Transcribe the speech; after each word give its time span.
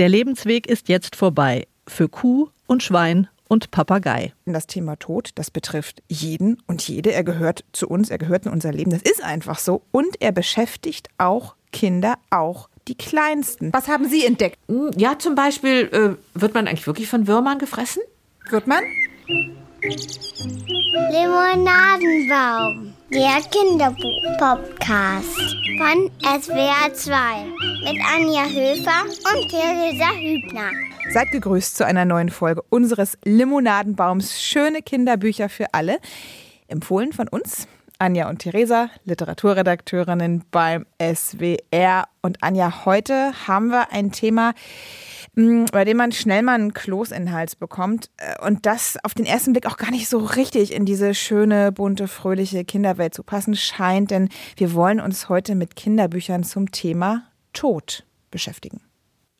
Der 0.00 0.08
Lebensweg 0.08 0.66
ist 0.66 0.88
jetzt 0.88 1.14
vorbei. 1.14 1.66
Für 1.86 2.08
Kuh 2.08 2.48
und 2.66 2.82
Schwein 2.82 3.28
und 3.48 3.70
Papagei. 3.70 4.32
Das 4.46 4.66
Thema 4.66 4.96
Tod, 4.96 5.32
das 5.34 5.50
betrifft 5.50 6.02
jeden 6.08 6.56
und 6.66 6.88
jede. 6.88 7.12
Er 7.12 7.22
gehört 7.22 7.66
zu 7.72 7.86
uns, 7.86 8.08
er 8.08 8.16
gehört 8.16 8.46
in 8.46 8.52
unser 8.52 8.72
Leben. 8.72 8.92
Das 8.92 9.02
ist 9.02 9.22
einfach 9.22 9.58
so. 9.58 9.82
Und 9.90 10.18
er 10.22 10.32
beschäftigt 10.32 11.10
auch 11.18 11.54
Kinder, 11.70 12.14
auch 12.30 12.70
die 12.88 12.94
Kleinsten. 12.94 13.74
Was 13.74 13.88
haben 13.88 14.08
Sie 14.08 14.24
entdeckt? 14.24 14.56
Hm, 14.68 14.90
ja, 14.96 15.18
zum 15.18 15.34
Beispiel, 15.34 15.90
äh, 15.92 16.16
wird 16.32 16.54
man 16.54 16.66
eigentlich 16.66 16.86
wirklich 16.86 17.10
von 17.10 17.26
Würmern 17.26 17.58
gefressen? 17.58 18.00
Wird 18.48 18.66
man? 18.66 18.82
Limonadenbaum, 21.12 22.94
der 23.12 23.40
Kinderbuch-Podcast 23.50 25.56
von 25.78 26.10
SWR 26.22 26.94
2 26.94 27.44
mit 27.82 28.00
Anja 28.14 28.44
Höfer 28.44 29.02
und 29.04 29.48
Theresa 29.48 30.12
Hübner. 30.12 30.70
Seid 31.12 31.32
gegrüßt 31.32 31.76
zu 31.76 31.84
einer 31.84 32.04
neuen 32.04 32.28
Folge 32.28 32.62
unseres 32.68 33.18
Limonadenbaums 33.24 34.40
Schöne 34.40 34.82
Kinderbücher 34.82 35.48
für 35.48 35.74
alle. 35.74 35.98
Empfohlen 36.68 37.12
von 37.12 37.26
uns, 37.26 37.66
Anja 37.98 38.28
und 38.28 38.38
Theresa, 38.38 38.90
Literaturredakteurinnen 39.04 40.44
beim 40.52 40.86
SWR. 41.02 42.04
Und 42.22 42.44
Anja, 42.44 42.84
heute 42.84 43.32
haben 43.48 43.70
wir 43.70 43.92
ein 43.92 44.12
Thema, 44.12 44.54
bei 45.34 45.84
dem 45.84 45.96
man 45.96 46.12
schnell 46.12 46.42
mal 46.42 46.54
einen 46.54 46.74
Kloß 46.74 47.12
in 47.12 47.26
den 47.26 47.32
Hals 47.32 47.56
bekommt 47.56 48.10
äh, 48.16 48.44
und 48.44 48.66
das 48.66 48.98
auf 49.04 49.14
den 49.14 49.26
ersten 49.26 49.52
Blick 49.52 49.66
auch 49.66 49.76
gar 49.76 49.90
nicht 49.90 50.08
so 50.08 50.18
richtig 50.18 50.72
in 50.72 50.84
diese 50.84 51.14
schöne, 51.14 51.72
bunte, 51.72 52.08
fröhliche 52.08 52.64
Kinderwelt 52.64 53.14
zu 53.14 53.22
passen 53.22 53.54
scheint, 53.54 54.10
denn 54.10 54.28
wir 54.56 54.74
wollen 54.74 55.00
uns 55.00 55.28
heute 55.28 55.54
mit 55.54 55.76
Kinderbüchern 55.76 56.42
zum 56.44 56.72
Thema 56.72 57.24
Tod 57.52 58.04
beschäftigen. 58.30 58.80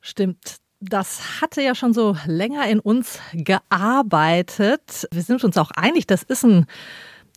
Stimmt. 0.00 0.56
Das 0.80 1.40
hatte 1.42 1.60
ja 1.60 1.74
schon 1.74 1.92
so 1.92 2.16
länger 2.24 2.66
in 2.68 2.80
uns 2.80 3.18
gearbeitet. 3.34 5.06
Wir 5.12 5.22
sind 5.22 5.44
uns 5.44 5.58
auch 5.58 5.70
einig, 5.72 6.06
das 6.06 6.22
ist 6.22 6.42
ein 6.42 6.66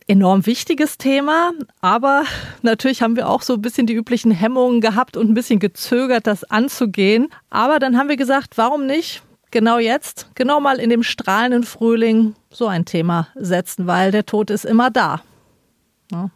enorm 0.07 0.45
wichtiges 0.45 0.97
Thema, 0.97 1.51
aber 1.81 2.23
natürlich 2.61 3.01
haben 3.01 3.15
wir 3.15 3.29
auch 3.29 3.41
so 3.41 3.53
ein 3.53 3.61
bisschen 3.61 3.87
die 3.87 3.93
üblichen 3.93 4.31
Hemmungen 4.31 4.81
gehabt 4.81 5.17
und 5.17 5.29
ein 5.29 5.33
bisschen 5.33 5.59
gezögert, 5.59 6.27
das 6.27 6.43
anzugehen. 6.43 7.29
Aber 7.49 7.79
dann 7.79 7.97
haben 7.97 8.09
wir 8.09 8.17
gesagt, 8.17 8.57
warum 8.57 8.85
nicht 8.85 9.23
genau 9.51 9.77
jetzt, 9.77 10.27
genau 10.35 10.59
mal 10.59 10.79
in 10.79 10.89
dem 10.89 11.03
strahlenden 11.03 11.63
Frühling 11.63 12.35
so 12.49 12.67
ein 12.67 12.85
Thema 12.85 13.27
setzen, 13.35 13.87
weil 13.87 14.11
der 14.11 14.25
Tod 14.25 14.49
ist 14.49 14.65
immer 14.65 14.89
da. 14.89 15.21
Ja. 16.11 16.29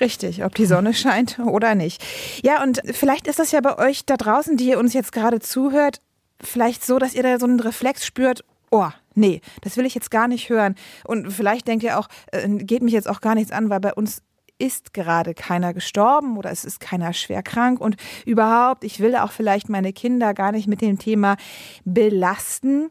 Richtig, 0.00 0.44
ob 0.44 0.54
die 0.54 0.66
Sonne 0.66 0.94
scheint 0.94 1.38
oder 1.38 1.74
nicht. 1.74 2.02
Ja, 2.42 2.62
und 2.62 2.80
vielleicht 2.84 3.28
ist 3.28 3.38
das 3.38 3.52
ja 3.52 3.60
bei 3.60 3.78
euch 3.78 4.04
da 4.06 4.16
draußen, 4.16 4.56
die 4.56 4.68
ihr 4.70 4.78
uns 4.78 4.94
jetzt 4.94 5.12
gerade 5.12 5.40
zuhört, 5.40 6.00
vielleicht 6.42 6.84
so, 6.84 6.98
dass 6.98 7.14
ihr 7.14 7.22
da 7.22 7.38
so 7.38 7.46
einen 7.46 7.60
Reflex 7.60 8.04
spürt, 8.04 8.42
oh, 8.70 8.88
nee, 9.14 9.40
das 9.62 9.76
will 9.76 9.86
ich 9.86 9.94
jetzt 9.94 10.10
gar 10.10 10.28
nicht 10.28 10.48
hören. 10.48 10.74
Und 11.04 11.30
vielleicht 11.30 11.68
denkt 11.68 11.84
ihr 11.84 11.98
auch, 11.98 12.08
äh, 12.32 12.48
geht 12.48 12.82
mich 12.82 12.92
jetzt 12.92 13.08
auch 13.08 13.20
gar 13.20 13.34
nichts 13.34 13.52
an, 13.52 13.70
weil 13.70 13.80
bei 13.80 13.94
uns 13.94 14.22
ist 14.58 14.92
gerade 14.92 15.34
keiner 15.34 15.72
gestorben 15.72 16.36
oder 16.36 16.50
es 16.50 16.64
ist 16.64 16.80
keiner 16.80 17.12
schwer 17.14 17.42
krank 17.42 17.80
und 17.80 17.96
überhaupt, 18.26 18.84
ich 18.84 19.00
will 19.00 19.16
auch 19.16 19.32
vielleicht 19.32 19.70
meine 19.70 19.92
Kinder 19.92 20.34
gar 20.34 20.52
nicht 20.52 20.68
mit 20.68 20.82
dem 20.82 20.98
Thema 20.98 21.36
belasten. 21.84 22.90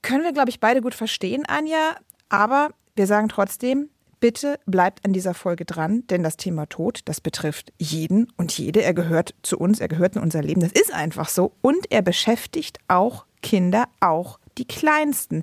Können 0.00 0.22
wir, 0.22 0.32
glaube 0.32 0.50
ich, 0.50 0.60
beide 0.60 0.80
gut 0.80 0.94
verstehen, 0.94 1.44
Anja, 1.46 1.96
aber 2.28 2.70
wir 2.94 3.06
sagen 3.06 3.28
trotzdem, 3.28 3.88
Bitte 4.22 4.60
bleibt 4.66 5.04
an 5.04 5.12
dieser 5.12 5.34
Folge 5.34 5.64
dran, 5.64 6.04
denn 6.06 6.22
das 6.22 6.36
Thema 6.36 6.66
Tod, 6.66 7.00
das 7.06 7.20
betrifft 7.20 7.72
jeden 7.80 8.32
und 8.36 8.56
jede. 8.56 8.80
Er 8.80 8.94
gehört 8.94 9.34
zu 9.42 9.58
uns, 9.58 9.80
er 9.80 9.88
gehört 9.88 10.14
in 10.14 10.22
unser 10.22 10.42
Leben. 10.42 10.60
Das 10.60 10.70
ist 10.70 10.94
einfach 10.94 11.28
so. 11.28 11.56
Und 11.60 11.90
er 11.90 12.02
beschäftigt 12.02 12.78
auch 12.86 13.26
Kinder, 13.42 13.86
auch 13.98 14.38
die 14.58 14.64
Kleinsten. 14.64 15.42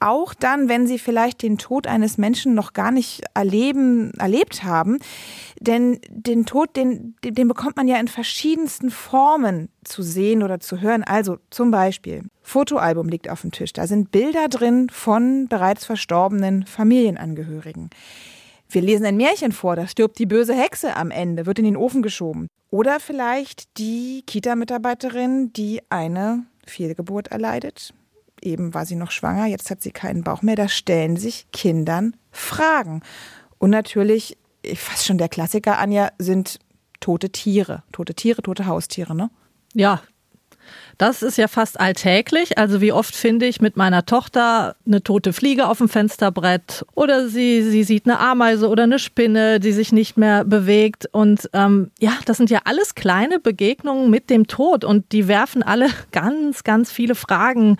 Auch 0.00 0.34
dann, 0.34 0.68
wenn 0.68 0.86
sie 0.86 0.98
vielleicht 0.98 1.42
den 1.42 1.58
Tod 1.58 1.86
eines 1.86 2.18
Menschen 2.18 2.54
noch 2.54 2.72
gar 2.72 2.90
nicht 2.90 3.22
erleben, 3.34 4.12
erlebt 4.18 4.64
haben. 4.64 4.98
Denn 5.60 6.00
den 6.08 6.46
Tod, 6.46 6.76
den, 6.76 7.16
den 7.24 7.48
bekommt 7.48 7.76
man 7.76 7.88
ja 7.88 7.98
in 7.98 8.08
verschiedensten 8.08 8.90
Formen 8.90 9.68
zu 9.84 10.02
sehen 10.02 10.42
oder 10.42 10.60
zu 10.60 10.80
hören. 10.80 11.04
Also 11.04 11.38
zum 11.50 11.70
Beispiel, 11.70 12.22
Fotoalbum 12.42 13.08
liegt 13.08 13.28
auf 13.28 13.42
dem 13.42 13.52
Tisch. 13.52 13.72
Da 13.72 13.86
sind 13.86 14.10
Bilder 14.10 14.48
drin 14.48 14.88
von 14.90 15.48
bereits 15.48 15.84
verstorbenen 15.84 16.66
Familienangehörigen. 16.66 17.90
Wir 18.68 18.82
lesen 18.82 19.06
ein 19.06 19.16
Märchen 19.16 19.52
vor, 19.52 19.76
da 19.76 19.86
stirbt 19.86 20.18
die 20.18 20.26
böse 20.26 20.54
Hexe 20.54 20.96
am 20.96 21.10
Ende, 21.10 21.46
wird 21.46 21.58
in 21.58 21.64
den 21.64 21.76
Ofen 21.76 22.02
geschoben. 22.02 22.48
Oder 22.70 22.98
vielleicht 22.98 23.78
die 23.78 24.24
Kita-Mitarbeiterin, 24.26 25.52
die 25.52 25.80
eine 25.90 26.46
Fehlgeburt 26.66 27.28
erleidet, 27.28 27.94
eben 28.44 28.74
war 28.74 28.86
sie 28.86 28.96
noch 28.96 29.10
schwanger, 29.10 29.46
jetzt 29.46 29.70
hat 29.70 29.82
sie 29.82 29.90
keinen 29.90 30.24
Bauch 30.24 30.42
mehr. 30.42 30.56
Da 30.56 30.68
stellen 30.68 31.16
sich 31.16 31.46
Kindern 31.52 32.16
Fragen. 32.30 33.02
Und 33.58 33.70
natürlich, 33.70 34.36
fast 34.74 35.06
schon 35.06 35.18
der 35.18 35.28
Klassiker, 35.28 35.78
Anja, 35.78 36.10
sind 36.18 36.58
tote 37.00 37.30
Tiere. 37.30 37.82
Tote 37.92 38.14
Tiere, 38.14 38.42
tote 38.42 38.66
Haustiere, 38.66 39.14
ne? 39.14 39.30
Ja, 39.74 40.02
das 40.98 41.22
ist 41.22 41.38
ja 41.38 41.48
fast 41.48 41.80
alltäglich. 41.80 42.58
Also 42.58 42.80
wie 42.80 42.92
oft 42.92 43.14
finde 43.16 43.46
ich 43.46 43.60
mit 43.60 43.76
meiner 43.76 44.06
Tochter 44.06 44.76
eine 44.86 45.02
tote 45.02 45.32
Fliege 45.32 45.68
auf 45.68 45.78
dem 45.78 45.88
Fensterbrett 45.88 46.84
oder 46.94 47.28
sie, 47.28 47.62
sie 47.62 47.84
sieht 47.84 48.06
eine 48.06 48.20
Ameise 48.20 48.68
oder 48.68 48.84
eine 48.84 48.98
Spinne, 48.98 49.60
die 49.60 49.72
sich 49.72 49.92
nicht 49.92 50.16
mehr 50.16 50.44
bewegt. 50.44 51.06
Und 51.12 51.50
ähm, 51.52 51.90
ja, 51.98 52.12
das 52.26 52.36
sind 52.36 52.50
ja 52.50 52.60
alles 52.64 52.94
kleine 52.94 53.40
Begegnungen 53.40 54.10
mit 54.10 54.30
dem 54.30 54.46
Tod 54.46 54.84
und 54.84 55.12
die 55.12 55.28
werfen 55.28 55.62
alle 55.62 55.88
ganz, 56.12 56.64
ganz 56.64 56.92
viele 56.92 57.14
Fragen 57.14 57.76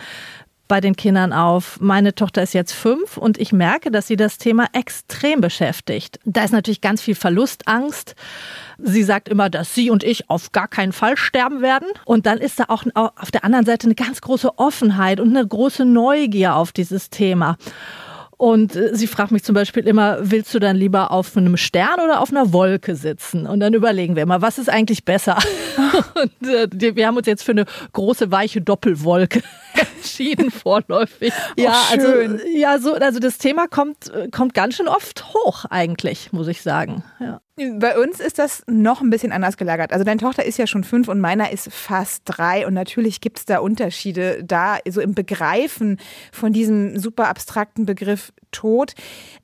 bei 0.68 0.80
den 0.80 0.96
Kindern 0.96 1.32
auf. 1.32 1.78
Meine 1.80 2.14
Tochter 2.14 2.42
ist 2.42 2.54
jetzt 2.54 2.72
fünf 2.72 3.16
und 3.16 3.38
ich 3.38 3.52
merke, 3.52 3.90
dass 3.90 4.06
sie 4.06 4.16
das 4.16 4.38
Thema 4.38 4.66
extrem 4.72 5.40
beschäftigt. 5.40 6.18
Da 6.24 6.44
ist 6.44 6.52
natürlich 6.52 6.80
ganz 6.80 7.02
viel 7.02 7.14
Verlustangst. 7.14 8.14
Sie 8.78 9.02
sagt 9.02 9.28
immer, 9.28 9.50
dass 9.50 9.74
sie 9.74 9.90
und 9.90 10.02
ich 10.02 10.30
auf 10.30 10.52
gar 10.52 10.68
keinen 10.68 10.92
Fall 10.92 11.16
sterben 11.16 11.62
werden. 11.62 11.88
Und 12.04 12.26
dann 12.26 12.38
ist 12.38 12.60
da 12.60 12.64
auch 12.68 12.84
auf 12.94 13.30
der 13.30 13.44
anderen 13.44 13.66
Seite 13.66 13.86
eine 13.86 13.94
ganz 13.94 14.20
große 14.20 14.58
Offenheit 14.58 15.20
und 15.20 15.36
eine 15.36 15.46
große 15.46 15.84
Neugier 15.84 16.56
auf 16.56 16.72
dieses 16.72 17.10
Thema. 17.10 17.56
Und 18.36 18.74
äh, 18.74 18.94
sie 18.94 19.06
fragt 19.06 19.30
mich 19.30 19.44
zum 19.44 19.54
Beispiel 19.54 19.86
immer, 19.86 20.18
willst 20.20 20.52
du 20.54 20.58
dann 20.58 20.76
lieber 20.76 21.10
auf 21.12 21.36
einem 21.36 21.56
Stern 21.56 22.00
oder 22.04 22.20
auf 22.20 22.30
einer 22.30 22.52
Wolke 22.52 22.96
sitzen? 22.96 23.46
Und 23.46 23.60
dann 23.60 23.74
überlegen 23.74 24.16
wir 24.16 24.24
immer, 24.24 24.42
was 24.42 24.58
ist 24.58 24.68
eigentlich 24.68 25.04
besser? 25.04 25.38
Und 26.14 26.48
äh, 26.48 26.96
wir 26.96 27.06
haben 27.06 27.16
uns 27.16 27.26
jetzt 27.26 27.44
für 27.44 27.52
eine 27.52 27.64
große, 27.92 28.30
weiche 28.30 28.60
Doppelwolke 28.60 29.42
entschieden, 29.96 30.50
vorläufig. 30.50 31.32
Ja, 31.56 31.72
oh, 31.72 31.92
also, 31.92 32.38
ja, 32.46 32.78
so, 32.78 32.94
also 32.94 33.18
das 33.18 33.38
Thema 33.38 33.66
kommt, 33.66 34.12
kommt 34.32 34.54
ganz 34.54 34.76
schön 34.76 34.88
oft 34.88 35.34
hoch, 35.34 35.64
eigentlich, 35.66 36.32
muss 36.32 36.48
ich 36.48 36.62
sagen. 36.62 37.02
Ja. 37.20 37.40
Bei 37.56 37.98
uns 37.98 38.18
ist 38.18 38.40
das 38.40 38.64
noch 38.66 39.00
ein 39.00 39.10
bisschen 39.10 39.30
anders 39.30 39.56
gelagert. 39.56 39.92
Also 39.92 40.04
deine 40.04 40.20
Tochter 40.20 40.44
ist 40.44 40.58
ja 40.58 40.66
schon 40.66 40.82
fünf 40.82 41.06
und 41.06 41.20
meiner 41.20 41.52
ist 41.52 41.72
fast 41.72 42.22
drei. 42.24 42.66
Und 42.66 42.74
natürlich 42.74 43.20
gibt 43.20 43.38
es 43.38 43.44
da 43.44 43.58
Unterschiede 43.58 44.42
da, 44.42 44.78
so 44.88 45.00
im 45.00 45.14
Begreifen 45.14 46.00
von 46.32 46.52
diesem 46.52 46.98
super 46.98 47.28
abstrakten 47.28 47.86
Begriff 47.86 48.32
Tod. 48.50 48.94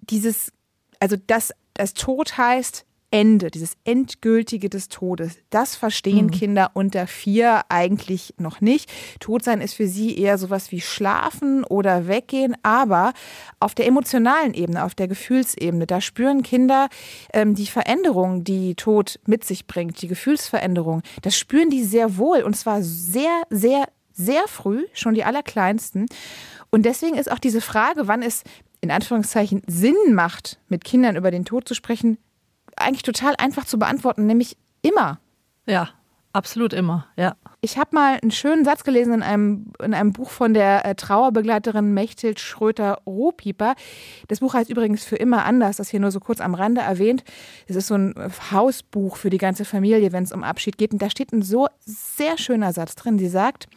Dieses, 0.01 0.53
also 0.99 1.17
das, 1.25 1.53
das 1.75 1.95
Tod 1.95 2.37
heißt, 2.37 2.85
Ende, 3.11 3.51
dieses 3.51 3.77
Endgültige 3.85 4.69
des 4.69 4.89
Todes, 4.89 5.39
das 5.51 5.75
verstehen 5.75 6.27
mhm. 6.27 6.31
Kinder 6.31 6.71
unter 6.75 7.07
vier 7.07 7.63
eigentlich 7.69 8.35
noch 8.39 8.61
nicht. 8.61 8.91
Todsein 9.19 9.61
ist 9.61 9.75
für 9.75 9.89
sie 9.89 10.17
eher 10.17 10.39
sowas 10.39 10.71
wie 10.71 10.81
Schlafen 10.81 11.65
oder 11.65 12.07
Weggehen, 12.07 12.57
aber 12.63 13.13
auf 13.59 13.75
der 13.75 13.87
emotionalen 13.87 14.55
Ebene, 14.55 14.85
auf 14.85 14.95
der 14.95 15.09
Gefühlsebene, 15.09 15.87
da 15.87 16.01
spüren 16.01 16.43
Kinder 16.43 16.89
ähm, 17.33 17.55
die 17.55 17.67
Veränderung, 17.67 18.45
die 18.45 18.77
Tod 18.77 19.19
mit 19.27 19.45
sich 19.45 19.67
bringt, 19.67 20.01
die 20.03 20.09
Gefühlsveränderung. 20.09 21.03
Das 21.23 21.37
spüren 21.37 21.71
die 21.71 21.83
sehr 21.83 22.17
wohl 22.17 22.43
und 22.43 22.57
zwar 22.57 22.83
sehr, 22.83 23.43
sehr, 23.51 23.89
sehr 24.13 24.47
früh, 24.47 24.87
schon 24.93 25.15
die 25.15 25.25
Allerkleinsten. 25.25 26.07
Und 26.71 26.87
deswegen 26.87 27.17
ist 27.17 27.31
auch 27.31 27.41
diese 27.41 27.61
Frage, 27.61 28.07
wann 28.07 28.23
es 28.23 28.45
in 28.81 28.91
Anführungszeichen 28.91 29.63
Sinn 29.67 29.97
macht, 30.15 30.59
mit 30.69 30.85
Kindern 30.85 31.17
über 31.17 31.31
den 31.31 31.45
Tod 31.45 31.69
zu 31.69 31.75
sprechen, 31.75 32.19
eigentlich 32.77 33.03
total 33.03 33.35
einfach 33.39 33.65
zu 33.65 33.79
beantworten, 33.79 34.27
nämlich 34.27 34.57
immer. 34.83 35.21
Ja, 35.67 35.91
absolut 36.33 36.73
immer, 36.73 37.07
ja. 37.17 37.37
Ich 37.61 37.77
habe 37.77 37.91
mal 37.93 38.19
einen 38.21 38.31
schönen 38.31 38.65
Satz 38.65 38.85
gelesen 38.85 39.15
in 39.15 39.23
einem, 39.23 39.73
in 39.83 39.93
einem 39.93 40.13
Buch 40.13 40.31
von 40.31 40.55
der 40.55 40.85
äh, 40.87 40.95
Trauerbegleiterin 40.95 41.93
Mechthild 41.93 42.41
Schröter-Rohpieper. 42.41 43.75
Das 44.29 44.41
Buch 44.41 44.55
heißt 44.55 44.71
übrigens 44.71 45.05
für 45.05 45.17
immer 45.17 45.45
anders, 45.45 45.77
das 45.77 45.91
hier 45.91 46.01
nur 46.01 46.11
so 46.11 46.21
kurz 46.21 46.41
am 46.41 46.55
Rande 46.55 46.81
erwähnt. 46.81 47.25
Es 47.67 47.77
ist 47.77 47.89
so 47.89 47.95
ein 47.95 48.15
Hausbuch 48.51 49.17
für 49.17 49.31
die 49.31 49.39
ganze 49.39 49.65
Familie, 49.65 50.13
wenn 50.13 50.25
es 50.25 50.33
um 50.33 50.43
Abschied 50.43 50.79
geht. 50.79 50.93
Und 50.93 51.03
da 51.03 51.11
steht 51.11 51.33
ein 51.33 51.43
so 51.43 51.69
sehr 51.81 52.39
schöner 52.39 52.73
Satz 52.73 52.95
drin. 52.95 53.19
Sie 53.19 53.29
sagt, 53.29 53.69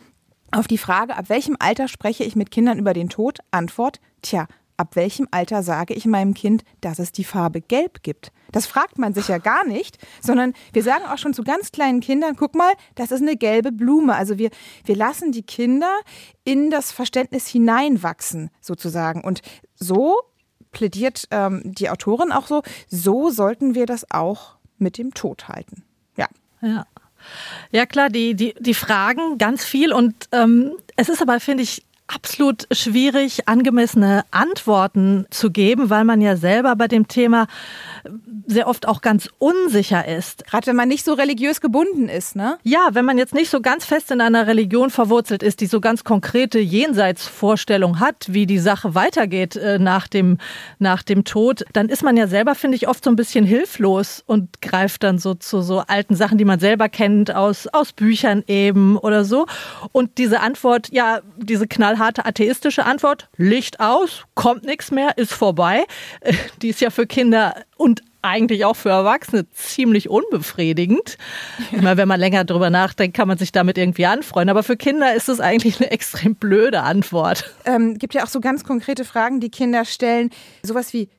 auf 0.51 0.67
die 0.67 0.77
Frage, 0.77 1.17
ab 1.17 1.29
welchem 1.29 1.57
Alter 1.59 1.87
spreche 1.87 2.23
ich 2.23 2.35
mit 2.35 2.51
Kindern 2.51 2.77
über 2.77 2.93
den 2.93 3.09
Tod? 3.09 3.39
Antwort, 3.51 3.99
tja, 4.21 4.47
ab 4.77 4.95
welchem 4.95 5.27
Alter 5.31 5.63
sage 5.63 5.93
ich 5.93 6.05
meinem 6.05 6.33
Kind, 6.33 6.63
dass 6.81 6.99
es 6.99 7.11
die 7.11 7.23
Farbe 7.23 7.61
Gelb 7.61 8.03
gibt? 8.03 8.31
Das 8.51 8.65
fragt 8.65 8.97
man 8.97 9.13
sich 9.13 9.27
ja 9.27 9.39
gar 9.39 9.65
nicht, 9.65 9.97
sondern 10.21 10.53
wir 10.73 10.83
sagen 10.83 11.05
auch 11.05 11.17
schon 11.17 11.33
zu 11.33 11.43
ganz 11.43 11.71
kleinen 11.71 12.01
Kindern, 12.01 12.35
guck 12.35 12.55
mal, 12.55 12.73
das 12.95 13.11
ist 13.11 13.21
eine 13.21 13.35
gelbe 13.35 13.71
Blume. 13.71 14.15
Also 14.15 14.37
wir, 14.37 14.51
wir 14.85 14.95
lassen 14.95 15.31
die 15.31 15.43
Kinder 15.43 15.91
in 16.43 16.69
das 16.69 16.91
Verständnis 16.91 17.47
hineinwachsen, 17.47 18.49
sozusagen. 18.61 19.23
Und 19.23 19.41
so 19.75 20.21
plädiert 20.71 21.27
ähm, 21.31 21.61
die 21.65 21.89
Autorin 21.89 22.31
auch 22.31 22.47
so, 22.47 22.61
so 22.87 23.29
sollten 23.29 23.75
wir 23.75 23.85
das 23.85 24.09
auch 24.11 24.57
mit 24.77 24.97
dem 24.97 25.13
Tod 25.13 25.47
halten. 25.47 25.83
Ja. 26.17 26.27
Ja. 26.61 26.85
Ja 27.71 27.85
klar, 27.85 28.09
die, 28.09 28.35
die, 28.35 28.53
die 28.59 28.73
fragen 28.73 29.37
ganz 29.37 29.63
viel 29.63 29.93
und 29.93 30.27
ähm, 30.31 30.73
es 30.95 31.09
ist 31.09 31.21
aber, 31.21 31.39
finde 31.39 31.63
ich, 31.63 31.85
absolut 32.07 32.67
schwierig, 32.71 33.47
angemessene 33.47 34.23
Antworten 34.31 35.25
zu 35.29 35.51
geben, 35.51 35.89
weil 35.89 36.03
man 36.03 36.21
ja 36.21 36.35
selber 36.35 36.75
bei 36.75 36.87
dem 36.87 37.07
Thema 37.07 37.47
sehr 38.45 38.67
oft 38.67 38.87
auch 38.87 39.01
ganz 39.01 39.29
unsicher 39.39 40.07
ist. 40.07 40.45
Gerade 40.45 40.67
wenn 40.67 40.75
man 40.75 40.89
nicht 40.89 41.05
so 41.05 41.13
religiös 41.13 41.61
gebunden 41.61 42.09
ist, 42.09 42.35
ne? 42.35 42.57
Ja, 42.63 42.89
wenn 42.91 43.05
man 43.05 43.17
jetzt 43.17 43.33
nicht 43.33 43.49
so 43.49 43.61
ganz 43.61 43.85
fest 43.85 44.11
in 44.11 44.21
einer 44.21 44.47
Religion 44.47 44.89
verwurzelt 44.89 45.43
ist, 45.43 45.61
die 45.61 45.65
so 45.65 45.79
ganz 45.79 46.03
konkrete 46.03 46.59
Jenseitsvorstellung 46.59 47.99
hat, 47.99 48.25
wie 48.29 48.45
die 48.45 48.59
Sache 48.59 48.95
weitergeht 48.95 49.55
äh, 49.55 49.79
nach, 49.79 50.07
dem, 50.07 50.37
nach 50.79 51.03
dem 51.03 51.23
Tod, 51.23 51.63
dann 51.73 51.89
ist 51.89 52.03
man 52.03 52.17
ja 52.17 52.27
selber, 52.27 52.55
finde 52.55 52.75
ich, 52.75 52.87
oft 52.87 53.03
so 53.03 53.09
ein 53.09 53.15
bisschen 53.15 53.45
hilflos 53.45 54.23
und 54.25 54.61
greift 54.61 55.03
dann 55.03 55.19
so 55.19 55.33
zu 55.35 55.61
so 55.61 55.79
alten 55.79 56.15
Sachen, 56.15 56.37
die 56.37 56.45
man 56.45 56.59
selber 56.59 56.89
kennt, 56.89 57.33
aus, 57.33 57.67
aus 57.67 57.93
Büchern 57.93 58.43
eben 58.47 58.97
oder 58.97 59.23
so. 59.23 59.45
Und 59.93 60.17
diese 60.17 60.41
Antwort, 60.41 60.89
ja, 60.91 61.21
diese 61.37 61.67
knallharte 61.93 62.25
atheistische 62.25 62.85
Antwort, 62.85 63.29
Licht 63.37 63.79
aus, 63.79 64.23
kommt 64.35 64.63
nichts 64.63 64.91
mehr, 64.91 65.17
ist 65.17 65.33
vorbei, 65.33 65.85
äh, 66.21 66.33
die 66.61 66.69
ist 66.69 66.81
ja 66.81 66.89
für 66.89 67.05
Kinder 67.05 67.55
und 67.77 68.01
eigentlich 68.21 68.63
auch 68.63 68.75
für 68.75 68.89
Erwachsene 68.89 69.49
ziemlich 69.51 70.09
unbefriedigend. 70.09 71.17
Immer 71.73 71.97
wenn 71.97 72.07
man 72.07 72.21
länger 72.21 72.45
drüber 72.45 72.69
nachdenkt, 72.69 73.17
kann 73.17 73.27
man 73.27 73.37
sich 73.37 73.51
damit 73.51 73.77
irgendwie 73.77 74.05
anfreuen. 74.05 74.47
Aber 74.47 74.63
für 74.63 74.77
Kinder 74.77 75.13
ist 75.13 75.27
es 75.27 75.41
eigentlich 75.41 75.81
eine 75.81 75.91
extrem 75.91 76.35
blöde 76.35 76.83
Antwort. 76.83 77.53
Ähm, 77.65 77.97
gibt 77.97 78.13
ja 78.13 78.23
auch 78.23 78.29
so 78.29 78.39
ganz 78.39 78.63
konkrete 78.63 79.03
Fragen, 79.03 79.41
die 79.41 79.49
Kinder 79.49 79.83
stellen. 79.83 80.29
Sowas 80.63 80.93
wie, 80.93 81.09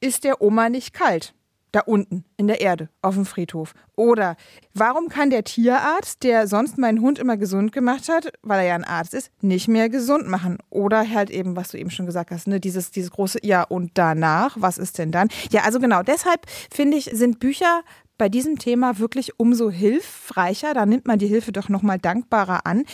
ist 0.00 0.24
der 0.24 0.42
Oma 0.42 0.70
nicht 0.70 0.92
kalt? 0.92 1.34
Da 1.72 1.80
unten 1.80 2.24
in 2.36 2.46
der 2.46 2.60
Erde 2.60 2.88
auf 3.02 3.14
dem 3.14 3.26
Friedhof? 3.26 3.74
Oder 3.96 4.36
warum 4.74 5.08
kann 5.08 5.30
der 5.30 5.44
Tierarzt, 5.44 6.22
der 6.22 6.46
sonst 6.46 6.78
meinen 6.78 7.00
Hund 7.00 7.18
immer 7.18 7.36
gesund 7.36 7.72
gemacht 7.72 8.08
hat, 8.08 8.32
weil 8.42 8.60
er 8.60 8.66
ja 8.66 8.74
ein 8.74 8.84
Arzt 8.84 9.14
ist, 9.14 9.30
nicht 9.40 9.68
mehr 9.68 9.88
gesund 9.88 10.28
machen? 10.28 10.58
Oder 10.70 11.08
halt 11.08 11.30
eben, 11.30 11.56
was 11.56 11.68
du 11.68 11.78
eben 11.78 11.90
schon 11.90 12.06
gesagt 12.06 12.30
hast, 12.30 12.46
ne, 12.46 12.60
dieses, 12.60 12.90
dieses 12.90 13.10
große 13.10 13.40
Ja 13.42 13.62
und 13.62 13.92
danach, 13.94 14.56
was 14.58 14.78
ist 14.78 14.98
denn 14.98 15.12
dann? 15.12 15.28
Ja, 15.50 15.62
also 15.62 15.80
genau, 15.80 16.02
deshalb 16.02 16.46
finde 16.70 16.96
ich, 16.96 17.10
sind 17.12 17.40
Bücher 17.40 17.82
bei 18.20 18.28
diesem 18.28 18.58
Thema 18.58 18.98
wirklich 18.98 19.40
umso 19.40 19.70
hilfreicher. 19.70 20.74
Da 20.74 20.84
nimmt 20.84 21.06
man 21.06 21.18
die 21.18 21.26
Hilfe 21.26 21.52
doch 21.52 21.70
nochmal 21.70 21.98
dankbarer 21.98 22.66
an. 22.66 22.84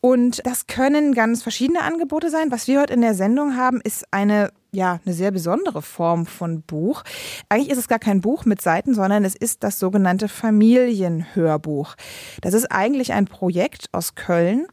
Und 0.00 0.46
das 0.46 0.68
können 0.68 1.12
ganz 1.12 1.42
verschiedene 1.42 1.82
Angebote 1.82 2.30
sein. 2.30 2.52
Was 2.52 2.68
wir 2.68 2.80
heute 2.80 2.94
in 2.94 3.00
der 3.00 3.14
Sendung 3.14 3.56
haben, 3.56 3.80
ist 3.82 4.04
eine 4.12 4.52
ja, 4.76 5.00
eine 5.04 5.14
sehr 5.14 5.30
besondere 5.30 5.82
Form 5.82 6.26
von 6.26 6.62
Buch. 6.62 7.02
Eigentlich 7.48 7.70
ist 7.70 7.78
es 7.78 7.88
gar 7.88 7.98
kein 7.98 8.20
Buch 8.20 8.44
mit 8.44 8.60
Seiten, 8.60 8.94
sondern 8.94 9.24
es 9.24 9.34
ist 9.34 9.64
das 9.64 9.78
sogenannte 9.78 10.28
Familienhörbuch. 10.28 11.96
Das 12.42 12.54
ist 12.54 12.70
eigentlich 12.70 13.12
ein 13.12 13.24
Projekt 13.24 13.88
aus 13.92 14.14
Köln. 14.14 14.66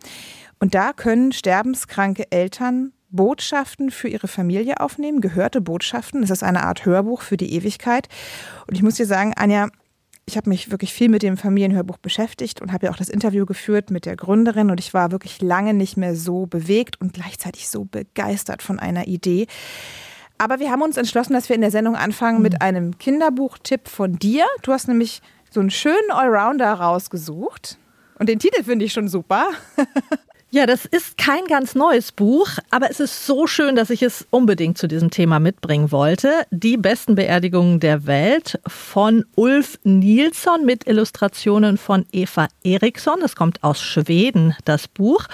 Und 0.60 0.76
da 0.76 0.94
können 0.94 1.32
sterbenskranke 1.32 2.32
Eltern 2.32 2.92
Botschaften 3.10 3.92
für 3.92 4.08
ihre 4.08 4.28
Familie 4.28 4.80
aufnehmen, 4.80 5.22
gehörte 5.22 5.62
Botschaften. 5.62 6.24
Es 6.24 6.32
ist 6.32 6.44
eine 6.44 6.64
Art 6.64 6.86
Hörbuch 6.86 7.22
für 7.22 7.38
die 7.38 7.54
Ewigkeit. 7.54 8.10
Und 8.68 8.76
ich 8.76 8.84
muss 8.84 8.96
dir 8.96 9.06
sagen, 9.06 9.34
Anja, 9.38 9.70
ich 10.26 10.38
habe 10.38 10.50
mich 10.50 10.72
wirklich 10.72 10.94
viel 10.94 11.10
mit 11.10 11.22
dem 11.22 11.38
Familienhörbuch 11.38 11.98
beschäftigt 11.98 12.62
und 12.62 12.72
habe 12.72 12.86
ja 12.86 12.92
auch 12.92 12.98
das 12.98 13.10
Interview 13.10 13.46
geführt 13.46 13.92
mit 13.92 14.06
der 14.06 14.16
Gründerin 14.16 14.72
und 14.72 14.80
ich 14.80 14.94
war 14.94 15.12
wirklich 15.12 15.42
lange 15.42 15.74
nicht 15.74 15.98
mehr 15.98 16.16
so 16.16 16.46
bewegt 16.46 17.00
und 17.02 17.14
gleichzeitig 17.14 17.68
so 17.68 17.86
begeistert 17.86 18.62
von 18.62 18.80
einer 18.80 19.08
Idee. 19.08 19.48
Aber 20.38 20.60
wir 20.60 20.72
haben 20.72 20.82
uns 20.82 20.98
entschlossen, 20.98 21.34
dass 21.34 21.50
wir 21.50 21.56
in 21.56 21.62
der 21.62 21.72
Sendung 21.72 21.96
anfangen 21.96 22.42
mit 22.42 22.54
mhm. 22.54 22.62
einem 22.62 22.98
Kinderbuchtipp 22.98 23.88
von 23.88 24.18
dir. 24.18 24.46
Du 24.62 24.72
hast 24.72 24.88
nämlich 24.88 25.22
so 25.50 25.60
einen 25.60 25.72
schönen 25.72 26.12
Allrounder 26.12 26.74
rausgesucht. 26.74 27.78
Und 28.18 28.30
den 28.30 28.40
Titel 28.40 28.64
finde 28.64 28.86
ich 28.86 28.94
schon 28.94 29.08
super. 29.08 29.50
Ja, 30.54 30.68
das 30.68 30.86
ist 30.86 31.18
kein 31.18 31.46
ganz 31.46 31.74
neues 31.74 32.12
Buch, 32.12 32.48
aber 32.70 32.92
es 32.92 33.00
ist 33.00 33.26
so 33.26 33.48
schön, 33.48 33.76
dass 33.76 33.90
ich 33.90 34.04
es 34.04 34.28
unbedingt 34.30 34.78
zu 34.78 34.88
diesem 34.88 35.10
Thema 35.10 35.40
mitbringen 35.40 35.92
wollte. 35.92 36.30
Die 36.52 36.78
besten 36.78 37.16
Beerdigungen 37.16 37.80
der 37.80 38.06
Welt 38.06 38.60
von 38.68 39.26
Ulf 39.34 39.80
Nilsson 39.84 40.64
mit 40.64 40.86
Illustrationen 40.86 41.80
von 41.80 42.06
Eva 42.12 42.50
Eriksson. 42.64 43.24
Es 43.26 43.36
kommt 43.36 43.64
aus 43.64 43.82
Schweden, 43.82 44.56
das 44.64 44.88
Buch. 44.88 45.26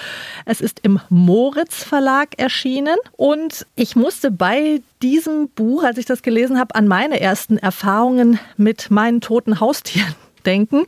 Es 0.45 0.61
ist 0.61 0.79
im 0.83 1.01
Moritz 1.09 1.83
Verlag 1.83 2.39
erschienen 2.39 2.95
und 3.17 3.67
ich 3.75 3.97
musste 3.97 4.31
bei 4.31 4.81
diesem 5.01 5.49
Buch, 5.49 5.83
als 5.83 5.97
ich 5.97 6.05
das 6.05 6.21
gelesen 6.21 6.57
habe, 6.57 6.75
an 6.75 6.87
meine 6.87 7.19
ersten 7.19 7.57
Erfahrungen 7.57 8.39
mit 8.55 8.89
meinen 8.89 9.19
toten 9.19 9.59
Haustieren 9.59 10.15
denken. 10.49 10.85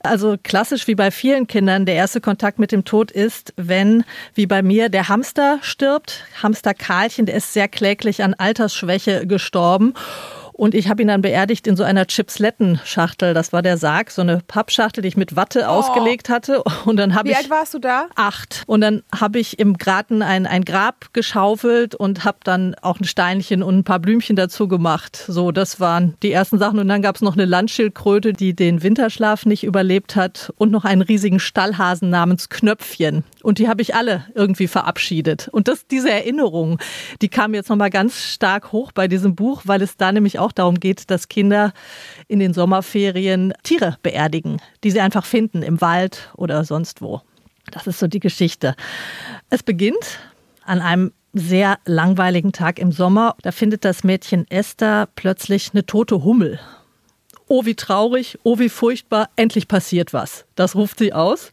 Also 0.00 0.34
klassisch 0.42 0.88
wie 0.88 0.96
bei 0.96 1.12
vielen 1.12 1.46
Kindern, 1.46 1.86
der 1.86 1.94
erste 1.94 2.20
Kontakt 2.20 2.58
mit 2.58 2.72
dem 2.72 2.84
Tod 2.84 3.12
ist, 3.12 3.54
wenn, 3.56 4.02
wie 4.34 4.46
bei 4.46 4.62
mir, 4.62 4.88
der 4.88 5.08
Hamster 5.08 5.60
stirbt. 5.62 6.24
Hamster 6.42 6.74
Karlchen, 6.74 7.24
der 7.26 7.36
ist 7.36 7.52
sehr 7.52 7.68
kläglich 7.68 8.24
an 8.24 8.34
Altersschwäche 8.34 9.28
gestorben. 9.28 9.94
Und 10.56 10.74
ich 10.74 10.88
habe 10.88 11.02
ihn 11.02 11.08
dann 11.08 11.20
beerdigt 11.20 11.66
in 11.66 11.76
so 11.76 11.84
einer 11.84 12.06
Chipslettenschachtel. 12.06 13.34
Das 13.34 13.52
war 13.52 13.60
der 13.60 13.76
Sarg, 13.76 14.10
so 14.10 14.22
eine 14.22 14.40
Pappschachtel, 14.48 15.02
die 15.02 15.08
ich 15.08 15.16
mit 15.16 15.36
Watte 15.36 15.64
oh. 15.64 15.72
ausgelegt 15.72 16.30
hatte. 16.30 16.62
Und 16.86 16.96
dann 16.96 17.14
habe 17.14 17.28
ich. 17.28 17.34
Wie 17.34 17.38
alt 17.38 17.50
warst 17.50 17.74
du 17.74 17.78
da? 17.78 18.06
Acht. 18.14 18.62
Und 18.66 18.80
dann 18.80 19.02
habe 19.14 19.38
ich 19.38 19.58
im 19.58 19.76
Garten 19.76 20.22
ein, 20.22 20.46
ein 20.46 20.64
Grab 20.64 21.12
geschaufelt 21.12 21.94
und 21.94 22.24
habe 22.24 22.38
dann 22.42 22.74
auch 22.80 22.98
ein 22.98 23.04
Steinchen 23.04 23.62
und 23.62 23.78
ein 23.78 23.84
paar 23.84 23.98
Blümchen 23.98 24.34
dazu 24.34 24.66
gemacht. 24.66 25.24
So, 25.28 25.52
das 25.52 25.78
waren 25.78 26.14
die 26.22 26.32
ersten 26.32 26.58
Sachen. 26.58 26.78
Und 26.78 26.88
dann 26.88 27.02
gab 27.02 27.16
es 27.16 27.22
noch 27.22 27.34
eine 27.34 27.44
Landschildkröte, 27.44 28.32
die 28.32 28.56
den 28.56 28.82
Winterschlaf 28.82 29.44
nicht 29.44 29.62
überlebt 29.62 30.16
hat 30.16 30.54
und 30.56 30.72
noch 30.72 30.86
einen 30.86 31.02
riesigen 31.02 31.38
Stallhasen 31.38 32.08
namens 32.08 32.48
Knöpfchen. 32.48 33.24
Und 33.42 33.58
die 33.58 33.68
habe 33.68 33.82
ich 33.82 33.94
alle 33.94 34.24
irgendwie 34.34 34.68
verabschiedet. 34.68 35.48
Und 35.52 35.68
das, 35.68 35.86
diese 35.86 36.10
Erinnerung, 36.10 36.78
die 37.20 37.28
kam 37.28 37.54
jetzt 37.54 37.68
nochmal 37.68 37.90
ganz 37.90 38.22
stark 38.22 38.72
hoch 38.72 38.92
bei 38.92 39.06
diesem 39.06 39.36
Buch, 39.36 39.62
weil 39.66 39.82
es 39.82 39.96
da 39.96 40.10
nämlich 40.10 40.38
auch 40.38 40.45
auch 40.46 40.52
darum 40.52 40.80
geht, 40.80 41.10
dass 41.10 41.28
Kinder 41.28 41.72
in 42.28 42.38
den 42.38 42.54
Sommerferien 42.54 43.52
Tiere 43.64 43.98
beerdigen, 44.02 44.60
die 44.84 44.90
sie 44.92 45.00
einfach 45.00 45.26
finden 45.26 45.62
im 45.62 45.80
Wald 45.80 46.30
oder 46.36 46.64
sonst 46.64 47.02
wo. 47.02 47.20
Das 47.72 47.86
ist 47.86 47.98
so 47.98 48.06
die 48.06 48.20
Geschichte. 48.20 48.76
Es 49.50 49.62
beginnt 49.62 50.20
an 50.64 50.80
einem 50.80 51.12
sehr 51.32 51.78
langweiligen 51.84 52.52
Tag 52.52 52.78
im 52.78 52.92
Sommer. 52.92 53.34
Da 53.42 53.50
findet 53.52 53.84
das 53.84 54.04
Mädchen 54.04 54.46
Esther 54.50 55.08
plötzlich 55.16 55.70
eine 55.72 55.84
tote 55.84 56.24
Hummel. 56.24 56.60
Oh, 57.48 57.64
wie 57.64 57.74
traurig, 57.74 58.38
oh, 58.42 58.58
wie 58.58 58.68
furchtbar, 58.68 59.28
endlich 59.36 59.68
passiert 59.68 60.12
was. 60.12 60.46
Das 60.54 60.74
ruft 60.74 60.98
sie 60.98 61.12
aus. 61.12 61.50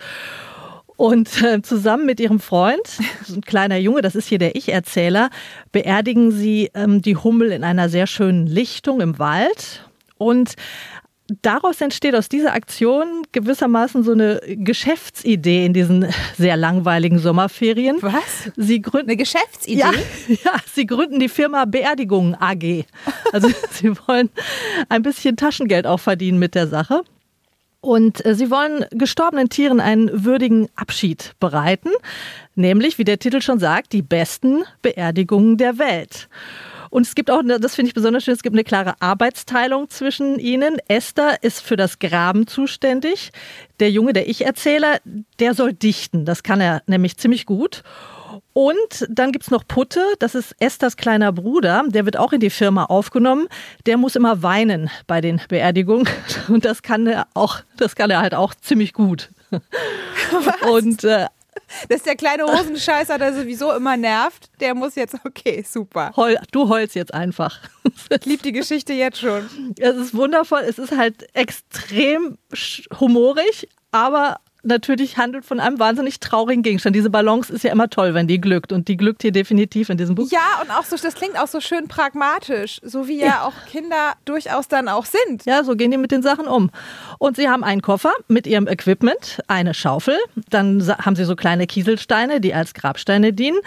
Und 0.95 1.41
äh, 1.41 1.61
zusammen 1.61 2.05
mit 2.05 2.19
ihrem 2.19 2.39
Freund, 2.39 2.85
so 3.25 3.35
ein 3.35 3.41
kleiner 3.41 3.77
Junge, 3.77 4.01
das 4.01 4.15
ist 4.15 4.27
hier 4.27 4.39
der 4.39 4.55
Ich-Erzähler, 4.55 5.29
beerdigen 5.71 6.31
sie 6.31 6.69
ähm, 6.73 7.01
die 7.01 7.15
Hummel 7.15 7.51
in 7.51 7.63
einer 7.63 7.89
sehr 7.89 8.07
schönen 8.07 8.47
Lichtung 8.47 9.01
im 9.01 9.19
Wald. 9.19 9.89
Und 10.17 10.55
daraus 11.41 11.81
entsteht 11.81 12.15
aus 12.15 12.29
dieser 12.29 12.53
Aktion 12.53 13.23
gewissermaßen 13.31 14.03
so 14.03 14.11
eine 14.11 14.41
Geschäftsidee 14.45 15.65
in 15.65 15.73
diesen 15.73 16.07
sehr 16.37 16.57
langweiligen 16.57 17.19
Sommerferien. 17.19 17.97
Was? 18.01 18.51
Sie 18.55 18.81
gründen 18.81 19.09
eine 19.09 19.17
Geschäftsidee? 19.17 19.79
Ja, 19.79 19.91
ja, 20.27 20.55
sie 20.71 20.85
gründen 20.85 21.19
die 21.19 21.29
Firma 21.29 21.65
Beerdigungen 21.65 22.35
AG. 22.35 22.85
Also 23.31 23.49
sie 23.71 23.91
wollen 24.07 24.29
ein 24.89 25.01
bisschen 25.01 25.37
Taschengeld 25.37 25.87
auch 25.87 25.99
verdienen 25.99 26.39
mit 26.39 26.55
der 26.55 26.67
Sache. 26.67 27.01
Und 27.83 28.25
äh, 28.25 28.33
sie 28.33 28.49
wollen 28.49 28.85
gestorbenen 28.91 29.49
Tieren 29.49 29.81
einen 29.81 30.23
würdigen 30.23 30.69
Abschied 30.73 31.33
bereiten, 31.41 31.89
nämlich, 32.55 32.97
wie 32.97 33.03
der 33.03 33.19
Titel 33.19 33.41
schon 33.41 33.59
sagt, 33.59 33.91
die 33.91 34.01
besten 34.01 34.63
Beerdigungen 34.81 35.57
der 35.57 35.77
Welt. 35.79 36.29
Und 36.89 37.05
es 37.05 37.13
gibt 37.13 37.29
auch, 37.29 37.41
das 37.43 37.75
finde 37.75 37.89
ich 37.89 37.93
besonders 37.93 38.23
schön, 38.23 38.35
es 38.35 38.41
gibt 38.41 38.55
eine 38.55 38.63
klare 38.63 39.01
Arbeitsteilung 39.01 39.89
zwischen 39.89 40.39
ihnen. 40.39 40.77
Esther 40.87 41.43
ist 41.43 41.59
für 41.59 41.75
das 41.75 41.99
Graben 41.99 42.47
zuständig. 42.47 43.31
Der 43.81 43.91
Junge, 43.91 44.13
der 44.13 44.29
Ich-Erzähler, 44.29 45.01
der 45.39 45.53
soll 45.53 45.73
dichten. 45.73 46.23
Das 46.23 46.41
kann 46.41 46.61
er 46.61 46.83
nämlich 46.87 47.17
ziemlich 47.17 47.45
gut. 47.45 47.83
Und 48.53 49.07
dann 49.09 49.31
gibt's 49.31 49.51
noch 49.51 49.67
Putte, 49.67 50.01
das 50.19 50.35
ist 50.35 50.55
Esthers 50.59 50.97
kleiner 50.97 51.31
Bruder, 51.31 51.83
der 51.87 52.05
wird 52.05 52.17
auch 52.17 52.33
in 52.33 52.39
die 52.39 52.49
Firma 52.49 52.85
aufgenommen. 52.85 53.47
Der 53.85 53.97
muss 53.97 54.15
immer 54.15 54.43
weinen 54.43 54.89
bei 55.07 55.21
den 55.21 55.41
Beerdigungen. 55.47 56.07
Und 56.47 56.65
das 56.65 56.81
kann 56.81 57.07
er 57.07 57.27
auch, 57.33 57.59
das 57.77 57.95
kann 57.95 58.09
er 58.09 58.21
halt 58.21 58.33
auch 58.33 58.53
ziemlich 58.55 58.93
gut. 58.93 59.29
Was? 60.31 60.69
Und 60.69 61.03
äh, 61.03 61.27
Das 61.87 61.97
ist 61.97 62.05
der 62.05 62.15
kleine 62.15 62.45
Hosenscheißer, 62.45 63.17
der 63.17 63.33
sowieso 63.33 63.71
immer 63.73 63.97
nervt. 63.97 64.49
Der 64.59 64.75
muss 64.75 64.95
jetzt, 64.95 65.15
okay, 65.25 65.63
super. 65.67 66.11
Heul, 66.15 66.37
du 66.51 66.69
heulst 66.69 66.95
jetzt 66.95 67.13
einfach. 67.13 67.59
Ich 68.09 68.25
liebe 68.25 68.43
die 68.43 68.51
Geschichte 68.51 68.93
jetzt 68.93 69.19
schon. 69.19 69.47
Es 69.79 69.95
ist 69.95 70.15
wundervoll. 70.15 70.61
Es 70.67 70.77
ist 70.79 70.95
halt 70.95 71.27
extrem 71.35 72.37
humorig, 72.99 73.69
aber 73.91 74.37
natürlich 74.63 75.17
handelt 75.17 75.45
von 75.45 75.59
einem 75.59 75.79
wahnsinnig 75.79 76.19
traurigen 76.19 76.63
Gegenstand. 76.63 76.95
Diese 76.95 77.09
Balance 77.09 77.53
ist 77.53 77.63
ja 77.63 77.71
immer 77.71 77.89
toll, 77.89 78.13
wenn 78.13 78.27
die 78.27 78.41
glückt. 78.41 78.71
Und 78.71 78.87
die 78.87 78.97
glückt 78.97 79.21
hier 79.21 79.31
definitiv 79.31 79.89
in 79.89 79.97
diesem 79.97 80.15
Buch. 80.15 80.29
Ja, 80.31 80.61
und 80.61 80.71
auch 80.71 80.83
so, 80.83 80.95
das 80.95 81.15
klingt 81.15 81.37
auch 81.37 81.47
so 81.47 81.59
schön 81.59 81.87
pragmatisch, 81.87 82.79
so 82.83 83.07
wie 83.07 83.19
ja, 83.19 83.25
ja 83.25 83.41
auch 83.45 83.53
Kinder 83.69 84.13
durchaus 84.25 84.67
dann 84.67 84.87
auch 84.87 85.05
sind. 85.05 85.45
Ja, 85.45 85.63
so 85.63 85.75
gehen 85.75 85.91
die 85.91 85.97
mit 85.97 86.11
den 86.11 86.23
Sachen 86.23 86.47
um. 86.47 86.71
Und 87.19 87.35
sie 87.35 87.49
haben 87.49 87.63
einen 87.63 87.81
Koffer 87.81 88.13
mit 88.27 88.47
ihrem 88.47 88.67
Equipment, 88.67 89.41
eine 89.47 89.73
Schaufel, 89.73 90.17
dann 90.49 90.85
haben 90.87 91.15
sie 91.15 91.25
so 91.25 91.35
kleine 91.35 91.67
Kieselsteine, 91.67 92.41
die 92.41 92.53
als 92.53 92.73
Grabsteine 92.73 93.33
dienen. 93.33 93.59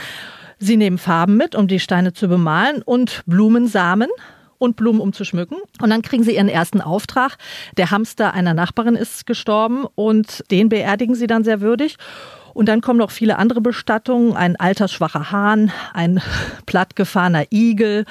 Sie 0.59 0.77
nehmen 0.77 0.99
Farben 0.99 1.37
mit, 1.37 1.55
um 1.55 1.69
die 1.69 1.81
Steine 1.81 2.15
zu 2.15 2.29
bemalen 2.29 2.83
und 2.83 3.23
Blumensamen 3.27 4.09
und 4.59 4.77
Blumen 4.77 5.01
um 5.01 5.13
zu 5.13 5.25
schmücken. 5.25 5.57
Und 5.81 5.91
dann 5.91 6.03
kriegen 6.03 6.23
sie 6.23 6.35
ihren 6.35 6.49
ersten 6.49 6.81
Auftrag. 6.81 7.39
Der 7.77 7.91
Hamster 7.91 8.35
einer 8.35 8.55
Nachbarin 8.55 8.97
ist 8.97 9.27
gestorben 9.27 9.87
und 9.95 10.45
den 10.51 10.69
beerdigen 10.69 11.15
sie 11.15 11.27
dann 11.27 11.45
sehr 11.45 11.61
würdig. 11.61 11.97
Und 12.55 12.69
dann 12.69 12.81
kommen 12.81 12.99
noch 12.99 13.11
viele 13.11 13.39
andere 13.39 13.61
Bestattungen, 13.61 14.35
ein 14.35 14.57
altersschwacher 14.57 15.31
Hahn, 15.31 15.73
ein 15.93 16.23
plattgefahrener 16.67 17.45
Igel 17.53 18.07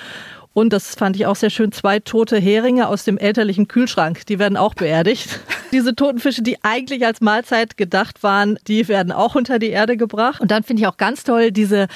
und 0.55 0.71
das 0.71 0.95
fand 0.95 1.17
ich 1.17 1.25
auch 1.25 1.35
sehr 1.35 1.49
schön, 1.49 1.73
zwei 1.73 1.99
tote 1.99 2.37
Heringe 2.37 2.87
aus 2.87 3.03
dem 3.03 3.17
elterlichen 3.17 3.67
Kühlschrank, 3.67 4.25
die 4.27 4.39
werden 4.39 4.55
auch 4.55 4.73
beerdigt. 4.73 5.41
Diese 5.73 5.93
toten 5.93 6.19
Fische, 6.19 6.43
die 6.43 6.63
eigentlich 6.63 7.05
als 7.05 7.19
Mahlzeit 7.19 7.75
gedacht 7.75 8.23
waren, 8.23 8.57
die 8.65 8.87
werden 8.87 9.11
auch 9.11 9.35
unter 9.35 9.59
die 9.59 9.71
Erde 9.71 9.97
gebracht. 9.97 10.39
Und 10.39 10.51
dann 10.51 10.63
finde 10.63 10.81
ich 10.81 10.87
auch 10.87 10.95
ganz 10.95 11.25
toll 11.25 11.51
diese 11.51 11.87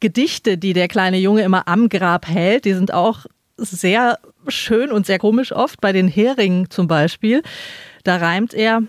Gedichte, 0.00 0.58
die 0.58 0.72
der 0.72 0.88
kleine 0.88 1.18
Junge 1.18 1.42
immer 1.42 1.68
am 1.68 1.88
Grab 1.88 2.26
hält, 2.26 2.64
die 2.64 2.72
sind 2.72 2.92
auch 2.92 3.26
sehr 3.60 4.18
schön 4.48 4.92
und 4.92 5.06
sehr 5.06 5.18
komisch 5.18 5.52
oft. 5.52 5.80
Bei 5.80 5.92
den 5.92 6.08
Heringen 6.08 6.70
zum 6.70 6.88
Beispiel, 6.88 7.42
da 8.04 8.16
reimt 8.16 8.54
er, 8.54 8.82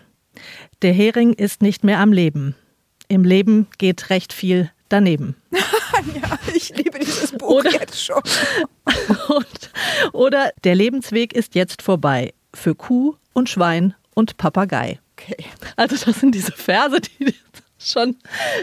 der 0.81 0.93
Hering 0.93 1.33
ist 1.33 1.61
nicht 1.61 1.83
mehr 1.83 1.99
am 1.99 2.13
Leben. 2.13 2.55
Im 3.07 3.23
Leben 3.23 3.67
geht 3.77 4.09
recht 4.09 4.33
viel 4.33 4.71
daneben. 4.89 5.35
ja, 5.51 6.39
ich 6.53 6.75
liebe 6.75 6.99
dieses 6.99 7.31
Buch 7.33 7.59
oder, 7.59 7.71
jetzt 7.71 8.03
schon. 8.03 8.21
und, 9.29 9.71
oder 10.13 10.51
der 10.63 10.75
Lebensweg 10.75 11.33
ist 11.33 11.55
jetzt 11.55 11.81
vorbei 11.81 12.33
für 12.53 12.75
Kuh 12.75 13.15
und 13.33 13.49
Schwein 13.49 13.95
und 14.13 14.37
Papagei. 14.37 14.99
Okay. 15.13 15.45
Also 15.75 15.97
das 16.05 16.19
sind 16.19 16.33
diese 16.33 16.51
Verse, 16.51 16.99
die 17.01 17.35
schon 17.89 18.17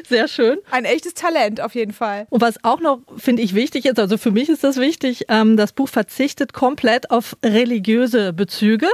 sehr 0.08 0.28
schön. 0.28 0.58
Ein 0.70 0.84
echtes 0.84 1.14
Talent 1.14 1.60
auf 1.60 1.74
jeden 1.74 1.92
Fall. 1.92 2.26
Und 2.30 2.40
was 2.40 2.62
auch 2.64 2.80
noch, 2.80 3.00
finde 3.16 3.42
ich, 3.42 3.54
wichtig 3.54 3.86
ist, 3.86 3.98
also 3.98 4.18
für 4.18 4.30
mich 4.30 4.48
ist 4.48 4.64
das 4.64 4.76
wichtig, 4.76 5.26
ähm, 5.28 5.56
das 5.56 5.72
Buch 5.72 5.88
verzichtet 5.88 6.52
komplett 6.52 7.10
auf 7.10 7.36
religiöse 7.44 8.32
Bezüge. 8.32 8.88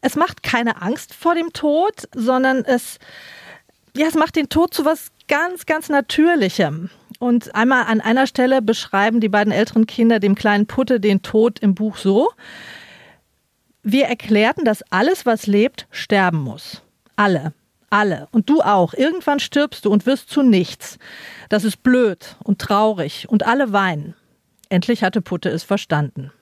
Es 0.00 0.16
macht 0.16 0.42
keine 0.42 0.82
Angst 0.82 1.14
vor 1.14 1.34
dem 1.34 1.52
Tod, 1.52 2.08
sondern 2.14 2.64
es, 2.64 2.98
ja, 3.96 4.06
es 4.06 4.14
macht 4.14 4.36
den 4.36 4.48
Tod 4.48 4.74
zu 4.74 4.84
was 4.84 5.08
ganz, 5.28 5.66
ganz 5.66 5.88
Natürlichem. 5.88 6.90
Und 7.18 7.54
einmal 7.54 7.84
an 7.84 8.00
einer 8.00 8.26
Stelle 8.26 8.60
beschreiben 8.60 9.20
die 9.20 9.28
beiden 9.28 9.52
älteren 9.52 9.86
Kinder 9.86 10.20
dem 10.20 10.34
kleinen 10.34 10.66
Putte 10.66 11.00
den 11.00 11.22
Tod 11.22 11.58
im 11.60 11.74
Buch 11.74 11.96
so. 11.96 12.30
Wir 13.82 14.06
erklärten, 14.06 14.64
dass 14.64 14.82
alles, 14.90 15.26
was 15.26 15.46
lebt, 15.46 15.86
sterben 15.90 16.38
muss. 16.38 16.82
Alle. 17.16 17.52
Alle. 17.90 18.28
Und 18.32 18.48
du 18.50 18.60
auch. 18.60 18.94
Irgendwann 18.94 19.40
stirbst 19.40 19.84
du 19.84 19.90
und 19.90 20.06
wirst 20.06 20.30
zu 20.30 20.42
nichts. 20.42 20.98
Das 21.48 21.64
ist 21.64 21.82
blöd 21.82 22.36
und 22.42 22.60
traurig 22.60 23.26
und 23.28 23.46
alle 23.46 23.72
weinen. 23.72 24.14
Endlich 24.68 25.04
hatte 25.04 25.20
Putte 25.20 25.50
es 25.50 25.62
verstanden. 25.62 26.32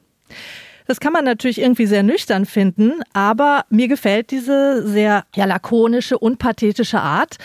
Das 0.86 1.00
kann 1.00 1.12
man 1.12 1.24
natürlich 1.24 1.60
irgendwie 1.60 1.86
sehr 1.86 2.02
nüchtern 2.02 2.46
finden, 2.46 3.02
aber 3.12 3.64
mir 3.70 3.88
gefällt 3.88 4.30
diese 4.30 4.86
sehr 4.86 5.24
ja, 5.34 5.44
lakonische, 5.44 6.18
unpathetische 6.18 7.00
Art. 7.00 7.36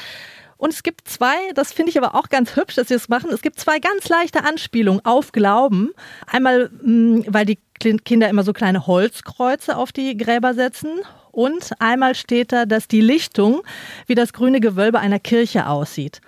Und 0.57 0.73
es 0.73 0.81
gibt 0.81 1.07
zwei, 1.07 1.35
das 1.53 1.71
finde 1.71 1.91
ich 1.91 1.97
aber 1.99 2.15
auch 2.15 2.29
ganz 2.29 2.55
hübsch, 2.55 2.75
dass 2.75 2.87
sie 2.87 2.95
es 2.95 3.09
machen. 3.09 3.29
Es 3.31 3.41
gibt 3.41 3.59
zwei 3.59 3.79
ganz 3.79 4.09
leichte 4.09 4.43
Anspielungen 4.43 5.05
auf 5.05 5.31
Glauben. 5.31 5.91
Einmal, 6.25 6.69
mm, 6.81 7.25
weil 7.27 7.45
die 7.45 7.59
Kinder 7.79 8.27
immer 8.27 8.43
so 8.43 8.53
kleine 8.53 8.87
Holzkreuze 8.87 9.77
auf 9.77 9.91
die 9.91 10.17
Gräber 10.17 10.55
setzen 10.55 10.89
und 11.37 11.73
einmal 11.77 12.15
steht 12.15 12.51
da, 12.51 12.65
dass 12.65 12.87
die 12.87 12.99
Lichtung 12.99 13.61
wie 14.07 14.15
das 14.15 14.33
grüne 14.33 14.59
Gewölbe 14.59 14.99
einer 14.99 15.19
Kirche 15.19 15.67
aussieht. 15.67 16.19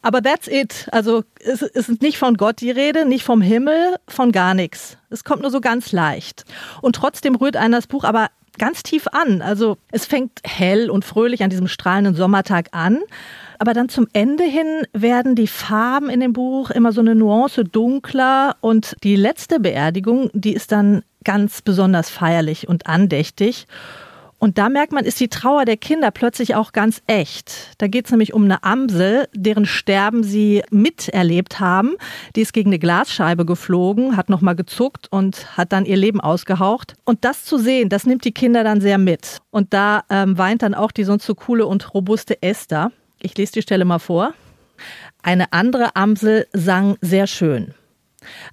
Aber 0.00 0.22
that's 0.22 0.48
it. 0.48 0.88
Also 0.92 1.24
es 1.44 1.60
ist 1.60 2.00
nicht 2.00 2.16
von 2.16 2.38
Gott 2.38 2.62
die 2.62 2.70
Rede, 2.70 3.04
nicht 3.04 3.22
vom 3.22 3.42
Himmel, 3.42 3.96
von 4.08 4.32
gar 4.32 4.54
nichts. 4.54 4.96
Es 5.10 5.24
kommt 5.24 5.42
nur 5.42 5.50
so 5.50 5.60
ganz 5.60 5.92
leicht. 5.92 6.46
Und 6.80 6.96
trotzdem 6.96 7.34
rührt 7.34 7.56
einer 7.56 7.76
das 7.76 7.86
Buch 7.86 8.04
aber 8.04 8.28
ganz 8.56 8.82
tief 8.82 9.08
an. 9.08 9.42
Also 9.42 9.76
es 9.92 10.06
fängt 10.06 10.40
hell 10.42 10.88
und 10.88 11.04
fröhlich 11.04 11.42
an 11.42 11.50
diesem 11.50 11.68
strahlenden 11.68 12.14
Sommertag 12.14 12.68
an. 12.72 13.00
Aber 13.58 13.74
dann 13.74 13.90
zum 13.90 14.08
Ende 14.14 14.44
hin 14.44 14.86
werden 14.94 15.34
die 15.34 15.48
Farben 15.48 16.08
in 16.08 16.20
dem 16.20 16.32
Buch 16.32 16.70
immer 16.70 16.92
so 16.92 17.02
eine 17.02 17.14
Nuance 17.14 17.64
dunkler 17.64 18.56
und 18.62 18.96
die 19.02 19.16
letzte 19.16 19.60
Beerdigung, 19.60 20.30
die 20.32 20.54
ist 20.54 20.72
dann 20.72 21.02
ganz 21.24 21.60
besonders 21.60 22.08
feierlich 22.08 22.68
und 22.68 22.86
andächtig. 22.86 23.66
Und 24.38 24.58
da 24.58 24.68
merkt 24.68 24.92
man, 24.92 25.04
ist 25.04 25.18
die 25.18 25.28
Trauer 25.28 25.64
der 25.64 25.78
Kinder 25.78 26.10
plötzlich 26.10 26.54
auch 26.54 26.72
ganz 26.72 27.02
echt. 27.06 27.74
Da 27.78 27.86
geht 27.86 28.04
es 28.04 28.10
nämlich 28.10 28.34
um 28.34 28.44
eine 28.44 28.62
Amsel, 28.64 29.28
deren 29.34 29.64
Sterben 29.64 30.22
sie 30.22 30.62
miterlebt 30.70 31.58
haben. 31.58 31.94
Die 32.34 32.42
ist 32.42 32.52
gegen 32.52 32.68
eine 32.68 32.78
Glasscheibe 32.78 33.46
geflogen, 33.46 34.16
hat 34.16 34.28
nochmal 34.28 34.54
gezuckt 34.54 35.08
und 35.10 35.56
hat 35.56 35.72
dann 35.72 35.86
ihr 35.86 35.96
Leben 35.96 36.20
ausgehaucht. 36.20 36.94
Und 37.04 37.24
das 37.24 37.44
zu 37.44 37.56
sehen, 37.56 37.88
das 37.88 38.04
nimmt 38.04 38.24
die 38.24 38.32
Kinder 38.32 38.62
dann 38.62 38.80
sehr 38.80 38.98
mit. 38.98 39.38
Und 39.50 39.72
da 39.72 40.04
ähm, 40.10 40.36
weint 40.36 40.62
dann 40.62 40.74
auch 40.74 40.92
die 40.92 41.04
sonst 41.04 41.24
so 41.24 41.34
coole 41.34 41.66
und 41.66 41.94
robuste 41.94 42.42
Esther. 42.42 42.92
Ich 43.22 43.36
lese 43.38 43.52
die 43.52 43.62
Stelle 43.62 43.86
mal 43.86 43.98
vor. 43.98 44.34
Eine 45.22 45.52
andere 45.52 45.96
Amsel 45.96 46.46
sang 46.52 46.98
sehr 47.00 47.26
schön. 47.26 47.74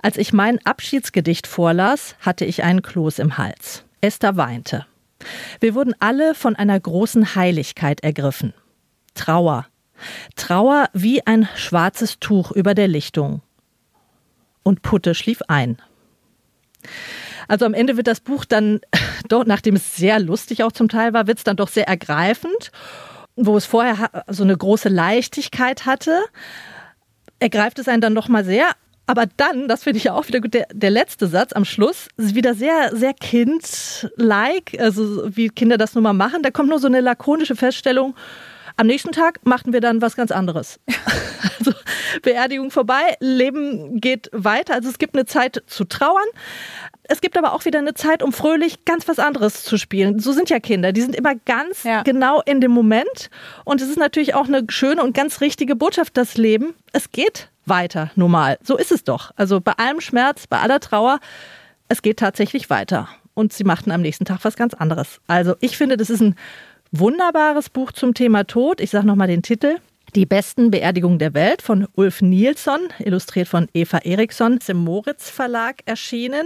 Als 0.02 0.18
ich 0.18 0.34
mein 0.34 0.60
Abschiedsgedicht 0.66 1.46
vorlas, 1.46 2.16
hatte 2.22 2.46
ich 2.46 2.63
einen 2.63 2.82
Kloß 2.82 3.20
im 3.20 3.38
Hals. 3.38 3.84
Esther 4.02 4.38
weinte. 4.38 4.86
Wir 5.60 5.75
wurden 5.75 5.94
alle 6.00 6.36
von 6.36 6.56
einer 6.56 6.80
großen 6.80 7.36
Heiligkeit 7.36 8.01
ergriffen. 8.03 8.53
Trauer. 9.13 9.68
Trauer 10.36 10.89
wie 10.94 11.25
ein 11.25 11.48
schwarzes 11.56 12.20
Tuch 12.20 12.51
über 12.51 12.74
der 12.74 12.88
Lichtung. 12.88 13.42
Und 14.63 14.82
Putte 14.82 15.15
schlief 15.15 15.42
ein. 15.48 15.77
Also 17.48 17.65
am 17.65 17.74
Ende 17.74 17.98
wird 17.98 18.08
das 18.08 18.20
Buch 18.20 18.46
dann, 18.46 18.80
doch, 19.30 19.46
nachdem 19.46 19.75
es 19.75 19.96
sehr 19.96 20.20
lustig 20.20 20.63
auch 20.63 20.72
zum 20.72 20.89
Teil 20.89 21.13
war, 21.13 21.27
wird 21.27 21.39
es 21.39 21.44
dann 21.44 21.58
doch 21.58 21.70
sehr 21.70 21.88
ergreifend. 21.88 22.72
Wo 23.36 23.58
es 23.58 23.65
vorher 23.65 24.25
so 24.27 24.44
eine 24.44 24.56
große 24.56 24.89
Leichtigkeit 24.89 25.88
hatte, 25.88 26.24
ergreift 27.39 27.80
es 27.80 27.88
einen 27.88 28.01
dann 28.01 28.13
noch 28.13 28.27
mal 28.27 28.46
sehr. 28.46 28.68
Aber 29.13 29.27
dann, 29.38 29.67
das 29.67 29.84
finde 29.84 29.98
ich 29.98 30.05
ja 30.05 30.13
auch 30.13 30.27
wieder 30.27 30.41
gut, 30.41 30.55
der, 30.55 30.65
der 30.74 30.89
letzte 30.89 31.27
Satz 31.27 31.53
am 31.53 31.65
Schluss 31.65 32.08
ist 32.17 32.34
wieder 32.34 32.55
sehr, 32.55 32.96
sehr 32.96 33.13
kind-like, 33.13 34.75
also 34.79 35.24
wie 35.27 35.50
Kinder 35.50 35.77
das 35.77 35.93
nun 35.93 36.03
mal 36.03 36.13
machen. 36.13 36.41
Da 36.41 36.50
kommt 36.50 36.70
nur 36.70 36.79
so 36.79 36.88
eine 36.88 37.00
lakonische 37.00 37.55
Feststellung. 37.55 38.15
Am 38.75 38.88
nächsten 38.88 39.12
Tag 39.12 39.39
machten 39.43 39.72
wir 39.72 39.82
dann 39.82 40.01
was 40.01 40.15
ganz 40.15 40.32
anderes. 40.32 40.79
Also 41.60 41.74
Beerdigung 42.24 42.72
vorbei, 42.72 43.15
Leben 43.20 44.01
geht 44.01 44.29
weiter. 44.34 44.74
Also 44.74 44.89
es 44.89 44.98
gibt 44.98 45.15
eine 45.15 45.25
Zeit 45.25 45.62
zu 45.67 45.86
trauern. 45.86 46.25
Es 47.03 47.22
gibt 47.22 47.38
aber 47.38 47.53
auch 47.53 47.63
wieder 47.63 47.79
eine 47.79 47.93
Zeit, 47.93 48.24
um 48.24 48.34
fröhlich 48.34 48.84
ganz 48.84 49.08
was 49.08 49.20
anderes 49.20 49.63
zu 49.63 49.77
spielen. 49.77 50.20
So 50.20 50.34
sind 50.34 50.50
ja 50.50 50.60
Kinder. 50.60 50.91
Die 50.91 51.01
sind 51.01 51.15
immer 51.15 51.36
ganz 51.36 51.84
ja. 51.84 52.01
genau 52.01 52.41
in 52.41 52.60
dem 52.60 52.72
Moment. 52.72 53.29
Und 53.63 53.82
es 53.82 53.88
ist 53.88 53.98
natürlich 53.98 54.34
auch 54.36 54.48
eine 54.48 54.65
schöne 54.70 55.03
und 55.03 55.13
ganz 55.13 55.41
richtige 55.41 55.75
Botschaft, 55.75 56.17
das 56.17 56.36
Leben. 56.36 56.74
Es 56.91 57.12
geht 57.12 57.50
weiter, 57.65 58.12
normal. 58.15 58.58
So 58.63 58.77
ist 58.77 58.91
es 58.91 59.03
doch. 59.03 59.32
Also 59.36 59.62
bei 59.62 59.74
allem 59.74 60.01
Schmerz, 60.01 60.48
bei 60.48 60.60
aller 60.60 60.79
Trauer, 60.79 61.20
es 61.88 62.01
geht 62.01 62.17
tatsächlich 62.17 62.70
weiter. 62.70 63.08
Und 63.34 63.53
sie 63.53 63.63
machten 63.63 63.91
am 63.91 64.01
nächsten 64.01 64.25
Tag 64.25 64.39
was 64.43 64.55
ganz 64.55 64.74
anderes. 64.74 65.20
Also 65.27 65.55
ich 65.60 65.77
finde, 65.77 65.98
das 65.98 66.10
ist 66.10 66.22
ein 66.22 66.36
wunderbares 66.91 67.70
Buch 67.70 67.91
zum 67.91 68.13
Thema 68.13 68.46
Tod. 68.46 68.79
Ich 68.79 68.91
sage 68.91 69.08
nochmal 69.08 69.27
den 69.27 69.41
Titel. 69.41 69.77
Die 70.15 70.27
besten 70.27 70.70
Beerdigungen 70.70 71.17
der 71.17 71.34
Welt 71.34 71.63
von 71.63 71.88
Ulf 71.96 72.22
Nielsen, 72.22 72.89
illustriert 73.00 73.48
von 73.48 73.67
Eva 73.74 73.98
Eriksson, 73.98 74.58
ist 74.58 74.70
im 74.70 74.77
Moritz 74.77 75.29
Verlag 75.29 75.77
erschienen. 75.86 76.46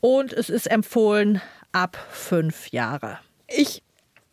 Und 0.00 0.32
es 0.32 0.48
ist 0.48 0.70
empfohlen 0.70 1.42
ab 1.72 1.98
fünf 2.10 2.68
Jahre. 2.68 3.18
Ich, 3.48 3.82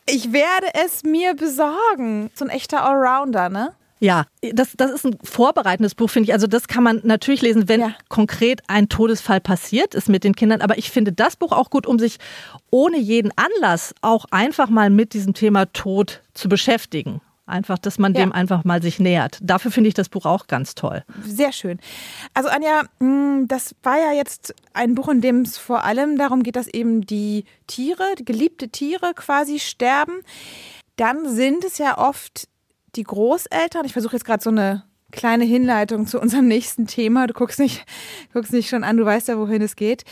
ich 0.06 0.32
werde 0.32 0.68
es 0.86 1.04
mir 1.04 1.36
besorgen. 1.36 2.32
So 2.34 2.46
ein 2.46 2.52
echter 2.52 2.86
Allrounder, 2.86 3.50
ne? 3.50 3.74
Ja, 4.00 4.26
das, 4.54 4.74
das 4.76 4.92
ist 4.92 5.06
ein 5.06 5.18
vorbereitendes 5.24 5.96
Buch, 5.96 6.10
finde 6.10 6.28
ich. 6.28 6.34
Also 6.34 6.48
das 6.48 6.68
kann 6.68 6.84
man 6.84 7.02
natürlich 7.04 7.42
lesen, 7.42 7.70
wenn 7.70 7.80
ja. 7.80 7.96
konkret 8.10 8.62
ein 8.68 8.90
Todesfall 8.90 9.40
passiert 9.40 9.96
ist 9.96 10.10
mit 10.10 10.24
den 10.24 10.36
Kindern. 10.36 10.62
Aber 10.62 10.78
ich 10.78 10.92
finde 10.92 11.14
das 11.14 11.36
Buch 11.36 11.52
auch 11.52 11.70
gut, 11.70 11.88
um 11.88 12.00
sich 12.00 12.18
ohne 12.70 12.98
jeden 12.98 13.32
Anlass 13.38 13.96
auch 14.02 14.26
einfach 14.32 14.70
mal 14.70 14.90
mit 14.90 15.14
diesem 15.14 15.34
Thema 15.34 15.72
Tod 15.72 16.22
zu 16.34 16.50
beschäftigen. 16.50 17.22
Einfach, 17.46 17.78
dass 17.78 18.00
man 18.00 18.14
ja. 18.14 18.22
dem 18.22 18.32
einfach 18.32 18.64
mal 18.64 18.82
sich 18.82 19.00
nähert. 19.00 19.38
Dafür 19.42 19.70
finde 19.70 19.90
ich 19.90 19.94
das 19.94 20.08
Buch 20.08 20.26
auch 20.26 20.48
ganz 20.48 20.76
toll. 20.76 21.04
Sehr 21.24 21.52
schön. 21.52 21.78
Also 22.34 22.48
Anja, 22.48 22.84
hm, 23.00 23.50
das 23.50 23.76
war 23.84 23.98
ja 23.98 24.14
jetzt 24.14 24.56
ein 24.74 24.96
Buch, 24.96 25.10
in 25.10 25.20
dem 25.20 25.42
es 25.42 25.58
vor 25.58 25.84
allem 25.84 26.18
darum 26.18 26.44
geht, 26.44 26.56
dass 26.56 26.68
eben 26.68 27.02
die 27.06 27.44
Tiere, 27.68 28.16
die 28.18 28.24
geliebte 28.24 28.70
Tiere 28.70 29.14
quasi 29.14 29.60
sterben. 29.60 30.22
Dann 30.96 31.28
sind 31.28 31.66
es 31.66 31.80
ja 31.80 31.98
oft 31.98 32.48
die 32.96 33.04
Großeltern. 33.04 33.86
Ich 33.86 33.94
versuche 33.94 34.16
jetzt 34.16 34.26
gerade 34.26 34.44
so 34.44 34.50
eine 34.50 34.84
kleine 35.12 35.46
Hinleitung 35.46 36.08
zu 36.08 36.20
unserem 36.20 36.48
nächsten 36.48 36.88
Thema. 36.88 37.28
Du 37.28 37.34
guckst 37.34 37.60
nicht, 37.60 37.86
guckst 38.34 38.52
nicht 38.52 38.70
schon 38.70 38.84
an, 38.84 38.98
du 38.98 39.06
weißt 39.06 39.30
ja, 39.30 39.38
wohin 39.38 39.62
es 39.62 39.76
geht. 39.76 40.04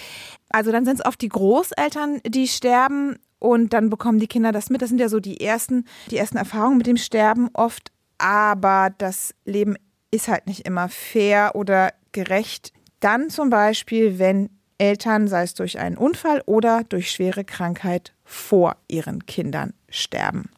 Also 0.49 0.71
dann 0.71 0.85
sind 0.85 0.99
es 0.99 1.05
oft 1.05 1.21
die 1.21 1.29
Großeltern, 1.29 2.21
die 2.25 2.47
sterben 2.47 3.17
und 3.39 3.73
dann 3.73 3.89
bekommen 3.89 4.19
die 4.19 4.27
Kinder 4.27 4.51
das 4.51 4.69
mit. 4.69 4.81
Das 4.81 4.89
sind 4.89 4.99
ja 4.99 5.09
so 5.09 5.19
die 5.19 5.41
ersten, 5.41 5.85
die 6.11 6.17
ersten 6.17 6.37
Erfahrungen 6.37 6.77
mit 6.77 6.87
dem 6.87 6.97
Sterben 6.97 7.49
oft. 7.53 7.91
Aber 8.17 8.91
das 8.97 9.33
Leben 9.45 9.75
ist 10.11 10.27
halt 10.27 10.45
nicht 10.45 10.67
immer 10.67 10.89
fair 10.89 11.51
oder 11.55 11.91
gerecht. 12.11 12.71
Dann 12.99 13.31
zum 13.31 13.49
Beispiel, 13.49 14.19
wenn 14.19 14.49
Eltern, 14.77 15.27
sei 15.27 15.43
es 15.43 15.55
durch 15.55 15.79
einen 15.79 15.97
Unfall 15.97 16.43
oder 16.45 16.83
durch 16.83 17.11
schwere 17.11 17.43
Krankheit, 17.43 18.13
vor 18.23 18.77
ihren 18.87 19.25
Kindern 19.25 19.73
sterben. 19.89 20.49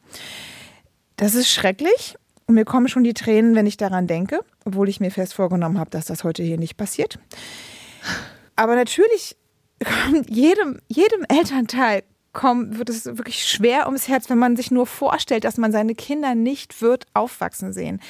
Das 1.16 1.36
ist 1.36 1.50
schrecklich 1.50 2.16
und 2.48 2.56
mir 2.56 2.66
kommen 2.66 2.88
schon 2.88 3.04
die 3.04 3.14
Tränen, 3.14 3.56
wenn 3.56 3.66
ich 3.66 3.78
daran 3.78 4.08
denke, 4.08 4.44
obwohl 4.66 4.90
ich 4.90 5.00
mir 5.00 5.12
fest 5.12 5.34
vorgenommen 5.34 5.80
habe, 5.80 5.90
dass 5.90 6.06
das 6.06 6.24
heute 6.24 6.44
hier 6.44 6.58
nicht 6.58 6.78
passiert. 6.78 7.20
Aber 8.56 8.76
natürlich 8.76 9.36
jedem, 10.28 10.80
jedem 10.88 11.26
Elternteil 11.30 12.04
kommen, 12.34 12.78
wird 12.78 12.90
es 12.90 13.06
wirklich 13.06 13.46
schwer 13.46 13.86
ums 13.86 14.08
Herz, 14.08 14.30
wenn 14.30 14.40
man 14.40 14.56
sich 14.56 14.72
nur 14.72 14.88
vorstellt, 14.88 15.44
dass 15.44 15.58
man 15.58 15.72
seine 15.72 15.96
Kinder 15.96 16.36
nicht 16.36 16.82
wird 16.82 17.06
aufwachsen 17.14 17.74
sehen. 17.74 18.02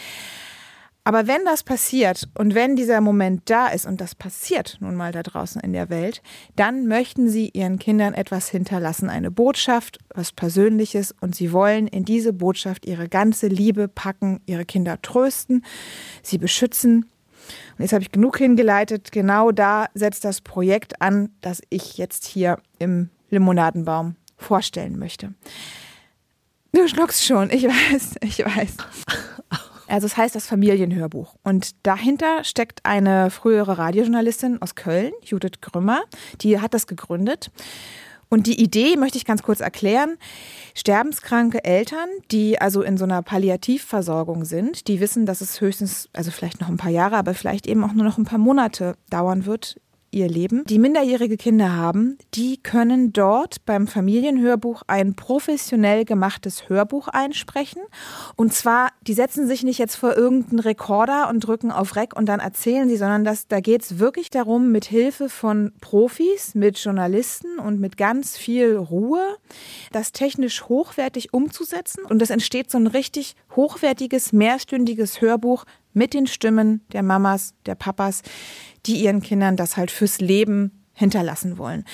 Aber 1.05 1.27
wenn 1.27 1.43
das 1.43 1.63
passiert 1.63 2.29
und 2.37 2.55
wenn 2.55 2.77
dieser 2.77 3.01
Moment 3.01 3.41
da 3.49 3.67
ist 3.67 3.85
und 3.85 3.99
das 3.99 4.15
passiert 4.15 4.77
nun 4.79 4.95
mal 4.95 5.11
da 5.11 5.21
draußen 5.21 5.59
in 5.59 5.73
der 5.73 5.89
Welt, 5.89 6.21
dann 6.55 6.87
möchten 6.87 7.29
sie 7.29 7.49
ihren 7.49 7.77
Kindern 7.77 8.13
etwas 8.13 8.47
hinterlassen, 8.47 9.09
eine 9.09 9.29
Botschaft, 9.29 9.99
was 10.13 10.31
Persönliches 10.31 11.13
und 11.19 11.35
sie 11.35 11.51
wollen 11.51 11.87
in 11.87 12.05
diese 12.05 12.31
Botschaft 12.31 12.85
ihre 12.85 13.09
ganze 13.09 13.47
Liebe 13.47 13.89
packen, 13.89 14.39
ihre 14.45 14.63
Kinder 14.63 15.01
trösten, 15.01 15.65
sie 16.21 16.37
beschützen. 16.37 17.09
Und 17.77 17.83
jetzt 17.83 17.91
habe 17.91 18.03
ich 18.03 18.11
genug 18.11 18.37
hingeleitet. 18.37 19.11
Genau 19.11 19.51
da 19.51 19.87
setzt 19.93 20.23
das 20.23 20.39
Projekt 20.39 21.01
an, 21.01 21.29
das 21.41 21.61
ich 21.69 21.97
jetzt 21.97 22.23
hier 22.25 22.59
im 22.79 23.09
Limonadenbaum 23.29 24.15
vorstellen 24.37 24.97
möchte. 24.97 25.33
Du 26.71 26.87
schluckst 26.87 27.25
schon, 27.25 27.49
ich 27.49 27.65
weiß, 27.65 28.15
ich 28.21 28.39
weiß. 28.39 28.77
Also 29.93 30.07
es 30.07 30.17
heißt 30.17 30.33
das 30.33 30.47
Familienhörbuch. 30.47 31.35
Und 31.43 31.85
dahinter 31.85 32.43
steckt 32.43 32.83
eine 32.83 33.29
frühere 33.29 33.77
Radiojournalistin 33.77 34.59
aus 34.59 34.73
Köln, 34.73 35.11
Judith 35.23 35.61
Grümmer, 35.61 36.01
die 36.41 36.59
hat 36.59 36.73
das 36.73 36.87
gegründet. 36.87 37.51
Und 38.27 38.47
die 38.47 38.59
Idee 38.59 38.95
möchte 38.97 39.19
ich 39.19 39.25
ganz 39.25 39.43
kurz 39.43 39.59
erklären. 39.59 40.17
Sterbenskranke 40.73 41.63
Eltern, 41.63 42.09
die 42.31 42.59
also 42.59 42.81
in 42.81 42.97
so 42.97 43.03
einer 43.03 43.21
Palliativversorgung 43.21 44.45
sind, 44.45 44.87
die 44.87 44.99
wissen, 44.99 45.27
dass 45.27 45.41
es 45.41 45.61
höchstens, 45.61 46.09
also 46.11 46.31
vielleicht 46.31 46.59
noch 46.59 46.69
ein 46.69 46.77
paar 46.77 46.89
Jahre, 46.89 47.17
aber 47.17 47.35
vielleicht 47.35 47.67
eben 47.67 47.83
auch 47.83 47.93
nur 47.93 48.03
noch 48.03 48.17
ein 48.17 48.25
paar 48.25 48.39
Monate 48.39 48.95
dauern 49.11 49.45
wird, 49.45 49.79
ihr 50.13 50.27
Leben, 50.27 50.63
die 50.65 50.79
minderjährige 50.79 51.37
Kinder 51.37 51.75
haben, 51.75 52.17
die 52.33 52.57
können 52.57 53.13
dort 53.13 53.65
beim 53.65 53.87
Familienhörbuch 53.87 54.83
ein 54.87 55.15
professionell 55.15 56.05
gemachtes 56.05 56.69
Hörbuch 56.69 57.07
einsprechen. 57.07 57.81
Und 58.35 58.53
zwar, 58.53 58.89
die 59.01 59.13
setzen 59.13 59.47
sich 59.47 59.63
nicht 59.63 59.79
jetzt 59.79 59.95
vor 59.95 60.15
irgendeinen 60.15 60.59
Rekorder 60.59 61.29
und 61.29 61.41
drücken 61.41 61.71
auf 61.71 61.95
Rec 61.95 62.15
und 62.15 62.27
dann 62.27 62.39
erzählen 62.39 62.87
sie, 62.87 62.97
sondern 62.97 63.23
das, 63.23 63.47
da 63.47 63.59
geht 63.59 63.81
es 63.81 63.99
wirklich 63.99 64.29
darum, 64.29 64.71
mit 64.71 64.85
Hilfe 64.85 65.29
von 65.29 65.73
Profis, 65.81 66.55
mit 66.55 66.77
Journalisten 66.77 67.59
und 67.59 67.79
mit 67.79 67.97
ganz 67.97 68.37
viel 68.37 68.75
Ruhe, 68.75 69.37
das 69.91 70.11
technisch 70.11 70.63
hochwertig 70.69 71.33
umzusetzen. 71.33 72.05
Und 72.05 72.21
es 72.21 72.29
entsteht 72.29 72.69
so 72.71 72.77
ein 72.77 72.87
richtig 72.87 73.35
hochwertiges, 73.55 74.33
mehrstündiges 74.33 75.21
Hörbuch 75.21 75.65
mit 75.93 76.13
den 76.13 76.27
Stimmen 76.27 76.81
der 76.91 77.03
Mamas, 77.03 77.53
der 77.65 77.75
Papas, 77.75 78.21
die 78.85 79.03
ihren 79.03 79.21
Kindern 79.21 79.55
das 79.55 79.77
halt 79.77 79.91
fürs 79.91 80.19
Leben 80.19 80.83
hinterlassen 80.93 81.57
wollen. 81.57 81.85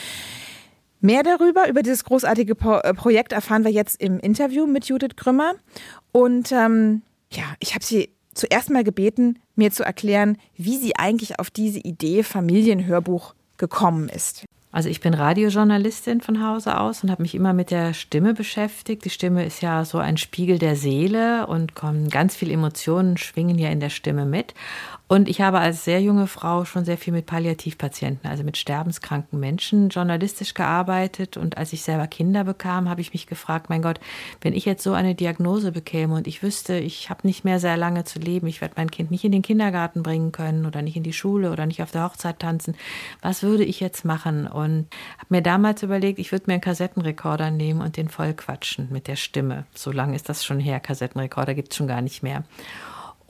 Mehr 1.02 1.24
darüber, 1.24 1.70
über 1.70 1.82
dieses 1.82 2.04
großartige 2.04 2.54
äh, 2.84 2.94
Projekt 2.94 3.32
erfahren 3.32 3.64
wir 3.64 3.72
jetzt 3.72 4.02
im 4.02 4.20
Interview 4.20 4.68
mit 4.68 4.86
Judith 4.86 5.16
Grümmer. 5.16 5.54
Und 6.12 6.52
ähm, 6.52 7.04
ja, 7.32 7.44
ich 7.60 7.74
habe 7.74 7.86
sie 7.86 8.10
zuerst 8.34 8.70
mal 8.70 8.84
gebeten, 8.84 9.40
mir 9.56 9.72
zu 9.72 9.84
erklären, 9.84 10.38
wie 10.56 10.78
sie 10.78 10.96
eigentlich 10.96 11.40
auf 11.40 11.50
diese 11.50 11.80
Idee 11.80 12.24
Familienhörbuch 12.24 13.34
gekommen 13.58 14.10
ist. 14.10 14.46
Also 14.72 14.88
ich 14.88 15.02
bin 15.02 15.16
Radiojournalistin 15.16 16.22
von 16.22 16.46
Hause 16.46 16.80
aus 16.80 17.04
und 17.04 17.10
habe 17.10 17.24
mich 17.24 17.34
immer 17.34 17.54
mit 17.54 17.72
der 17.72 17.96
Stimme 17.96 18.36
beschäftigt. 18.36 19.04
Die 19.04 19.10
Stimme 19.10 19.44
ist 19.44 19.62
ja 19.62 19.84
so 19.84 19.98
ein 19.98 20.18
Spiegel 20.18 20.60
der 20.60 20.76
Seele 20.76 21.48
und 21.48 21.74
kommen 21.74 22.10
ganz 22.10 22.36
viele 22.36 22.54
Emotionen 22.54 23.18
schwingen 23.18 23.58
ja 23.58 23.70
in 23.70 23.80
der 23.80 23.90
Stimme 23.90 24.26
mit. 24.26 24.54
Und 25.12 25.28
ich 25.28 25.42
habe 25.42 25.58
als 25.58 25.86
sehr 25.86 26.04
junge 26.04 26.28
Frau 26.28 26.66
schon 26.66 26.86
sehr 26.86 26.96
viel 26.96 27.12
mit 27.12 27.26
Palliativpatienten, 27.26 28.30
also 28.30 28.44
mit 28.44 28.58
sterbenskranken 28.58 29.40
Menschen, 29.40 29.90
journalistisch 29.90 30.54
gearbeitet. 30.54 31.36
Und 31.36 31.58
als 31.58 31.74
ich 31.74 31.82
selber 31.82 32.06
Kinder 32.06 32.44
bekam, 32.44 32.88
habe 32.88 33.02
ich 33.02 33.12
mich 33.12 33.26
gefragt, 33.26 33.72
mein 33.72 33.82
Gott, 33.82 34.00
wenn 34.42 34.54
ich 34.54 34.66
jetzt 34.66 34.84
so 34.84 34.94
eine 34.94 35.16
Diagnose 35.16 35.72
bekäme 35.72 36.14
und 36.14 36.28
ich 36.28 36.44
wüsste, 36.44 36.78
ich 36.78 37.10
habe 37.10 37.26
nicht 37.26 37.44
mehr 37.44 37.60
sehr 37.60 37.76
lange 37.76 38.04
zu 38.04 38.20
leben, 38.20 38.46
ich 38.46 38.62
werde 38.62 38.76
mein 38.78 38.92
Kind 38.92 39.10
nicht 39.10 39.24
in 39.24 39.32
den 39.32 39.42
Kindergarten 39.42 40.04
bringen 40.04 40.32
können 40.32 40.68
oder 40.68 40.84
nicht 40.84 40.96
in 40.96 41.02
die 41.02 41.12
Schule 41.12 41.52
oder 41.52 41.66
nicht 41.66 41.82
auf 41.82 41.90
der 41.90 42.04
Hochzeit 42.04 42.38
tanzen, 42.38 42.76
was 43.24 43.42
würde 43.42 43.64
ich 43.64 43.80
jetzt 43.80 44.06
machen? 44.06 44.46
Und 44.46 44.86
habe 45.18 45.30
mir 45.30 45.42
damals 45.42 45.82
überlegt, 45.82 46.20
ich 46.20 46.32
würde 46.32 46.46
mir 46.46 46.54
einen 46.54 46.62
Kassettenrekorder 46.62 47.50
nehmen 47.50 47.82
und 47.82 47.98
den 47.98 48.10
voll 48.10 48.36
quatschen 48.36 48.90
mit 48.92 49.08
der 49.08 49.16
Stimme. 49.16 49.66
So 49.74 49.92
lange 49.92 50.16
ist 50.16 50.30
das 50.30 50.46
schon 50.46 50.60
her, 50.60 50.80
Kassettenrekorder 50.80 51.56
gibt 51.56 51.72
es 51.72 51.78
schon 51.78 51.88
gar 51.88 52.04
nicht 52.04 52.22
mehr. 52.22 52.44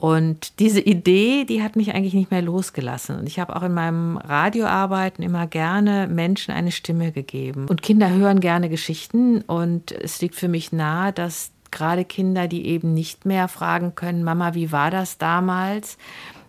Und 0.00 0.58
diese 0.60 0.80
Idee, 0.80 1.44
die 1.44 1.62
hat 1.62 1.76
mich 1.76 1.94
eigentlich 1.94 2.14
nicht 2.14 2.30
mehr 2.30 2.40
losgelassen. 2.40 3.18
Und 3.18 3.26
ich 3.26 3.38
habe 3.38 3.54
auch 3.54 3.62
in 3.62 3.74
meinem 3.74 4.16
Radioarbeiten 4.16 5.22
immer 5.22 5.46
gerne 5.46 6.08
Menschen 6.08 6.54
eine 6.54 6.72
Stimme 6.72 7.12
gegeben. 7.12 7.66
Und 7.68 7.82
Kinder 7.82 8.08
hören 8.08 8.40
gerne 8.40 8.70
Geschichten. 8.70 9.42
Und 9.42 9.92
es 9.92 10.22
liegt 10.22 10.36
für 10.36 10.48
mich 10.48 10.72
nahe, 10.72 11.12
dass 11.12 11.50
gerade 11.70 12.06
Kinder, 12.06 12.48
die 12.48 12.64
eben 12.64 12.94
nicht 12.94 13.26
mehr 13.26 13.46
fragen 13.46 13.94
können, 13.94 14.24
Mama, 14.24 14.54
wie 14.54 14.72
war 14.72 14.90
das 14.90 15.18
damals? 15.18 15.98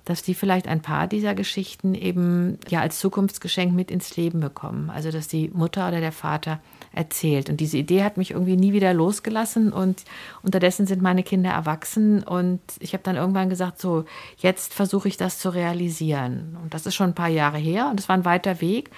dass 0.06 0.24
die 0.24 0.34
vielleicht 0.34 0.68
ein 0.68 0.82
paar 0.82 1.06
dieser 1.08 1.36
Geschichten 1.36 1.94
eben 1.94 2.58
ja 2.68 2.82
als 2.82 3.00
Zukunftsgeschenk 3.00 3.72
mit 3.72 3.92
ins 3.92 4.18
Leben 4.18 4.40
bekommen. 4.40 4.90
Also 4.90 5.12
dass 5.12 5.28
die 5.28 5.50
Mutter 5.54 5.88
oder 5.88 6.00
der 6.00 6.12
Vater 6.12 6.60
erzählt. 6.94 7.50
Und 7.50 7.58
diese 7.58 7.78
Idee 7.78 8.04
hat 8.04 8.18
mich 8.18 8.32
irgendwie 8.32 8.58
nie 8.58 8.74
wieder 8.74 8.94
losgelassen 8.94 9.72
und 9.72 10.04
unterdessen 10.44 10.86
sind 10.86 11.02
meine 11.02 11.24
Kinder 11.24 11.52
erwachsen 11.52 12.24
und 12.24 12.60
ich 12.80 12.94
habe 12.94 13.04
dann 13.04 13.16
irgendwann 13.16 13.50
gesagt, 13.50 13.80
so, 13.80 14.06
jetzt 14.38 14.74
versuche 14.74 15.08
ich 15.08 15.18
das 15.18 15.40
zu 15.40 15.50
realisieren. 15.50 16.58
Und 16.62 16.74
das 16.74 16.86
ist 16.86 16.96
schon 16.96 17.12
ein 17.12 17.16
paar 17.16 17.30
Jahre 17.30 17.58
her 17.58 17.88
und 17.90 18.00
es 18.00 18.10
war 18.10 18.18
ein 18.18 18.26
weiter 18.26 18.60
Weg. 18.62 18.90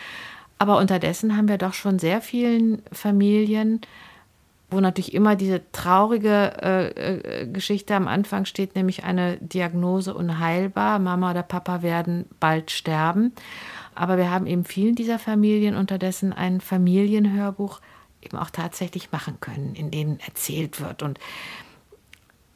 Aber 0.58 0.78
unterdessen 0.78 1.38
haben 1.38 1.48
wir 1.48 1.58
doch 1.58 1.74
schon 1.74 2.00
sehr 2.00 2.22
vielen 2.22 2.82
Familien, 2.92 3.82
wo 4.74 4.80
natürlich 4.80 5.14
immer 5.14 5.36
diese 5.36 5.62
traurige 5.72 6.54
äh, 6.62 7.42
äh, 7.42 7.48
Geschichte 7.48 7.96
am 7.96 8.08
Anfang 8.08 8.46
steht, 8.46 8.76
nämlich 8.76 9.04
eine 9.04 9.38
Diagnose 9.38 10.14
unheilbar. 10.14 11.00
Mama 11.00 11.32
oder 11.32 11.44
Papa 11.44 11.82
werden 11.82 12.26
bald 12.40 12.72
sterben. 12.72 13.34
Aber 13.96 14.18
wir 14.18 14.30
haben 14.32 14.48
eben 14.48 14.66
vielen 14.66 14.96
dieser 14.96 15.20
Familien 15.20 15.76
unterdessen 15.76 16.34
ein 16.34 16.62
Familienhörbuch 16.62 17.82
eben 18.22 18.38
auch 18.38 18.50
tatsächlich 18.50 19.12
machen 19.12 19.38
können, 19.40 19.76
in 19.76 19.92
denen 19.92 20.20
erzählt 20.20 20.80
wird. 20.80 21.04
Und 21.04 21.20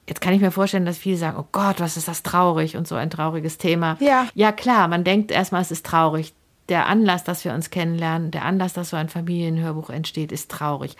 jetzt 0.08 0.22
kann 0.22 0.34
ich 0.34 0.42
mir 0.42 0.52
vorstellen, 0.52 0.86
dass 0.86 0.98
viele 0.98 1.18
sagen, 1.18 1.38
oh 1.38 1.48
Gott, 1.52 1.80
was 1.80 1.98
ist 1.98 2.08
das 2.08 2.24
traurig 2.24 2.78
und 2.78 2.88
so 2.88 2.96
ein 2.96 3.10
trauriges 3.10 3.58
Thema. 3.58 3.98
Ja. 4.00 4.28
Ja, 4.34 4.52
klar, 4.52 4.88
man 4.88 5.04
denkt 5.04 5.32
erstmal, 5.32 5.62
es 5.62 5.72
ist 5.72 5.86
traurig. 5.86 6.34
Der 6.70 6.88
Anlass, 6.88 7.24
dass 7.24 7.46
wir 7.46 7.54
uns 7.54 7.70
kennenlernen, 7.70 8.32
der 8.32 8.44
Anlass, 8.44 8.74
dass 8.74 8.90
so 8.90 8.98
ein 8.98 9.10
Familienhörbuch 9.10 9.90
entsteht, 9.90 10.32
ist 10.32 10.52
traurig. 10.52 10.98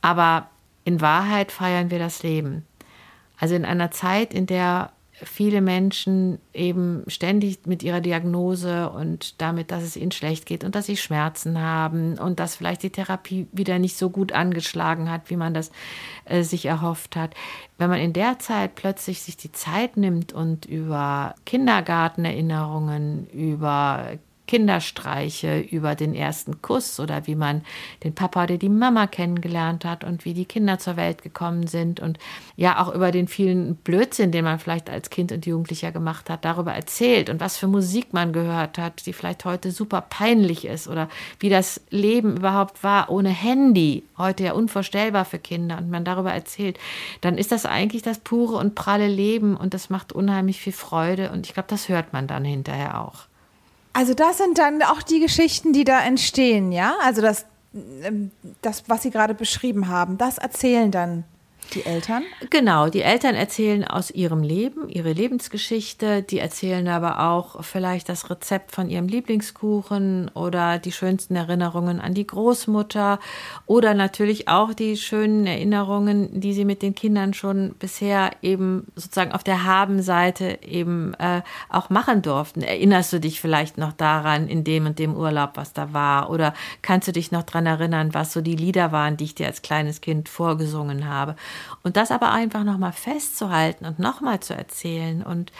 Aber 0.00 0.48
in 0.84 1.00
Wahrheit 1.00 1.52
feiern 1.52 1.90
wir 1.90 1.98
das 1.98 2.22
Leben. 2.22 2.64
Also 3.38 3.54
in 3.54 3.64
einer 3.64 3.90
Zeit, 3.90 4.32
in 4.32 4.46
der 4.46 4.92
viele 5.22 5.62
Menschen 5.62 6.38
eben 6.52 7.02
ständig 7.06 7.66
mit 7.66 7.82
ihrer 7.82 8.02
Diagnose 8.02 8.90
und 8.90 9.40
damit, 9.40 9.70
dass 9.70 9.82
es 9.82 9.96
ihnen 9.96 10.12
schlecht 10.12 10.44
geht 10.44 10.62
und 10.62 10.74
dass 10.74 10.86
sie 10.86 10.98
Schmerzen 10.98 11.58
haben 11.58 12.18
und 12.18 12.38
dass 12.38 12.56
vielleicht 12.56 12.82
die 12.82 12.90
Therapie 12.90 13.46
wieder 13.50 13.78
nicht 13.78 13.96
so 13.96 14.10
gut 14.10 14.32
angeschlagen 14.32 15.10
hat, 15.10 15.30
wie 15.30 15.36
man 15.36 15.54
das 15.54 15.70
äh, 16.26 16.42
sich 16.42 16.66
erhofft 16.66 17.16
hat. 17.16 17.34
Wenn 17.78 17.88
man 17.88 18.00
in 18.00 18.12
der 18.12 18.38
Zeit 18.38 18.74
plötzlich 18.74 19.22
sich 19.22 19.38
die 19.38 19.52
Zeit 19.52 19.96
nimmt 19.96 20.34
und 20.34 20.66
über 20.66 21.34
Kindergartenerinnerungen, 21.46 23.26
über 23.28 24.18
Kinderstreiche 24.46 25.60
über 25.60 25.94
den 25.94 26.14
ersten 26.14 26.62
Kuss 26.62 27.00
oder 27.00 27.26
wie 27.26 27.34
man 27.34 27.62
den 28.04 28.14
Papa 28.14 28.44
oder 28.44 28.58
die 28.58 28.68
Mama 28.68 29.06
kennengelernt 29.06 29.84
hat 29.84 30.04
und 30.04 30.24
wie 30.24 30.34
die 30.34 30.44
Kinder 30.44 30.78
zur 30.78 30.96
Welt 30.96 31.22
gekommen 31.22 31.66
sind 31.66 32.00
und 32.00 32.18
ja 32.56 32.82
auch 32.82 32.94
über 32.94 33.10
den 33.10 33.28
vielen 33.28 33.76
Blödsinn, 33.76 34.32
den 34.32 34.44
man 34.44 34.58
vielleicht 34.58 34.88
als 34.88 35.10
Kind 35.10 35.32
und 35.32 35.46
Jugendlicher 35.46 35.92
gemacht 35.92 36.30
hat, 36.30 36.44
darüber 36.44 36.72
erzählt 36.72 37.30
und 37.30 37.40
was 37.40 37.56
für 37.56 37.66
Musik 37.66 38.12
man 38.12 38.32
gehört 38.32 38.78
hat, 38.78 39.04
die 39.06 39.12
vielleicht 39.12 39.44
heute 39.44 39.70
super 39.70 40.00
peinlich 40.00 40.64
ist 40.64 40.88
oder 40.88 41.08
wie 41.40 41.50
das 41.50 41.80
Leben 41.90 42.36
überhaupt 42.36 42.84
war 42.84 43.10
ohne 43.10 43.30
Handy, 43.30 44.04
heute 44.16 44.44
ja 44.44 44.52
unvorstellbar 44.52 45.24
für 45.24 45.38
Kinder 45.38 45.78
und 45.78 45.90
man 45.90 46.04
darüber 46.04 46.32
erzählt, 46.32 46.78
dann 47.20 47.38
ist 47.38 47.52
das 47.52 47.66
eigentlich 47.66 48.02
das 48.02 48.18
pure 48.18 48.56
und 48.56 48.74
pralle 48.74 49.08
Leben 49.08 49.56
und 49.56 49.74
das 49.74 49.90
macht 49.90 50.12
unheimlich 50.12 50.60
viel 50.60 50.72
Freude 50.72 51.30
und 51.30 51.46
ich 51.46 51.54
glaube, 51.54 51.68
das 51.68 51.88
hört 51.88 52.12
man 52.12 52.26
dann 52.26 52.44
hinterher 52.44 53.00
auch. 53.00 53.26
Also 53.96 54.12
das 54.12 54.36
sind 54.36 54.58
dann 54.58 54.82
auch 54.82 55.00
die 55.00 55.20
Geschichten, 55.20 55.72
die 55.72 55.84
da 55.84 56.04
entstehen, 56.04 56.70
ja? 56.70 56.96
Also 57.02 57.22
das, 57.22 57.46
ähm, 58.02 58.30
das 58.60 58.84
was 58.88 59.02
Sie 59.02 59.10
gerade 59.10 59.32
beschrieben 59.32 59.88
haben, 59.88 60.18
das 60.18 60.36
erzählen 60.36 60.90
dann 60.90 61.24
die 61.74 61.84
Eltern? 61.84 62.24
Genau, 62.50 62.88
die 62.88 63.02
Eltern 63.02 63.34
erzählen 63.34 63.84
aus 63.84 64.10
ihrem 64.10 64.42
Leben, 64.42 64.88
ihre 64.88 65.12
Lebensgeschichte. 65.12 66.22
Die 66.22 66.38
erzählen 66.38 66.86
aber 66.88 67.20
auch 67.28 67.62
vielleicht 67.62 68.08
das 68.08 68.30
Rezept 68.30 68.74
von 68.74 68.88
ihrem 68.88 69.08
Lieblingskuchen 69.08 70.30
oder 70.34 70.78
die 70.78 70.92
schönsten 70.92 71.36
Erinnerungen 71.36 72.00
an 72.00 72.14
die 72.14 72.26
Großmutter 72.26 73.18
oder 73.66 73.94
natürlich 73.94 74.48
auch 74.48 74.74
die 74.74 74.96
schönen 74.96 75.46
Erinnerungen, 75.46 76.40
die 76.40 76.52
sie 76.52 76.64
mit 76.64 76.82
den 76.82 76.94
Kindern 76.94 77.34
schon 77.34 77.74
bisher 77.78 78.30
eben 78.42 78.86
sozusagen 78.94 79.32
auf 79.32 79.44
der 79.44 79.64
Habenseite 79.64 80.58
eben 80.62 81.14
äh, 81.14 81.42
auch 81.68 81.90
machen 81.90 82.22
durften. 82.22 82.62
Erinnerst 82.62 83.12
du 83.12 83.20
dich 83.20 83.40
vielleicht 83.40 83.78
noch 83.78 83.92
daran 83.92 84.48
in 84.48 84.64
dem 84.64 84.86
und 84.86 84.98
dem 84.98 85.14
Urlaub, 85.14 85.52
was 85.54 85.72
da 85.72 85.92
war? 85.92 86.30
Oder 86.30 86.54
kannst 86.82 87.08
du 87.08 87.12
dich 87.12 87.32
noch 87.32 87.42
daran 87.42 87.66
erinnern, 87.66 88.14
was 88.14 88.32
so 88.32 88.40
die 88.40 88.56
Lieder 88.56 88.92
waren, 88.92 89.16
die 89.16 89.24
ich 89.24 89.34
dir 89.34 89.46
als 89.46 89.62
kleines 89.62 90.00
Kind 90.00 90.28
vorgesungen 90.28 91.08
habe? 91.08 91.36
Und 91.82 91.96
das 91.96 92.10
aber 92.10 92.32
einfach 92.32 92.64
nochmal 92.64 92.92
festzuhalten 92.92 93.86
und 93.86 93.98
nochmal 93.98 94.40
zu 94.40 94.54
erzählen 94.54 95.22
und 95.22 95.52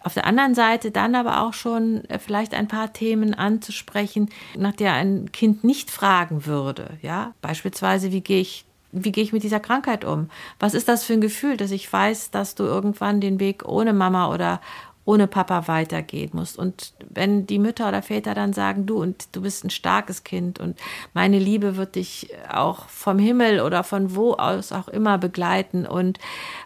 auf 0.00 0.14
der 0.14 0.26
anderen 0.26 0.54
Seite 0.54 0.90
dann 0.90 1.14
aber 1.14 1.42
auch 1.42 1.54
schon 1.54 2.04
äh, 2.04 2.18
vielleicht 2.18 2.54
ein 2.54 2.68
paar 2.68 2.92
Themen 2.92 3.34
anzusprechen, 3.34 4.30
nach 4.56 4.72
der 4.72 4.92
ein 4.92 5.32
Kind 5.32 5.64
nicht 5.64 5.90
fragen 5.90 6.46
würde. 6.46 6.98
Ja, 7.02 7.34
beispielsweise, 7.42 8.12
wie 8.12 8.20
gehe 8.20 8.40
ich 8.40 8.64
wie 8.90 9.12
gehe 9.12 9.22
ich 9.22 9.34
mit 9.34 9.42
dieser 9.42 9.60
Krankheit 9.60 10.06
um? 10.06 10.30
Was 10.58 10.72
ist 10.72 10.88
das 10.88 11.04
für 11.04 11.12
ein 11.12 11.20
Gefühl, 11.20 11.58
dass 11.58 11.72
ich 11.72 11.92
weiß, 11.92 12.30
dass 12.30 12.54
du 12.54 12.64
irgendwann 12.64 13.20
den 13.20 13.38
Weg 13.38 13.66
ohne 13.66 13.92
Mama 13.92 14.32
oder 14.32 14.62
ohne 15.08 15.26
Papa 15.26 15.68
weitergehen 15.68 16.32
musst. 16.34 16.58
Und 16.58 16.92
wenn 17.08 17.46
die 17.46 17.58
Mütter 17.58 17.88
oder 17.88 18.02
Väter 18.02 18.34
dann 18.34 18.52
sagen, 18.52 18.84
du 18.84 19.00
und 19.00 19.34
du 19.34 19.40
bist 19.40 19.64
ein 19.64 19.70
starkes 19.70 20.22
Kind 20.22 20.60
und 20.60 20.78
meine 21.14 21.38
Liebe 21.38 21.78
wird 21.78 21.94
dich 21.94 22.28
auch 22.52 22.84
vom 22.90 23.18
Himmel 23.18 23.62
oder 23.62 23.84
von 23.84 24.14
wo 24.14 24.34
aus 24.34 24.70
auch 24.70 24.86
immer 24.86 25.16
begleiten 25.16 25.86
und 25.86 26.18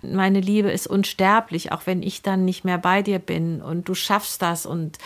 meine 0.03 0.41
Liebe 0.41 0.73
ist 0.73 0.89
unsterblich, 0.89 1.71
auch 1.71 1.83
wenn 1.87 2.03
ich 2.03 2.23
dann 2.23 2.45
nicht 2.45 2.65
mehr 2.65 2.79
bei 2.79 3.03
dir 3.03 3.21
bin 3.21 3.63
und 3.63 3.89
du 3.89 3.95
schaffst 3.95 4.43
das 4.43 4.67
und 4.67 4.99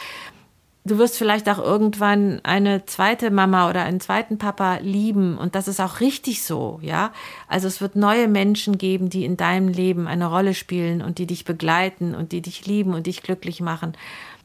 du 0.86 0.98
wirst 0.98 1.18
vielleicht 1.18 1.48
auch 1.48 1.58
irgendwann 1.58 2.40
eine 2.44 2.86
zweite 2.86 3.30
Mama 3.30 3.68
oder 3.68 3.82
einen 3.82 4.00
zweiten 4.00 4.38
Papa 4.38 4.76
lieben 4.76 5.36
und 5.36 5.54
das 5.54 5.68
ist 5.68 5.80
auch 5.80 6.00
richtig 6.00 6.42
so, 6.42 6.78
ja. 6.82 7.12
Also 7.48 7.66
es 7.66 7.80
wird 7.80 7.96
neue 7.96 8.28
Menschen 8.28 8.78
geben, 8.78 9.10
die 9.10 9.24
in 9.24 9.36
deinem 9.36 9.68
Leben 9.68 10.06
eine 10.06 10.26
Rolle 10.26 10.54
spielen 10.54 11.02
und 11.02 11.18
die 11.18 11.26
dich 11.26 11.44
begleiten 11.44 12.14
und 12.14 12.32
die 12.32 12.40
dich 12.40 12.66
lieben 12.66 12.94
und 12.94 13.06
dich 13.06 13.22
glücklich 13.22 13.60
machen. 13.60 13.96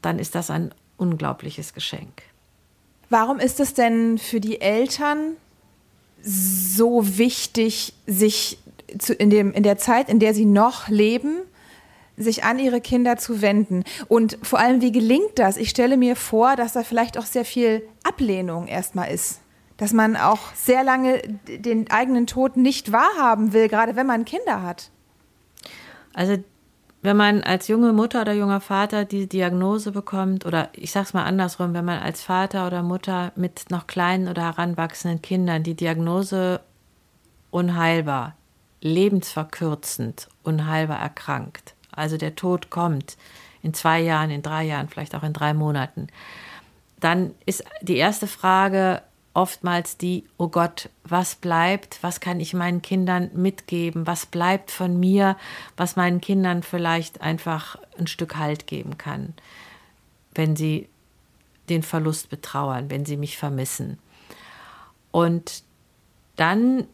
Dann 0.02 0.18
ist 0.18 0.34
das 0.34 0.50
ein 0.50 0.74
unglaubliches 0.96 1.74
Geschenk. 1.74 2.22
Warum 3.08 3.38
ist 3.38 3.60
es 3.60 3.74
denn 3.74 4.18
für 4.18 4.40
die 4.40 4.60
Eltern 4.60 5.36
so 6.22 7.18
wichtig, 7.18 7.94
sich 8.06 8.58
zu, 8.98 9.14
in, 9.14 9.30
dem, 9.30 9.52
in 9.52 9.62
der 9.62 9.78
Zeit, 9.78 10.08
in 10.08 10.18
der 10.18 10.34
sie 10.34 10.44
noch 10.44 10.88
leben, 10.88 11.38
sich 12.22 12.44
an 12.44 12.58
ihre 12.58 12.80
Kinder 12.80 13.16
zu 13.16 13.42
wenden. 13.42 13.84
Und 14.08 14.38
vor 14.42 14.58
allem, 14.58 14.80
wie 14.80 14.92
gelingt 14.92 15.38
das? 15.38 15.56
Ich 15.56 15.70
stelle 15.70 15.96
mir 15.96 16.16
vor, 16.16 16.56
dass 16.56 16.72
da 16.72 16.82
vielleicht 16.82 17.18
auch 17.18 17.26
sehr 17.26 17.44
viel 17.44 17.86
Ablehnung 18.02 18.66
erstmal 18.66 19.10
ist. 19.10 19.40
Dass 19.76 19.92
man 19.92 20.16
auch 20.16 20.54
sehr 20.54 20.84
lange 20.84 21.22
den 21.48 21.90
eigenen 21.90 22.26
Tod 22.26 22.56
nicht 22.56 22.92
wahrhaben 22.92 23.52
will, 23.52 23.68
gerade 23.68 23.96
wenn 23.96 24.06
man 24.06 24.24
Kinder 24.24 24.62
hat. 24.62 24.90
Also 26.14 26.36
wenn 27.02 27.16
man 27.16 27.42
als 27.42 27.66
junge 27.66 27.92
Mutter 27.92 28.20
oder 28.22 28.32
junger 28.32 28.60
Vater 28.60 29.04
die 29.04 29.28
Diagnose 29.28 29.90
bekommt, 29.90 30.46
oder 30.46 30.68
ich 30.72 30.92
sage 30.92 31.06
es 31.06 31.14
mal 31.14 31.24
andersrum, 31.24 31.74
wenn 31.74 31.84
man 31.84 31.98
als 31.98 32.22
Vater 32.22 32.64
oder 32.66 32.84
Mutter 32.84 33.32
mit 33.34 33.70
noch 33.70 33.88
kleinen 33.88 34.28
oder 34.28 34.42
heranwachsenden 34.42 35.20
Kindern 35.20 35.64
die 35.64 35.74
Diagnose 35.74 36.60
unheilbar, 37.50 38.36
lebensverkürzend, 38.80 40.28
unheilbar 40.44 41.00
erkrankt, 41.00 41.74
also 41.92 42.16
der 42.16 42.34
Tod 42.34 42.70
kommt 42.70 43.16
in 43.62 43.74
zwei 43.74 44.00
Jahren, 44.00 44.30
in 44.30 44.42
drei 44.42 44.64
Jahren, 44.64 44.88
vielleicht 44.88 45.14
auch 45.14 45.22
in 45.22 45.32
drei 45.32 45.54
Monaten, 45.54 46.08
dann 47.00 47.34
ist 47.46 47.64
die 47.80 47.96
erste 47.96 48.26
Frage 48.26 49.02
oftmals 49.34 49.96
die, 49.96 50.24
oh 50.36 50.48
Gott, 50.48 50.90
was 51.04 51.34
bleibt, 51.36 52.02
was 52.02 52.20
kann 52.20 52.38
ich 52.38 52.54
meinen 52.54 52.82
Kindern 52.82 53.30
mitgeben, 53.34 54.06
was 54.06 54.26
bleibt 54.26 54.70
von 54.70 54.98
mir, 55.00 55.36
was 55.76 55.96
meinen 55.96 56.20
Kindern 56.20 56.62
vielleicht 56.62 57.20
einfach 57.20 57.76
ein 57.98 58.06
Stück 58.06 58.36
Halt 58.36 58.66
geben 58.66 58.98
kann, 58.98 59.34
wenn 60.34 60.54
sie 60.54 60.88
den 61.68 61.82
Verlust 61.82 62.28
betrauern, 62.28 62.90
wenn 62.90 63.06
sie 63.06 63.16
mich 63.16 63.38
vermissen. 63.38 63.98
Und 65.10 65.62
dann 66.36 66.86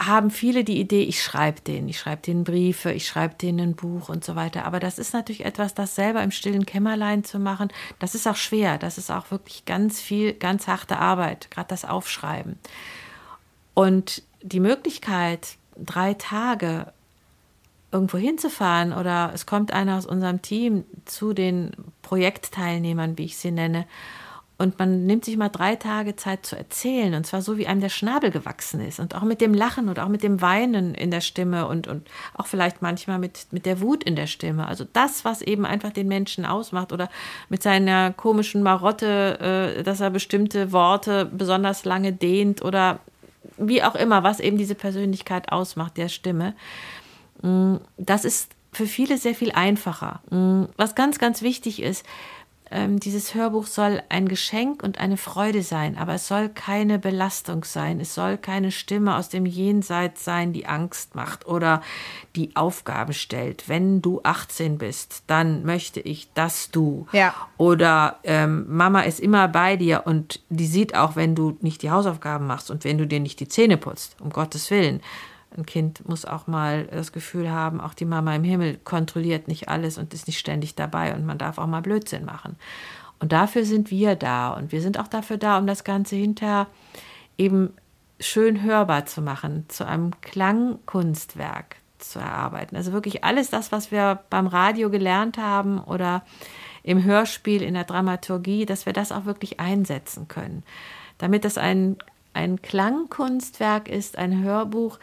haben 0.00 0.30
viele 0.30 0.64
die 0.64 0.80
Idee, 0.80 1.02
ich 1.02 1.22
schreibe 1.22 1.60
denen, 1.60 1.88
ich 1.88 1.98
schreibe 1.98 2.22
denen 2.22 2.42
Briefe, 2.42 2.90
ich 2.90 3.06
schreibe 3.06 3.34
denen 3.34 3.60
ein 3.60 3.74
Buch 3.74 4.08
und 4.08 4.24
so 4.24 4.34
weiter. 4.34 4.64
Aber 4.64 4.80
das 4.80 4.98
ist 4.98 5.12
natürlich 5.12 5.44
etwas, 5.44 5.74
das 5.74 5.94
selber 5.94 6.22
im 6.22 6.30
stillen 6.30 6.64
Kämmerlein 6.64 7.22
zu 7.22 7.38
machen, 7.38 7.68
das 7.98 8.14
ist 8.14 8.26
auch 8.26 8.36
schwer. 8.36 8.78
Das 8.78 8.96
ist 8.96 9.10
auch 9.10 9.30
wirklich 9.30 9.66
ganz 9.66 10.00
viel, 10.00 10.32
ganz 10.32 10.66
harte 10.66 10.98
Arbeit, 10.98 11.50
gerade 11.50 11.68
das 11.68 11.84
Aufschreiben. 11.84 12.58
Und 13.74 14.22
die 14.42 14.60
Möglichkeit, 14.60 15.56
drei 15.76 16.14
Tage 16.14 16.92
irgendwo 17.92 18.16
hinzufahren 18.16 18.94
oder 18.94 19.32
es 19.34 19.44
kommt 19.44 19.72
einer 19.72 19.98
aus 19.98 20.06
unserem 20.06 20.40
Team 20.40 20.84
zu 21.04 21.34
den 21.34 21.72
Projektteilnehmern, 22.02 23.18
wie 23.18 23.24
ich 23.24 23.36
sie 23.36 23.50
nenne, 23.50 23.86
und 24.60 24.78
man 24.78 25.06
nimmt 25.06 25.24
sich 25.24 25.38
mal 25.38 25.48
drei 25.48 25.74
Tage 25.74 26.16
Zeit 26.16 26.44
zu 26.44 26.54
erzählen. 26.54 27.14
Und 27.14 27.24
zwar 27.24 27.40
so, 27.40 27.56
wie 27.56 27.66
einem 27.66 27.80
der 27.80 27.88
Schnabel 27.88 28.30
gewachsen 28.30 28.82
ist. 28.82 29.00
Und 29.00 29.14
auch 29.14 29.22
mit 29.22 29.40
dem 29.40 29.54
Lachen 29.54 29.88
und 29.88 29.98
auch 29.98 30.08
mit 30.08 30.22
dem 30.22 30.42
Weinen 30.42 30.94
in 30.94 31.10
der 31.10 31.22
Stimme 31.22 31.66
und, 31.66 31.88
und 31.88 32.06
auch 32.36 32.46
vielleicht 32.46 32.82
manchmal 32.82 33.18
mit, 33.18 33.46
mit 33.52 33.64
der 33.64 33.80
Wut 33.80 34.04
in 34.04 34.16
der 34.16 34.26
Stimme. 34.26 34.66
Also 34.66 34.84
das, 34.92 35.24
was 35.24 35.40
eben 35.40 35.64
einfach 35.64 35.92
den 35.92 36.08
Menschen 36.08 36.44
ausmacht. 36.44 36.92
Oder 36.92 37.08
mit 37.48 37.62
seiner 37.62 38.12
komischen 38.12 38.62
Marotte, 38.62 39.78
äh, 39.78 39.82
dass 39.82 40.00
er 40.00 40.10
bestimmte 40.10 40.72
Worte 40.72 41.24
besonders 41.24 41.86
lange 41.86 42.12
dehnt. 42.12 42.62
Oder 42.62 43.00
wie 43.56 43.82
auch 43.82 43.94
immer, 43.94 44.24
was 44.24 44.40
eben 44.40 44.58
diese 44.58 44.74
Persönlichkeit 44.74 45.52
ausmacht, 45.52 45.96
der 45.96 46.10
Stimme. 46.10 46.54
Mm, 47.40 47.76
das 47.96 48.26
ist 48.26 48.50
für 48.72 48.86
viele 48.86 49.16
sehr 49.16 49.34
viel 49.34 49.52
einfacher. 49.52 50.20
Mm, 50.30 50.64
was 50.76 50.94
ganz, 50.94 51.18
ganz 51.18 51.40
wichtig 51.40 51.80
ist, 51.82 52.04
ähm, 52.70 53.00
dieses 53.00 53.34
Hörbuch 53.34 53.66
soll 53.66 54.00
ein 54.08 54.28
Geschenk 54.28 54.82
und 54.82 54.98
eine 54.98 55.16
Freude 55.16 55.62
sein, 55.62 55.98
aber 55.98 56.14
es 56.14 56.28
soll 56.28 56.48
keine 56.48 57.00
Belastung 57.00 57.64
sein. 57.64 57.98
Es 57.98 58.14
soll 58.14 58.38
keine 58.38 58.70
Stimme 58.70 59.16
aus 59.16 59.28
dem 59.28 59.44
Jenseits 59.44 60.24
sein, 60.24 60.52
die 60.52 60.66
Angst 60.66 61.16
macht 61.16 61.46
oder 61.46 61.82
die 62.36 62.54
Aufgaben 62.54 63.12
stellt. 63.12 63.68
Wenn 63.68 64.02
du 64.02 64.20
18 64.22 64.78
bist, 64.78 65.24
dann 65.26 65.64
möchte 65.64 65.98
ich, 65.98 66.32
dass 66.34 66.70
du. 66.70 67.06
Ja. 67.12 67.34
Oder 67.56 68.20
ähm, 68.22 68.66
Mama 68.68 69.00
ist 69.00 69.18
immer 69.18 69.48
bei 69.48 69.76
dir 69.76 70.02
und 70.04 70.40
die 70.48 70.66
sieht 70.66 70.94
auch, 70.94 71.16
wenn 71.16 71.34
du 71.34 71.58
nicht 71.60 71.82
die 71.82 71.90
Hausaufgaben 71.90 72.46
machst 72.46 72.70
und 72.70 72.84
wenn 72.84 72.98
du 72.98 73.06
dir 73.06 73.20
nicht 73.20 73.40
die 73.40 73.48
Zähne 73.48 73.78
putzt, 73.78 74.16
um 74.20 74.30
Gottes 74.30 74.70
Willen. 74.70 75.00
Ein 75.56 75.66
Kind 75.66 76.08
muss 76.08 76.24
auch 76.24 76.46
mal 76.46 76.84
das 76.86 77.12
Gefühl 77.12 77.50
haben, 77.50 77.80
auch 77.80 77.94
die 77.94 78.04
Mama 78.04 78.34
im 78.36 78.44
Himmel 78.44 78.78
kontrolliert 78.84 79.48
nicht 79.48 79.68
alles 79.68 79.98
und 79.98 80.14
ist 80.14 80.26
nicht 80.26 80.38
ständig 80.38 80.74
dabei 80.74 81.14
und 81.14 81.26
man 81.26 81.38
darf 81.38 81.58
auch 81.58 81.66
mal 81.66 81.82
Blödsinn 81.82 82.24
machen. 82.24 82.56
Und 83.18 83.32
dafür 83.32 83.64
sind 83.64 83.90
wir 83.90 84.16
da 84.16 84.50
und 84.50 84.72
wir 84.72 84.80
sind 84.80 84.98
auch 84.98 85.08
dafür 85.08 85.36
da, 85.36 85.58
um 85.58 85.66
das 85.66 85.84
Ganze 85.84 86.16
hinterher 86.16 86.66
eben 87.36 87.74
schön 88.20 88.62
hörbar 88.62 89.06
zu 89.06 89.22
machen, 89.22 89.64
zu 89.68 89.86
einem 89.86 90.12
Klangkunstwerk 90.20 91.76
zu 91.98 92.18
erarbeiten. 92.18 92.76
Also 92.76 92.92
wirklich 92.92 93.24
alles 93.24 93.50
das, 93.50 93.72
was 93.72 93.90
wir 93.90 94.20
beim 94.30 94.46
Radio 94.46 94.90
gelernt 94.90 95.38
haben 95.38 95.80
oder 95.80 96.22
im 96.82 97.04
Hörspiel, 97.04 97.62
in 97.62 97.74
der 97.74 97.84
Dramaturgie, 97.84 98.66
dass 98.66 98.86
wir 98.86 98.92
das 98.92 99.12
auch 99.12 99.26
wirklich 99.26 99.60
einsetzen 99.60 100.28
können. 100.28 100.62
Damit 101.18 101.44
das 101.44 101.58
ein, 101.58 101.96
ein 102.32 102.62
Klangkunstwerk 102.62 103.88
ist, 103.88 104.16
ein 104.16 104.42
Hörbuch, 104.42 104.98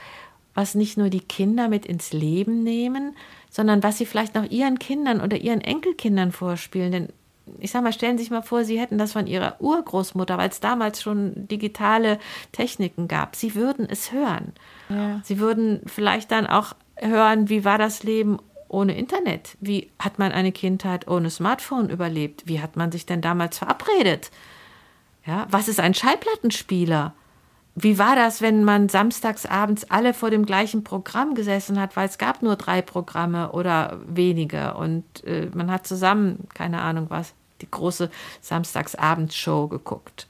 was 0.58 0.74
nicht 0.74 0.98
nur 0.98 1.12
die 1.12 1.20
Kinder 1.20 1.68
mit 1.68 1.86
ins 1.86 2.14
Leben 2.14 2.64
nehmen, 2.64 3.16
sondern 3.52 3.84
was 3.84 4.00
sie 4.00 4.08
vielleicht 4.08 4.34
noch 4.34 4.50
ihren 4.50 4.80
Kindern 4.80 5.22
oder 5.22 5.38
ihren 5.38 5.62
Enkelkindern 5.62 6.32
vorspielen. 6.32 6.92
Denn 6.92 7.10
ich 7.60 7.70
sag 7.70 7.84
mal, 7.84 7.94
stellen 7.94 8.18
Sie 8.18 8.24
sich 8.24 8.32
mal 8.32 8.42
vor, 8.42 8.64
Sie 8.64 8.80
hätten 8.80 8.98
das 8.98 9.14
von 9.14 9.28
Ihrer 9.28 9.62
Urgroßmutter, 9.62 10.36
weil 10.40 10.50
es 10.50 10.60
damals 10.60 11.04
schon 11.04 11.48
digitale 11.48 12.18
Techniken 12.54 13.08
gab. 13.08 13.36
Sie 13.36 13.54
würden 13.54 13.88
es 13.88 14.12
hören. 14.12 14.52
Ja. 14.90 15.22
Sie 15.24 15.38
würden 15.38 15.82
vielleicht 15.86 16.32
dann 16.32 16.48
auch 16.48 16.74
hören, 16.96 17.50
wie 17.50 17.64
war 17.64 17.78
das 17.78 18.02
Leben 18.02 18.40
ohne 18.68 18.98
Internet? 18.98 19.58
Wie 19.62 19.92
hat 20.00 20.18
man 20.18 20.32
eine 20.32 20.52
Kindheit 20.52 21.08
ohne 21.08 21.30
Smartphone 21.30 21.92
überlebt? 21.92 22.48
Wie 22.48 22.62
hat 22.62 22.76
man 22.76 22.92
sich 22.92 23.06
denn 23.06 23.22
damals 23.22 23.60
verabredet? 23.60 24.32
Ja, 25.24 25.46
was 25.52 25.68
ist 25.68 25.80
ein 25.80 25.94
Schallplattenspieler? 25.94 27.14
Wie 27.80 28.00
war 28.00 28.16
das, 28.16 28.42
wenn 28.42 28.64
man 28.64 28.90
samstags 28.90 29.46
abends 29.46 29.84
alle 29.92 30.16
vor 30.16 30.32
dem 30.32 30.48
gleichen 30.48 30.84
Programm 30.84 31.36
gesessen 31.36 31.80
hat, 31.80 31.96
weil 31.96 32.08
es 32.08 32.18
gab 32.18 32.42
nur 32.42 32.56
drei 32.56 32.82
Programme 32.82 33.52
oder 33.52 34.00
wenige 34.08 34.74
und 34.74 35.04
äh, 35.26 35.52
man 35.54 35.70
hat 35.70 35.86
zusammen, 35.86 36.48
keine 36.56 36.82
Ahnung 36.82 37.06
was, 37.10 37.36
die 37.62 37.70
große 37.70 38.10
Samstagsabendshow 38.42 39.68
geguckt. 39.68 40.28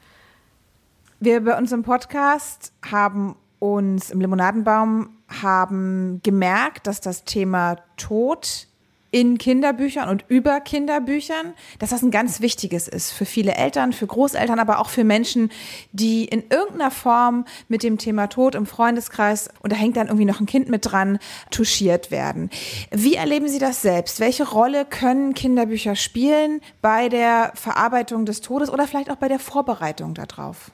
Wir 1.21 1.41
bei 1.41 1.57
uns 1.57 1.71
im 1.71 1.83
Podcast 1.83 2.73
haben 2.91 3.37
uns 3.59 4.11
im 4.11 4.19
Limonadenbaum 4.19 5.09
haben 5.41 6.19
gemerkt, 6.23 6.85
dass 6.85 6.99
das 6.99 7.23
Thema 7.23 7.77
Tod 7.95 8.67
in 9.11 9.37
Kinderbüchern 9.37 10.09
und 10.09 10.25
über 10.27 10.59
Kinderbüchern, 10.59 11.53
dass 11.79 11.91
das 11.91 12.01
ein 12.01 12.11
ganz 12.11 12.41
wichtiges 12.41 12.87
ist 12.87 13.11
für 13.11 13.25
viele 13.25 13.55
Eltern, 13.55 13.93
für 13.93 14.07
Großeltern, 14.07 14.59
aber 14.59 14.79
auch 14.79 14.89
für 14.89 15.03
Menschen, 15.03 15.49
die 15.91 16.25
in 16.25 16.43
irgendeiner 16.49 16.91
Form 16.91 17.45
mit 17.67 17.83
dem 17.83 17.97
Thema 17.97 18.27
Tod 18.27 18.55
im 18.55 18.65
Freundeskreis, 18.65 19.49
und 19.61 19.71
da 19.71 19.75
hängt 19.75 19.97
dann 19.97 20.07
irgendwie 20.07 20.25
noch 20.25 20.39
ein 20.39 20.45
Kind 20.45 20.69
mit 20.69 20.85
dran, 20.85 21.19
touchiert 21.51 22.11
werden. 22.11 22.49
Wie 22.91 23.15
erleben 23.15 23.47
Sie 23.47 23.59
das 23.59 23.81
selbst? 23.81 24.19
Welche 24.19 24.47
Rolle 24.47 24.85
können 24.85 25.33
Kinderbücher 25.33 25.95
spielen 25.95 26.61
bei 26.81 27.09
der 27.09 27.51
Verarbeitung 27.55 28.25
des 28.25 28.41
Todes 28.41 28.69
oder 28.69 28.87
vielleicht 28.87 29.09
auch 29.09 29.15
bei 29.15 29.27
der 29.27 29.39
Vorbereitung 29.39 30.13
darauf? 30.13 30.71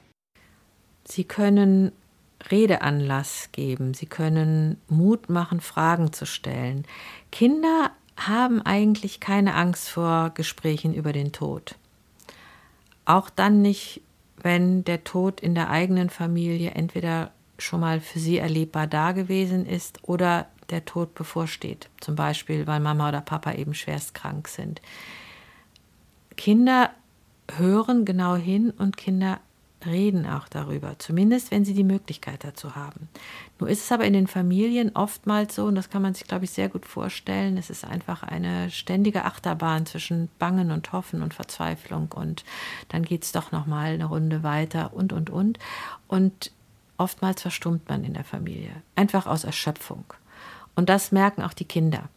Sie 1.06 1.24
können 1.24 1.92
Redeanlass 2.50 3.50
geben. 3.52 3.94
Sie 3.94 4.06
können 4.06 4.80
Mut 4.88 5.28
machen, 5.28 5.60
Fragen 5.60 6.12
zu 6.12 6.26
stellen. 6.26 6.84
Kinder 7.30 7.90
haben 8.16 8.62
eigentlich 8.62 9.20
keine 9.20 9.54
Angst 9.54 9.88
vor 9.88 10.30
Gesprächen 10.30 10.94
über 10.94 11.12
den 11.12 11.32
Tod. 11.32 11.76
Auch 13.04 13.28
dann 13.30 13.60
nicht, 13.60 14.00
wenn 14.42 14.84
der 14.84 15.04
Tod 15.04 15.40
in 15.40 15.54
der 15.54 15.70
eigenen 15.70 16.10
Familie 16.10 16.70
entweder 16.72 17.32
schon 17.58 17.80
mal 17.80 18.00
für 18.00 18.18
sie 18.18 18.38
erlebbar 18.38 18.86
da 18.86 19.12
gewesen 19.12 19.66
ist 19.66 20.00
oder 20.02 20.46
der 20.70 20.84
Tod 20.84 21.14
bevorsteht. 21.14 21.88
Zum 22.00 22.16
Beispiel, 22.16 22.66
weil 22.66 22.80
Mama 22.80 23.08
oder 23.08 23.20
Papa 23.20 23.52
eben 23.52 23.74
schwerst 23.74 24.14
krank 24.14 24.48
sind. 24.48 24.80
Kinder 26.36 26.90
hören 27.56 28.04
genau 28.04 28.36
hin 28.36 28.70
und 28.70 28.96
Kinder 28.96 29.40
reden 29.86 30.26
auch 30.26 30.48
darüber, 30.48 30.98
zumindest 30.98 31.50
wenn 31.50 31.64
sie 31.64 31.74
die 31.74 31.84
Möglichkeit 31.84 32.44
dazu 32.44 32.74
haben. 32.74 33.08
Nur 33.58 33.68
ist 33.68 33.84
es 33.84 33.92
aber 33.92 34.04
in 34.04 34.12
den 34.12 34.26
Familien 34.26 34.94
oftmals 34.94 35.54
so, 35.54 35.64
und 35.64 35.74
das 35.74 35.90
kann 35.90 36.02
man 36.02 36.14
sich, 36.14 36.26
glaube 36.26 36.44
ich, 36.44 36.50
sehr 36.50 36.68
gut 36.68 36.86
vorstellen, 36.86 37.56
es 37.56 37.70
ist 37.70 37.84
einfach 37.84 38.22
eine 38.22 38.70
ständige 38.70 39.24
Achterbahn 39.24 39.86
zwischen 39.86 40.28
Bangen 40.38 40.70
und 40.70 40.92
Hoffen 40.92 41.22
und 41.22 41.34
Verzweiflung 41.34 42.12
und 42.14 42.44
dann 42.88 43.02
geht 43.02 43.24
es 43.24 43.32
doch 43.32 43.52
nochmal 43.52 43.94
eine 43.94 44.06
Runde 44.06 44.42
weiter 44.42 44.92
und, 44.94 45.12
und, 45.12 45.30
und. 45.30 45.58
Und 46.08 46.52
oftmals 46.96 47.42
verstummt 47.42 47.88
man 47.88 48.04
in 48.04 48.14
der 48.14 48.24
Familie, 48.24 48.70
einfach 48.96 49.26
aus 49.26 49.44
Erschöpfung. 49.44 50.04
Und 50.74 50.88
das 50.88 51.12
merken 51.12 51.42
auch 51.42 51.52
die 51.52 51.64
Kinder. 51.64 52.08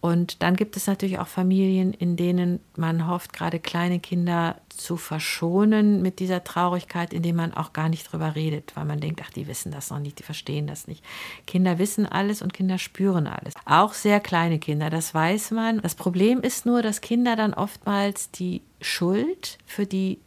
Und 0.00 0.42
dann 0.42 0.56
gibt 0.56 0.76
es 0.78 0.86
natürlich 0.86 1.18
auch 1.18 1.26
Familien, 1.26 1.92
in 1.92 2.16
denen 2.16 2.60
man 2.74 3.06
hofft, 3.06 3.34
gerade 3.34 3.60
kleine 3.60 4.00
Kinder 4.00 4.56
zu 4.70 4.96
verschonen 4.96 6.00
mit 6.00 6.20
dieser 6.20 6.42
Traurigkeit, 6.42 7.12
indem 7.12 7.36
man 7.36 7.52
auch 7.52 7.74
gar 7.74 7.90
nicht 7.90 8.10
drüber 8.10 8.34
redet, 8.34 8.74
weil 8.76 8.86
man 8.86 9.00
denkt, 9.00 9.20
ach, 9.22 9.30
die 9.30 9.46
wissen 9.46 9.70
das 9.70 9.90
noch 9.90 9.98
nicht, 9.98 10.18
die 10.18 10.22
verstehen 10.22 10.66
das 10.66 10.88
nicht. 10.88 11.04
Kinder 11.46 11.78
wissen 11.78 12.06
alles 12.06 12.40
und 12.40 12.54
Kinder 12.54 12.78
spüren 12.78 13.26
alles. 13.26 13.52
Auch 13.66 13.92
sehr 13.92 14.20
kleine 14.20 14.58
Kinder, 14.58 14.88
das 14.88 15.12
weiß 15.12 15.50
man. 15.50 15.82
Das 15.82 15.94
Problem 15.94 16.40
ist 16.40 16.64
nur, 16.64 16.80
dass 16.80 17.02
Kinder 17.02 17.36
dann 17.36 17.52
oftmals 17.52 18.30
die 18.30 18.62
Schuld 18.80 19.58
für 19.66 19.84
die 19.84 20.18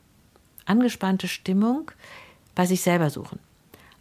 angespannte 0.65 1.27
Stimmung 1.27 1.89
bei 2.53 2.67
sich 2.67 2.81
selber 2.81 3.09
suchen. 3.09 3.39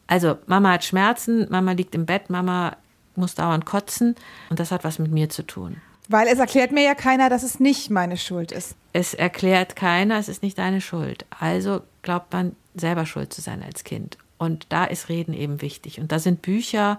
Also 0.06 0.36
Mama 0.46 0.72
hat 0.72 0.84
Schmerzen, 0.84 1.46
Mama 1.48 1.72
liegt 1.72 1.94
im 1.94 2.04
Bett, 2.04 2.28
Mama 2.28 2.76
muss 3.16 3.34
dauernd 3.34 3.66
kotzen 3.66 4.16
und 4.50 4.60
das 4.60 4.70
hat 4.70 4.84
was 4.84 4.98
mit 4.98 5.12
mir 5.12 5.28
zu 5.28 5.42
tun. 5.42 5.80
Weil 6.08 6.26
es 6.28 6.38
erklärt 6.38 6.72
mir 6.72 6.82
ja 6.82 6.94
keiner, 6.94 7.30
dass 7.30 7.42
es 7.42 7.60
nicht 7.60 7.90
meine 7.90 8.16
Schuld 8.16 8.52
ist. 8.52 8.74
Es 8.92 9.14
erklärt 9.14 9.76
keiner, 9.76 10.18
es 10.18 10.28
ist 10.28 10.42
nicht 10.42 10.58
deine 10.58 10.80
Schuld. 10.80 11.24
Also 11.38 11.82
glaubt 12.02 12.32
man 12.32 12.56
selber 12.74 13.06
schuld 13.06 13.32
zu 13.32 13.40
sein 13.40 13.62
als 13.62 13.84
Kind. 13.84 14.18
Und 14.36 14.66
da 14.70 14.84
ist 14.84 15.08
Reden 15.08 15.32
eben 15.32 15.62
wichtig. 15.62 16.00
Und 16.00 16.10
da 16.10 16.18
sind 16.18 16.42
Bücher 16.42 16.98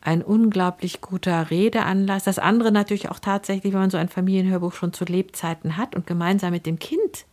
ein 0.00 0.22
unglaublich 0.22 1.00
guter 1.00 1.50
Redeanlass. 1.50 2.24
Das 2.24 2.38
andere 2.38 2.72
natürlich 2.72 3.10
auch 3.10 3.18
tatsächlich, 3.18 3.72
wenn 3.72 3.80
man 3.80 3.90
so 3.90 3.98
ein 3.98 4.08
Familienhörbuch 4.08 4.72
schon 4.72 4.92
zu 4.92 5.04
Lebzeiten 5.04 5.76
hat 5.76 5.94
und 5.94 6.06
gemeinsam 6.06 6.52
mit 6.52 6.66
dem 6.66 6.78
Kind 6.78 7.26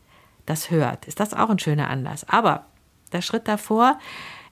das 0.46 0.72
hört, 0.72 1.08
ist 1.08 1.20
das 1.20 1.34
auch 1.34 1.50
ein 1.50 1.60
schöner 1.60 1.90
Anlass. 1.90 2.28
Aber 2.28 2.66
der 3.12 3.22
Schritt 3.22 3.48
davor 3.48 4.00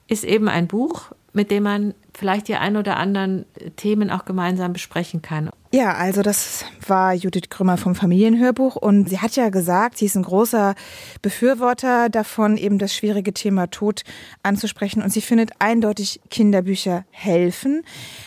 ist 0.06 0.24
eben 0.24 0.48
ein 0.48 0.66
Buch, 0.66 1.12
mit 1.32 1.50
dem 1.50 1.62
man 1.62 1.94
vielleicht 2.14 2.48
die 2.48 2.56
ein 2.56 2.76
oder 2.76 2.96
anderen 2.96 3.46
Themen 3.76 4.10
auch 4.10 4.24
gemeinsam 4.24 4.72
besprechen 4.72 5.22
kann. 5.22 5.50
Ja, 5.72 5.94
also 5.94 6.22
das 6.22 6.64
war 6.86 7.14
Judith 7.14 7.48
Krümmer 7.48 7.76
vom 7.76 7.94
Familienhörbuch 7.94 8.74
und 8.74 9.08
sie 9.08 9.20
hat 9.20 9.36
ja 9.36 9.50
gesagt, 9.50 9.98
sie 9.98 10.06
ist 10.06 10.16
ein 10.16 10.24
großer 10.24 10.74
Befürworter 11.22 12.08
davon, 12.08 12.56
eben 12.56 12.78
das 12.78 12.92
schwierige 12.92 13.32
Thema 13.32 13.68
Tod 13.68 14.02
anzusprechen 14.42 15.00
und 15.00 15.12
sie 15.12 15.20
findet 15.20 15.52
eindeutig 15.60 16.20
Kinderbücher 16.28 17.04
helfen. 17.10 17.82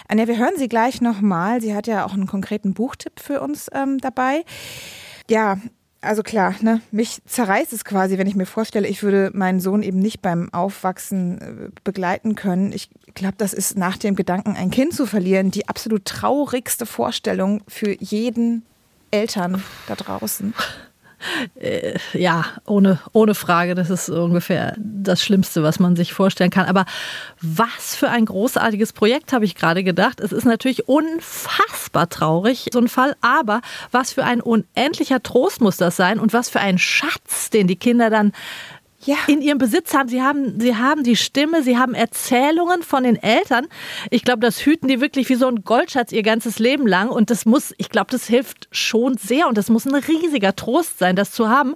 Anja, 0.08 0.28
wir 0.28 0.38
hören 0.38 0.54
sie 0.58 0.70
gleich 0.70 1.02
nochmal. 1.02 1.60
Sie 1.60 1.76
hat 1.76 1.86
ja 1.86 2.06
auch 2.06 2.14
einen 2.14 2.28
konkreten 2.28 2.74
Buchtipp 2.74 3.20
für 3.20 3.42
uns 3.42 3.70
ähm, 3.74 3.98
dabei. 3.98 4.46
Ja, 5.30 5.58
also 6.04 6.24
klar, 6.24 6.56
ne, 6.62 6.82
mich 6.92 7.22
zerreißt 7.26 7.74
es 7.74 7.86
quasi, 7.86 8.18
wenn 8.18 8.28
ich 8.28 8.36
mir 8.36 8.46
vorstelle, 8.46 8.88
ich 8.88 9.04
würde 9.04 9.32
meinen 9.34 9.60
Sohn 9.60 9.84
eben 9.84 10.00
nicht 10.00 10.22
beim 10.22 10.54
Aufwachsen 10.54 11.42
äh, 11.42 11.70
begleiten 11.84 12.36
können. 12.36 12.72
Ich 12.72 12.90
glaube, 13.14 13.36
das 13.38 13.54
ist 13.54 13.78
nach 13.78 13.98
dem 13.98 14.16
Gedanken, 14.16 14.56
ein 14.56 14.72
Kind 14.72 14.94
zu 14.94 15.06
verlieren, 15.06 15.52
die 15.52 15.68
absolut 15.68 16.06
traurigste 16.06 16.86
Vorstellung 16.86 17.62
für 17.68 17.96
jeden 18.00 18.64
Eltern 19.12 19.64
da 19.88 19.96
draußen. 19.96 20.54
Äh, 21.56 21.98
ja, 22.14 22.46
ohne, 22.66 23.00
ohne 23.12 23.36
Frage, 23.36 23.76
das 23.76 23.90
ist 23.90 24.10
ungefähr 24.10 24.76
das 24.78 25.24
Schlimmste, 25.24 25.64
was 25.64 25.80
man 25.80 25.96
sich 25.96 26.14
vorstellen 26.14 26.50
kann. 26.50 26.66
Aber 26.66 26.86
was 27.42 27.96
für 27.96 28.10
ein 28.10 28.26
großartiges 28.26 28.94
Projekt, 28.94 29.34
habe 29.34 29.46
ich 29.46 29.56
gerade 29.56 29.84
gedacht. 29.84 30.20
Es 30.20 30.32
ist 30.32 30.46
natürlich 30.46 30.88
unfassbar 30.88 32.10
traurig, 32.10 32.70
so 32.72 32.80
ein 32.80 32.88
Fall, 32.88 33.16
aber 33.22 33.62
was 33.92 34.14
für 34.14 34.24
ein 34.24 34.42
unendlicher 34.42 35.22
Trost 35.22 35.62
muss 35.62 35.78
das 35.78 35.96
sein 35.96 36.20
und 36.20 36.34
was 36.34 36.50
für 36.50 36.60
ein 36.60 36.78
Schatz, 36.78 37.50
den 37.50 37.68
die 37.68 37.76
Kinder 37.76 38.10
dann 38.10 38.34
ja. 39.06 39.18
in 39.28 39.42
ihrem 39.42 39.58
Besitz 39.58 39.94
haben. 39.94 40.10
Sie 40.10 40.22
haben, 40.22 40.60
sie 40.60 40.76
haben 40.76 41.04
die 41.04 41.16
Stimme, 41.16 41.64
sie 41.64 41.78
haben 41.78 41.94
Erzählungen 41.94 42.84
von 42.84 43.04
den 43.04 43.16
Eltern. 43.16 43.68
Ich 44.10 44.24
glaube, 44.24 44.40
das 44.40 44.66
hüten 44.66 44.88
die 44.88 45.02
wirklich 45.02 45.30
wie 45.30 45.36
so 45.36 45.48
ein 45.48 45.64
Goldschatz 45.64 46.12
ihr 46.12 46.24
ganzes 46.24 46.60
Leben 46.60 46.88
lang. 46.88 47.10
Und 47.10 47.30
das 47.30 47.46
muss, 47.46 47.74
ich 47.78 47.90
glaube, 47.90 48.12
das 48.12 48.28
hilft 48.28 48.68
schon 48.72 49.18
sehr. 49.18 49.48
Und 49.48 49.58
das 49.58 49.70
muss 49.70 49.86
ein 49.86 49.96
riesiger 49.96 50.56
Trost 50.56 51.00
sein, 51.00 51.16
das 51.16 51.32
zu 51.32 51.50
haben. 51.50 51.76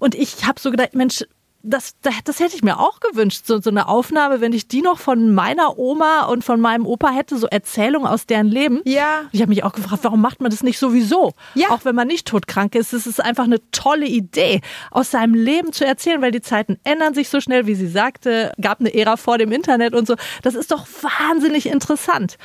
Und 0.00 0.14
ich 0.14 0.46
habe 0.46 0.60
so 0.60 0.70
gedacht, 0.70 0.94
Mensch, 0.94 1.24
das, 1.62 1.94
das 2.00 2.40
hätte 2.40 2.54
ich 2.54 2.62
mir 2.62 2.78
auch 2.78 3.00
gewünscht, 3.00 3.42
so, 3.44 3.60
so 3.60 3.70
eine 3.70 3.88
Aufnahme, 3.88 4.40
wenn 4.40 4.52
ich 4.52 4.68
die 4.68 4.82
noch 4.82 4.98
von 4.98 5.34
meiner 5.34 5.78
Oma 5.78 6.26
und 6.26 6.44
von 6.44 6.60
meinem 6.60 6.86
Opa 6.86 7.10
hätte, 7.10 7.36
so 7.36 7.48
Erzählungen 7.48 8.06
aus 8.06 8.26
deren 8.26 8.46
Leben. 8.46 8.80
Ja. 8.84 9.22
Ich 9.32 9.40
habe 9.40 9.48
mich 9.48 9.64
auch 9.64 9.72
gefragt, 9.72 10.04
warum 10.04 10.20
macht 10.20 10.40
man 10.40 10.50
das 10.50 10.62
nicht 10.62 10.78
sowieso? 10.78 11.32
Ja. 11.54 11.70
Auch 11.70 11.84
wenn 11.84 11.94
man 11.94 12.06
nicht 12.06 12.28
todkrank 12.28 12.74
ist. 12.76 12.92
Es 12.92 13.06
ist 13.06 13.20
einfach 13.20 13.44
eine 13.44 13.58
tolle 13.72 14.06
Idee, 14.06 14.60
aus 14.90 15.10
seinem 15.10 15.34
Leben 15.34 15.72
zu 15.72 15.84
erzählen, 15.84 16.22
weil 16.22 16.30
die 16.30 16.40
Zeiten 16.40 16.78
ändern 16.84 17.14
sich 17.14 17.28
so 17.28 17.40
schnell, 17.40 17.66
wie 17.66 17.74
sie 17.74 17.88
sagte. 17.88 18.52
Gab 18.60 18.80
eine 18.80 18.94
Ära 18.94 19.16
vor 19.16 19.38
dem 19.38 19.50
Internet 19.50 19.94
und 19.94 20.06
so. 20.06 20.14
Das 20.42 20.54
ist 20.54 20.70
doch 20.70 20.86
wahnsinnig 21.02 21.66
interessant. 21.66 22.36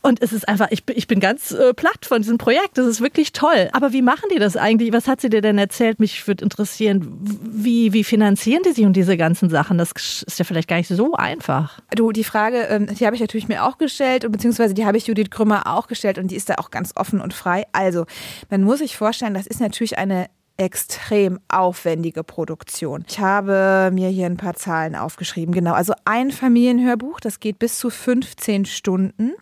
Und 0.00 0.22
es 0.22 0.32
ist 0.32 0.48
einfach, 0.48 0.68
ich, 0.70 0.82
ich 0.88 1.06
bin 1.06 1.20
ganz 1.20 1.50
äh, 1.52 1.74
platt 1.74 2.06
von 2.06 2.22
diesem 2.22 2.38
Projekt. 2.38 2.78
Das 2.78 2.86
ist 2.86 3.00
wirklich 3.02 3.32
toll. 3.32 3.68
Aber 3.72 3.92
wie 3.92 4.02
machen 4.02 4.28
die 4.32 4.38
das 4.38 4.56
eigentlich? 4.56 4.92
Was 4.92 5.08
hat 5.08 5.20
sie 5.20 5.28
dir 5.28 5.42
denn 5.42 5.58
erzählt? 5.58 6.00
Mich 6.00 6.26
würde 6.26 6.42
interessieren, 6.42 7.18
wie, 7.20 7.92
wie 7.92 8.04
finanzieren 8.04 8.61
sich 8.70 8.84
um 8.84 8.92
diese 8.92 9.16
ganzen 9.16 9.50
Sachen? 9.50 9.78
Das 9.78 9.92
ist 10.26 10.38
ja 10.38 10.44
vielleicht 10.44 10.68
gar 10.68 10.76
nicht 10.76 10.88
so 10.88 11.14
einfach. 11.14 11.80
Du, 11.94 12.12
die 12.12 12.24
Frage, 12.24 12.58
ähm, 12.68 12.86
die 12.86 13.06
habe 13.06 13.16
ich 13.16 13.20
natürlich 13.20 13.48
mir 13.48 13.64
auch 13.64 13.78
gestellt, 13.78 14.30
beziehungsweise 14.30 14.74
die 14.74 14.86
habe 14.86 14.96
ich 14.96 15.06
Judith 15.06 15.30
Krümmer 15.30 15.66
auch 15.66 15.88
gestellt 15.88 16.18
und 16.18 16.28
die 16.28 16.36
ist 16.36 16.48
da 16.48 16.54
auch 16.56 16.70
ganz 16.70 16.92
offen 16.96 17.20
und 17.20 17.34
frei. 17.34 17.64
Also, 17.72 18.06
man 18.50 18.62
muss 18.62 18.78
sich 18.78 18.96
vorstellen, 18.96 19.34
das 19.34 19.46
ist 19.46 19.60
natürlich 19.60 19.98
eine 19.98 20.28
extrem 20.56 21.40
aufwendige 21.48 22.22
Produktion. 22.24 23.04
Ich 23.08 23.18
habe 23.18 23.90
mir 23.92 24.08
hier 24.08 24.26
ein 24.26 24.36
paar 24.36 24.54
Zahlen 24.54 24.94
aufgeschrieben. 24.94 25.54
Genau, 25.54 25.72
also 25.72 25.94
ein 26.04 26.30
Familienhörbuch, 26.30 27.20
das 27.20 27.40
geht 27.40 27.58
bis 27.58 27.78
zu 27.78 27.90
15 27.90 28.66
Stunden. 28.66 29.32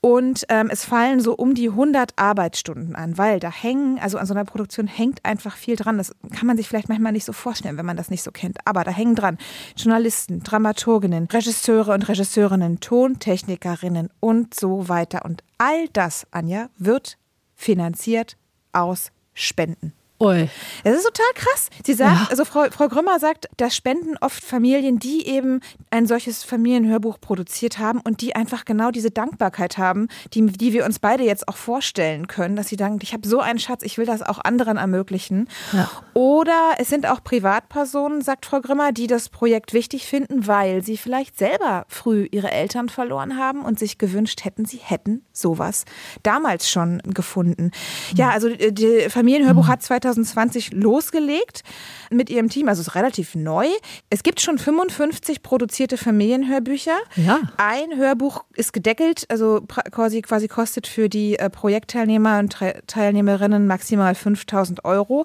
Und 0.00 0.44
ähm, 0.48 0.68
es 0.70 0.84
fallen 0.84 1.20
so 1.20 1.34
um 1.34 1.54
die 1.54 1.70
100 1.70 2.12
Arbeitsstunden 2.16 2.94
an, 2.94 3.18
weil 3.18 3.40
da 3.40 3.50
hängen, 3.50 3.98
also 3.98 4.18
an 4.18 4.26
so 4.26 4.34
einer 4.34 4.44
Produktion 4.44 4.86
hängt 4.86 5.24
einfach 5.24 5.56
viel 5.56 5.74
dran. 5.74 5.98
Das 5.98 6.14
kann 6.32 6.46
man 6.46 6.56
sich 6.56 6.68
vielleicht 6.68 6.88
manchmal 6.88 7.12
nicht 7.12 7.24
so 7.24 7.32
vorstellen, 7.32 7.76
wenn 7.76 7.86
man 7.86 7.96
das 7.96 8.10
nicht 8.10 8.22
so 8.22 8.30
kennt. 8.30 8.58
Aber 8.64 8.84
da 8.84 8.92
hängen 8.92 9.16
dran 9.16 9.38
Journalisten, 9.76 10.40
Dramaturginnen, 10.44 11.26
Regisseure 11.26 11.92
und 11.94 12.08
Regisseurinnen, 12.08 12.78
Tontechnikerinnen 12.78 14.10
und 14.20 14.54
so 14.54 14.88
weiter. 14.88 15.24
Und 15.24 15.42
all 15.58 15.88
das, 15.88 16.26
Anja, 16.30 16.70
wird 16.78 17.18
finanziert 17.56 18.36
aus 18.72 19.10
Spenden. 19.34 19.97
Ui. 20.20 20.48
Das 20.82 20.96
ist 20.96 21.04
total 21.04 21.32
krass. 21.34 21.70
Sie 21.84 21.94
sagt, 21.94 22.22
ja. 22.22 22.26
also 22.28 22.44
Frau, 22.44 22.66
Frau 22.72 22.88
Grümmer 22.88 23.20
sagt, 23.20 23.48
das 23.56 23.76
spenden 23.76 24.16
oft 24.20 24.42
Familien, 24.42 24.98
die 24.98 25.28
eben 25.28 25.60
ein 25.90 26.08
solches 26.08 26.42
Familienhörbuch 26.42 27.20
produziert 27.20 27.78
haben 27.78 28.00
und 28.00 28.20
die 28.20 28.34
einfach 28.34 28.64
genau 28.64 28.90
diese 28.90 29.12
Dankbarkeit 29.12 29.78
haben, 29.78 30.08
die, 30.34 30.44
die 30.46 30.72
wir 30.72 30.84
uns 30.84 30.98
beide 30.98 31.22
jetzt 31.22 31.46
auch 31.46 31.56
vorstellen 31.56 32.26
können, 32.26 32.56
dass 32.56 32.66
sie 32.66 32.74
sagen, 32.74 32.98
ich 33.00 33.12
habe 33.12 33.28
so 33.28 33.38
einen 33.38 33.60
Schatz, 33.60 33.84
ich 33.84 33.96
will 33.96 34.06
das 34.06 34.22
auch 34.22 34.40
anderen 34.42 34.76
ermöglichen. 34.76 35.48
Ja. 35.72 35.88
Oder 36.14 36.72
es 36.78 36.88
sind 36.88 37.06
auch 37.06 37.22
Privatpersonen, 37.22 38.20
sagt 38.20 38.44
Frau 38.44 38.60
Grimmer, 38.60 38.90
die 38.90 39.06
das 39.06 39.28
Projekt 39.28 39.72
wichtig 39.72 40.04
finden, 40.06 40.48
weil 40.48 40.82
sie 40.82 40.96
vielleicht 40.96 41.38
selber 41.38 41.84
früh 41.86 42.26
ihre 42.32 42.50
Eltern 42.50 42.88
verloren 42.88 43.36
haben 43.36 43.64
und 43.64 43.78
sich 43.78 43.98
gewünscht 43.98 44.44
hätten, 44.44 44.64
sie 44.64 44.78
hätten 44.78 45.24
sowas 45.32 45.84
damals 46.24 46.68
schon 46.68 46.98
gefunden. 47.04 47.70
Ja, 48.16 48.30
also 48.30 48.48
äh, 48.48 48.72
die 48.72 49.08
Familienhörbuch 49.10 49.66
mhm. 49.66 49.68
hat 49.68 49.82
2000 49.84 50.07
2020 50.14 50.72
losgelegt 50.72 51.62
mit 52.10 52.30
ihrem 52.30 52.48
Team, 52.48 52.68
also 52.68 52.80
ist 52.80 52.94
relativ 52.94 53.34
neu. 53.34 53.66
Es 54.10 54.22
gibt 54.22 54.40
schon 54.40 54.58
55 54.58 55.42
produzierte 55.42 55.96
Familienhörbücher. 55.96 56.96
Ja. 57.16 57.40
Ein 57.56 57.96
Hörbuch 57.96 58.44
ist 58.54 58.72
gedeckelt, 58.72 59.26
also 59.28 59.62
quasi, 59.66 60.22
quasi 60.22 60.48
kostet 60.48 60.86
für 60.86 61.08
die 61.08 61.38
äh, 61.38 61.50
Projektteilnehmer 61.50 62.38
und 62.38 62.56
Teilnehmerinnen 62.86 63.66
maximal 63.66 64.14
5000 64.14 64.84
Euro. 64.84 65.24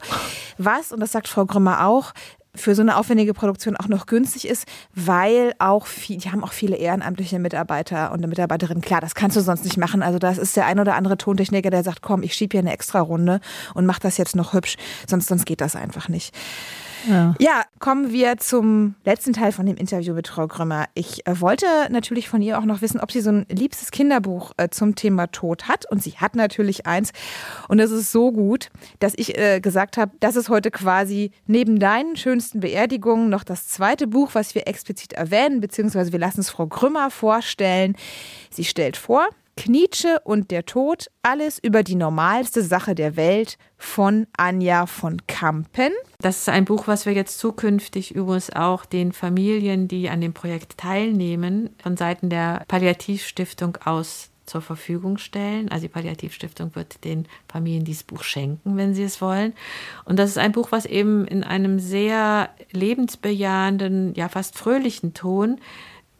Was, 0.57 0.91
und 0.91 0.99
das 0.99 1.11
sagt 1.11 1.27
Frau 1.27 1.45
Grümmer 1.45 1.85
auch, 1.85 2.13
für 2.55 2.75
so 2.75 2.81
eine 2.81 2.97
aufwendige 2.97 3.33
Produktion 3.33 3.75
auch 3.75 3.87
noch 3.87 4.05
günstig 4.05 4.47
ist, 4.47 4.67
weil 4.93 5.53
auch 5.59 5.87
viel, 5.87 6.17
die 6.17 6.31
haben 6.31 6.43
auch 6.43 6.53
viele 6.53 6.75
ehrenamtliche 6.75 7.39
Mitarbeiter 7.39 8.11
und 8.11 8.27
Mitarbeiterinnen. 8.27 8.81
Klar, 8.81 9.01
das 9.01 9.15
kannst 9.15 9.35
du 9.37 9.41
sonst 9.41 9.63
nicht 9.63 9.77
machen. 9.77 10.03
Also 10.03 10.19
das 10.19 10.37
ist 10.37 10.55
der 10.55 10.67
ein 10.67 10.79
oder 10.79 10.95
andere 10.95 11.17
Tontechniker, 11.17 11.71
der 11.71 11.83
sagt, 11.83 12.01
komm, 12.01 12.21
ich 12.21 12.35
schiebe 12.35 12.53
hier 12.53 12.61
eine 12.61 12.73
extra 12.73 12.99
Runde 12.99 13.39
und 13.73 13.85
mach 13.85 13.99
das 13.99 14.17
jetzt 14.17 14.35
noch 14.35 14.53
hübsch. 14.53 14.77
Sonst, 15.07 15.27
sonst 15.27 15.45
geht 15.45 15.61
das 15.61 15.75
einfach 15.75 16.09
nicht. 16.09 16.35
Ja. 17.07 17.35
ja. 17.39 17.63
kommen 17.79 18.11
wir 18.11 18.37
zum 18.37 18.95
letzten 19.05 19.33
Teil 19.33 19.51
von 19.51 19.65
dem 19.65 19.77
Interview 19.77 20.13
mit 20.13 20.27
Frau 20.27 20.47
Grümmer. 20.47 20.85
Ich 20.93 21.25
äh, 21.27 21.39
wollte 21.41 21.65
natürlich 21.89 22.29
von 22.29 22.41
ihr 22.41 22.57
auch 22.59 22.65
noch 22.65 22.81
wissen, 22.81 22.99
ob 22.99 23.11
sie 23.11 23.21
so 23.21 23.31
ein 23.31 23.45
liebstes 23.49 23.91
Kinderbuch 23.91 24.53
äh, 24.57 24.69
zum 24.69 24.95
Thema 24.95 25.27
Tod 25.27 25.67
hat. 25.67 25.89
Und 25.89 26.01
sie 26.01 26.11
hat 26.11 26.35
natürlich 26.35 26.85
eins. 26.85 27.11
Und 27.67 27.77
das 27.77 27.91
ist 27.91 28.11
so 28.11 28.31
gut, 28.31 28.69
dass 28.99 29.13
ich 29.15 29.37
äh, 29.37 29.59
gesagt 29.59 29.97
habe, 29.97 30.11
das 30.19 30.35
ist 30.35 30.49
heute 30.49 30.71
quasi 30.71 31.31
neben 31.47 31.79
deinen 31.79 32.15
schönsten 32.15 32.61
Beerdigungen 32.61 33.29
noch 33.29 33.43
das 33.43 33.67
zweite 33.67 34.07
Buch, 34.07 34.31
was 34.33 34.55
wir 34.55 34.67
explizit 34.67 35.13
erwähnen, 35.13 35.59
beziehungsweise 35.59 36.11
wir 36.11 36.19
lassen 36.19 36.39
es 36.39 36.49
Frau 36.49 36.67
Grümmer 36.67 37.09
vorstellen. 37.11 37.95
Sie 38.49 38.63
stellt 38.63 38.97
vor, 38.97 39.27
Knietsche 39.55 40.19
und 40.23 40.51
der 40.51 40.65
Tod, 40.65 41.07
alles 41.21 41.59
über 41.59 41.83
die 41.83 41.95
normalste 41.95 42.63
Sache 42.63 42.95
der 42.95 43.15
Welt 43.15 43.57
von 43.77 44.27
Anja 44.35 44.85
von 44.87 45.25
Kampen. 45.27 45.91
Das 46.19 46.39
ist 46.39 46.49
ein 46.49 46.65
Buch, 46.65 46.87
was 46.87 47.05
wir 47.05 47.13
jetzt 47.13 47.39
zukünftig 47.39 48.15
übrigens 48.15 48.49
auch 48.49 48.85
den 48.85 49.11
Familien, 49.11 49.87
die 49.87 50.09
an 50.09 50.21
dem 50.21 50.33
Projekt 50.33 50.77
teilnehmen, 50.77 51.69
von 51.81 51.97
Seiten 51.97 52.29
der 52.29 52.63
Palliativstiftung 52.67 53.77
aus 53.85 54.29
zur 54.45 54.61
Verfügung 54.61 55.17
stellen. 55.17 55.69
Also 55.69 55.83
die 55.83 55.93
Palliativstiftung 55.93 56.75
wird 56.75 57.03
den 57.03 57.27
Familien 57.47 57.85
dieses 57.85 58.03
Buch 58.03 58.23
schenken, 58.23 58.77
wenn 58.77 58.93
sie 58.93 59.03
es 59.03 59.21
wollen. 59.21 59.53
Und 60.05 60.19
das 60.19 60.31
ist 60.31 60.37
ein 60.37 60.51
Buch, 60.51 60.71
was 60.71 60.85
eben 60.85 61.25
in 61.25 61.43
einem 61.43 61.79
sehr 61.79 62.49
lebensbejahenden, 62.71 64.13
ja 64.15 64.27
fast 64.29 64.57
fröhlichen 64.57 65.13
Ton 65.13 65.59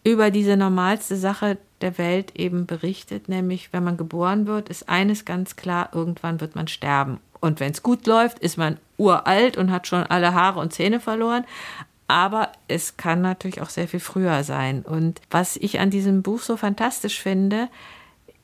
über 0.04 0.32
diese 0.32 0.58
normalste 0.58 1.16
Sache 1.16 1.58
der 1.82 1.98
Welt 1.98 2.36
eben 2.36 2.66
berichtet, 2.66 3.30
nämlich 3.30 3.72
wenn 3.72 3.84
man 3.84 3.98
geboren 3.98 4.48
wird, 4.48 4.70
ist 4.70 4.89
eines 4.89 5.26
ganz 5.26 5.56
klar, 5.56 5.89
irgendwann 5.94 6.42
wird 6.42 6.56
man 6.56 6.68
sterben. 6.68 7.20
Und 7.39 7.60
wenn 7.60 7.72
es 7.72 7.84
gut 7.84 8.06
läuft, 8.08 8.39
ist 8.39 8.58
man 8.58 8.78
uralt 8.98 9.58
und 9.58 9.72
hat 9.72 9.88
schon 9.88 10.04
alle 10.04 10.34
Haare 10.34 10.60
und 10.60 10.74
Zähne 10.74 11.00
verloren. 11.00 11.46
Aber 12.08 12.52
es 12.68 12.96
kann 12.98 13.22
natürlich 13.22 13.62
auch 13.62 13.70
sehr 13.70 13.88
viel 13.88 14.00
früher 14.00 14.44
sein. 14.44 14.84
Und 14.84 15.22
was 15.30 15.58
ich 15.58 15.80
an 15.80 15.89
diesem 15.89 16.22
Buch 16.22 16.39
so 16.39 16.58
fantastisch 16.58 17.22
finde, 17.22 17.70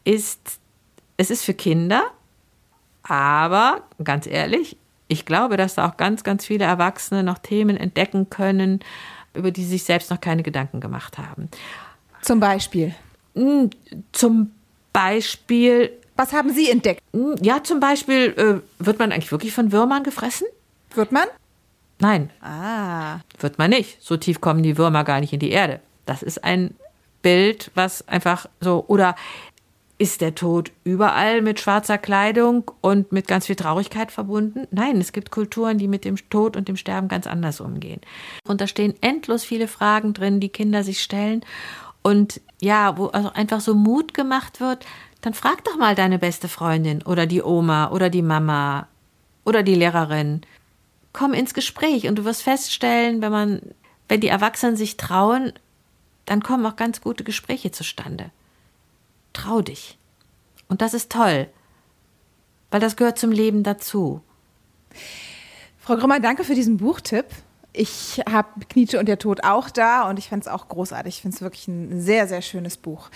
ist, 0.04 0.60
es 1.18 1.30
ist 1.30 1.44
für 1.44 1.54
Kinder, 1.54 2.04
aber 3.04 3.84
ganz 4.04 4.28
ehrlich, 4.28 4.78
ich 5.08 5.26
glaube, 5.26 5.58
dass 5.58 5.76
da 5.76 5.88
auch 5.88 5.98
ganz, 5.98 6.24
ganz 6.24 6.46
viele 6.46 6.66
Erwachsene 6.66 7.24
noch 7.24 7.40
Themen 7.40 7.78
entdecken 7.78 8.30
können, 8.30 8.80
über 9.34 9.52
die 9.52 9.64
sie 9.64 9.72
sich 9.72 9.84
selbst 9.84 10.10
noch 10.10 10.22
keine 10.22 10.44
Gedanken 10.44 10.80
gemacht 10.80 11.18
haben. 11.18 11.50
Zum 12.22 12.40
Beispiel? 12.40 12.94
Hm, 13.36 13.70
zum 14.12 14.52
Beispiel. 14.94 15.92
Was 16.16 16.34
haben 16.34 16.52
Sie 16.52 16.70
entdeckt? 16.70 17.02
Hm, 17.14 17.36
ja, 17.42 17.64
zum 17.64 17.80
Beispiel, 17.80 18.34
äh, 18.38 18.84
wird 18.84 19.00
man 19.00 19.12
eigentlich 19.12 19.32
wirklich 19.32 19.54
von 19.54 19.72
Würmern 19.72 20.04
gefressen? 20.04 20.48
Wird 20.94 21.12
man? 21.12 21.28
Nein. 22.00 22.30
Ah. 22.42 23.20
Wird 23.40 23.58
man 23.58 23.70
nicht. 23.70 24.02
So 24.02 24.18
tief 24.18 24.42
kommen 24.42 24.64
die 24.64 24.78
Würmer 24.78 25.04
gar 25.04 25.20
nicht 25.20 25.34
in 25.34 25.40
die 25.40 25.52
Erde. 25.52 25.80
Das 26.06 26.24
ist 26.24 26.44
ein 26.44 26.76
Bild, 27.22 27.72
was 27.76 28.08
einfach 28.08 28.48
so, 28.62 28.86
oder 28.88 29.16
ist 30.00 30.22
der 30.22 30.34
Tod 30.34 30.72
überall 30.86 31.42
mit 31.42 31.60
schwarzer 31.60 31.98
Kleidung 31.98 32.72
und 32.80 33.12
mit 33.12 33.28
ganz 33.28 33.48
viel 33.48 33.58
Traurigkeit 33.58 34.14
verbunden? 34.14 34.66
Nein, 34.72 34.98
es 34.98 35.12
gibt 35.12 35.30
Kulturen, 35.30 35.78
die 35.78 35.90
mit 35.90 36.06
dem 36.06 36.16
Tod 36.30 36.56
und 36.56 36.70
dem 36.70 36.78
Sterben 36.78 37.10
ganz 37.10 37.28
anders 37.28 37.60
umgehen. 37.60 38.00
Und 38.48 38.62
da 38.62 38.68
stehen 38.68 38.96
endlos 39.02 39.44
viele 39.44 39.68
Fragen 39.68 40.14
drin, 40.14 40.40
die 40.40 40.50
Kinder 40.50 40.86
sich 40.86 41.04
stellen. 41.04 41.42
Und 42.02 42.40
ja, 42.62 42.98
wo 42.98 43.08
also 43.08 43.34
einfach 43.34 43.60
so 43.60 43.76
Mut 43.76 44.14
gemacht 44.14 44.62
wird, 44.62 44.86
dann 45.20 45.34
frag 45.34 45.66
doch 45.66 45.78
mal 45.78 45.96
deine 45.96 46.18
beste 46.18 46.48
Freundin 46.48 47.02
oder 47.04 47.26
die 47.26 47.44
Oma 47.44 47.92
oder 47.92 48.10
die 48.10 48.22
Mama 48.22 48.88
oder 49.44 49.64
die 49.64 49.76
Lehrerin. 49.76 50.42
Komm 51.12 51.34
ins 51.34 51.54
Gespräch 51.54 52.08
und 52.08 52.16
du 52.16 52.24
wirst 52.24 52.44
feststellen, 52.44 53.22
wenn 53.22 53.34
man, 53.34 53.62
wenn 54.08 54.22
die 54.22 54.30
Erwachsenen 54.30 54.78
sich 54.78 54.96
trauen, 54.96 55.52
dann 56.26 56.42
kommen 56.42 56.66
auch 56.66 56.78
ganz 56.78 57.02
gute 57.02 57.26
Gespräche 57.26 57.72
zustande. 57.72 58.32
Trau 59.40 59.62
dich. 59.62 59.98
Und 60.68 60.82
das 60.82 60.94
ist 60.94 61.12
toll, 61.12 61.48
weil 62.72 62.80
das 62.80 62.98
gehört 62.98 63.18
zum 63.18 63.32
Leben 63.32 63.64
dazu. 63.64 64.22
Frau 65.80 65.96
Grümmer, 65.96 66.20
danke 66.20 66.44
für 66.44 66.56
diesen 66.56 66.78
Buchtipp. 66.78 67.26
Ich 67.72 68.22
habe 68.30 68.66
Knietsche 68.68 69.00
und 69.00 69.08
der 69.08 69.18
Tod 69.18 69.44
auch 69.44 69.70
da 69.70 70.10
und 70.10 70.20
ich 70.20 70.30
fand 70.30 70.44
es 70.44 70.50
auch 70.50 70.68
großartig. 70.68 71.16
Ich 71.16 71.22
finde 71.22 71.36
es 71.36 71.42
wirklich 71.42 71.68
ein 71.68 72.02
sehr, 72.02 72.28
sehr 72.28 72.42
schönes 72.42 72.76
Buch. 72.78 73.10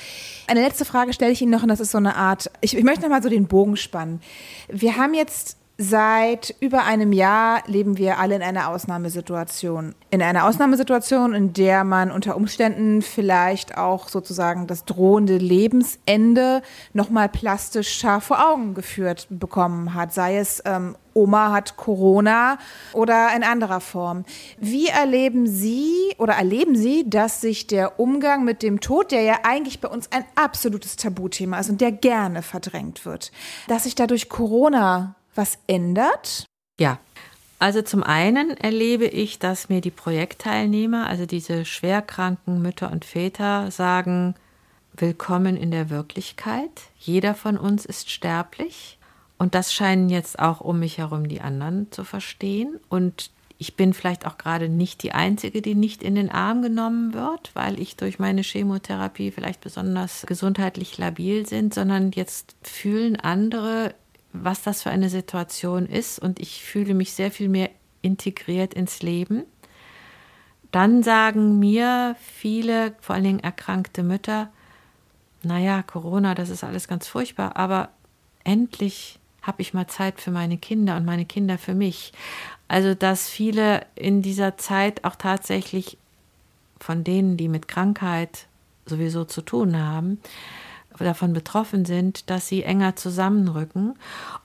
Eine 0.47 0.61
letzte 0.61 0.85
Frage 0.85 1.11
stelle 1.11 1.31
ich 1.31 1.41
Ihnen 1.41 1.51
noch 1.51 1.63
und 1.63 1.69
das 1.69 1.79
ist 1.79 1.91
so 1.91 1.97
eine 1.97 2.15
Art, 2.15 2.49
ich, 2.61 2.77
ich 2.77 2.83
möchte 2.83 3.01
noch 3.01 3.09
mal 3.09 3.21
so 3.21 3.29
den 3.29 3.47
Bogen 3.47 3.75
spannen. 3.75 4.21
Wir 4.69 4.95
haben 4.95 5.13
jetzt 5.13 5.57
Seit 5.79 6.53
über 6.59 6.83
einem 6.83 7.11
Jahr 7.11 7.63
leben 7.65 7.97
wir 7.97 8.19
alle 8.19 8.35
in 8.35 8.43
einer 8.43 8.69
Ausnahmesituation. 8.69 9.95
In 10.11 10.21
einer 10.21 10.45
Ausnahmesituation, 10.45 11.33
in 11.33 11.53
der 11.53 11.83
man 11.83 12.11
unter 12.11 12.35
Umständen 12.35 13.01
vielleicht 13.01 13.75
auch 13.75 14.07
sozusagen 14.07 14.67
das 14.67 14.85
drohende 14.85 15.37
Lebensende 15.37 16.61
nochmal 16.93 17.27
plastisch 17.27 17.91
scharf 17.91 18.25
vor 18.25 18.47
Augen 18.47 18.75
geführt 18.75 19.25
bekommen 19.31 19.95
hat. 19.95 20.13
Sei 20.13 20.37
es 20.37 20.61
ähm, 20.65 20.95
Oma 21.15 21.51
hat 21.51 21.75
Corona 21.75 22.59
oder 22.93 23.35
in 23.35 23.43
anderer 23.43 23.79
Form. 23.79 24.25
Wie 24.59 24.89
erleben 24.89 25.47
Sie 25.47 26.13
oder 26.19 26.33
erleben 26.33 26.75
Sie, 26.75 27.09
dass 27.09 27.41
sich 27.41 27.65
der 27.65 27.99
Umgang 27.99 28.43
mit 28.43 28.61
dem 28.61 28.79
Tod, 28.79 29.11
der 29.11 29.23
ja 29.23 29.39
eigentlich 29.41 29.81
bei 29.81 29.87
uns 29.87 30.11
ein 30.11 30.23
absolutes 30.35 30.97
Tabuthema 30.97 31.59
ist 31.59 31.71
und 31.71 31.81
der 31.81 31.91
gerne 31.91 32.43
verdrängt 32.43 33.07
wird, 33.07 33.31
dass 33.67 33.85
sich 33.85 33.95
dadurch 33.95 34.29
Corona 34.29 35.15
was 35.35 35.57
ändert? 35.67 36.45
Ja. 36.79 36.99
Also 37.59 37.81
zum 37.81 38.03
einen 38.03 38.51
erlebe 38.57 39.05
ich, 39.05 39.39
dass 39.39 39.69
mir 39.69 39.79
die 39.79 39.91
Projektteilnehmer, 39.91 41.07
also 41.07 41.25
diese 41.25 41.63
schwerkranken 41.63 42.61
Mütter 42.61 42.91
und 42.91 43.05
Väter, 43.05 43.71
sagen, 43.71 44.35
willkommen 44.97 45.55
in 45.55 45.71
der 45.71 45.89
Wirklichkeit. 45.89 46.71
Jeder 46.97 47.35
von 47.35 47.57
uns 47.57 47.85
ist 47.85 48.09
sterblich. 48.09 48.97
Und 49.37 49.55
das 49.55 49.73
scheinen 49.73 50.09
jetzt 50.09 50.39
auch 50.39 50.61
um 50.61 50.79
mich 50.79 50.97
herum 50.97 51.27
die 51.27 51.41
anderen 51.41 51.91
zu 51.91 52.03
verstehen. 52.03 52.79
Und 52.89 53.31
ich 53.57 53.75
bin 53.75 53.93
vielleicht 53.93 54.27
auch 54.27 54.37
gerade 54.37 54.67
nicht 54.67 55.03
die 55.03 55.13
Einzige, 55.13 55.61
die 55.61 55.75
nicht 55.75 56.03
in 56.03 56.15
den 56.15 56.29
Arm 56.29 56.61
genommen 56.61 57.13
wird, 57.13 57.51
weil 57.53 57.79
ich 57.79 57.95
durch 57.95 58.19
meine 58.19 58.41
Chemotherapie 58.41 59.31
vielleicht 59.31 59.61
besonders 59.61 60.25
gesundheitlich 60.27 60.97
labil 60.97 61.45
sind, 61.45 61.73
sondern 61.73 62.11
jetzt 62.11 62.55
fühlen 62.63 63.15
andere, 63.15 63.95
was 64.33 64.63
das 64.63 64.83
für 64.83 64.89
eine 64.89 65.09
Situation 65.09 65.85
ist 65.85 66.19
und 66.19 66.39
ich 66.39 66.63
fühle 66.63 66.93
mich 66.93 67.13
sehr 67.13 67.31
viel 67.31 67.49
mehr 67.49 67.69
integriert 68.01 68.73
ins 68.73 69.01
Leben. 69.01 69.43
Dann 70.71 71.03
sagen 71.03 71.59
mir 71.59 72.15
viele, 72.19 72.95
vor 72.99 73.15
allen 73.15 73.23
Dingen 73.23 73.39
erkrankte 73.39 74.03
Mütter, 74.03 74.51
naja, 75.43 75.83
Corona, 75.83 76.35
das 76.35 76.49
ist 76.49 76.63
alles 76.63 76.87
ganz 76.87 77.07
furchtbar, 77.07 77.57
aber 77.57 77.89
endlich 78.43 79.19
habe 79.43 79.61
ich 79.61 79.73
mal 79.73 79.87
Zeit 79.87 80.19
für 80.19 80.31
meine 80.31 80.57
Kinder 80.57 80.95
und 80.95 81.05
meine 81.05 81.25
Kinder 81.25 81.57
für 81.57 81.75
mich. 81.75 82.13
Also, 82.67 82.95
dass 82.95 83.29
viele 83.29 83.85
in 83.93 84.21
dieser 84.21 84.57
Zeit 84.57 85.03
auch 85.03 85.15
tatsächlich 85.15 85.97
von 86.79 87.03
denen, 87.03 87.37
die 87.37 87.49
mit 87.49 87.67
Krankheit 87.67 88.47
sowieso 88.85 89.25
zu 89.25 89.41
tun 89.41 89.77
haben, 89.77 90.19
davon 90.99 91.33
betroffen 91.33 91.85
sind, 91.85 92.29
dass 92.29 92.47
sie 92.47 92.63
enger 92.63 92.95
zusammenrücken. 92.95 93.95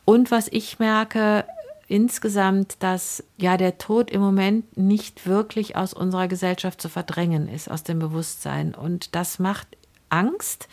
Und 0.04 0.30
was 0.30 0.48
ich 0.48 0.78
merke, 0.78 1.44
insgesamt, 1.88 2.76
dass 2.80 3.24
ja 3.38 3.56
der 3.56 3.78
Tod 3.78 4.10
im 4.10 4.20
Moment 4.20 4.76
nicht 4.76 5.26
wirklich 5.26 5.76
aus 5.76 5.94
unserer 5.94 6.28
Gesellschaft 6.28 6.80
zu 6.80 6.88
verdrängen 6.88 7.48
ist, 7.48 7.70
aus 7.70 7.82
dem 7.82 7.98
Bewusstsein. 7.98 8.74
Und 8.74 9.14
das 9.14 9.38
macht 9.38 9.66
Angst, 10.10 10.68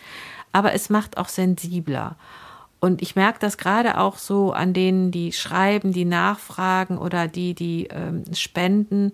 aber 0.52 0.74
es 0.74 0.90
macht 0.90 1.16
auch 1.16 1.28
sensibler. 1.28 2.16
Und 2.78 3.00
ich 3.00 3.16
merke 3.16 3.38
das 3.40 3.56
gerade 3.56 3.98
auch 3.98 4.18
so 4.18 4.52
an 4.52 4.74
denen, 4.74 5.10
die 5.10 5.32
schreiben, 5.32 5.92
die 5.92 6.04
nachfragen 6.04 6.98
oder 6.98 7.26
die, 7.26 7.54
die 7.54 7.88
ähm, 7.90 8.24
spenden, 8.34 9.12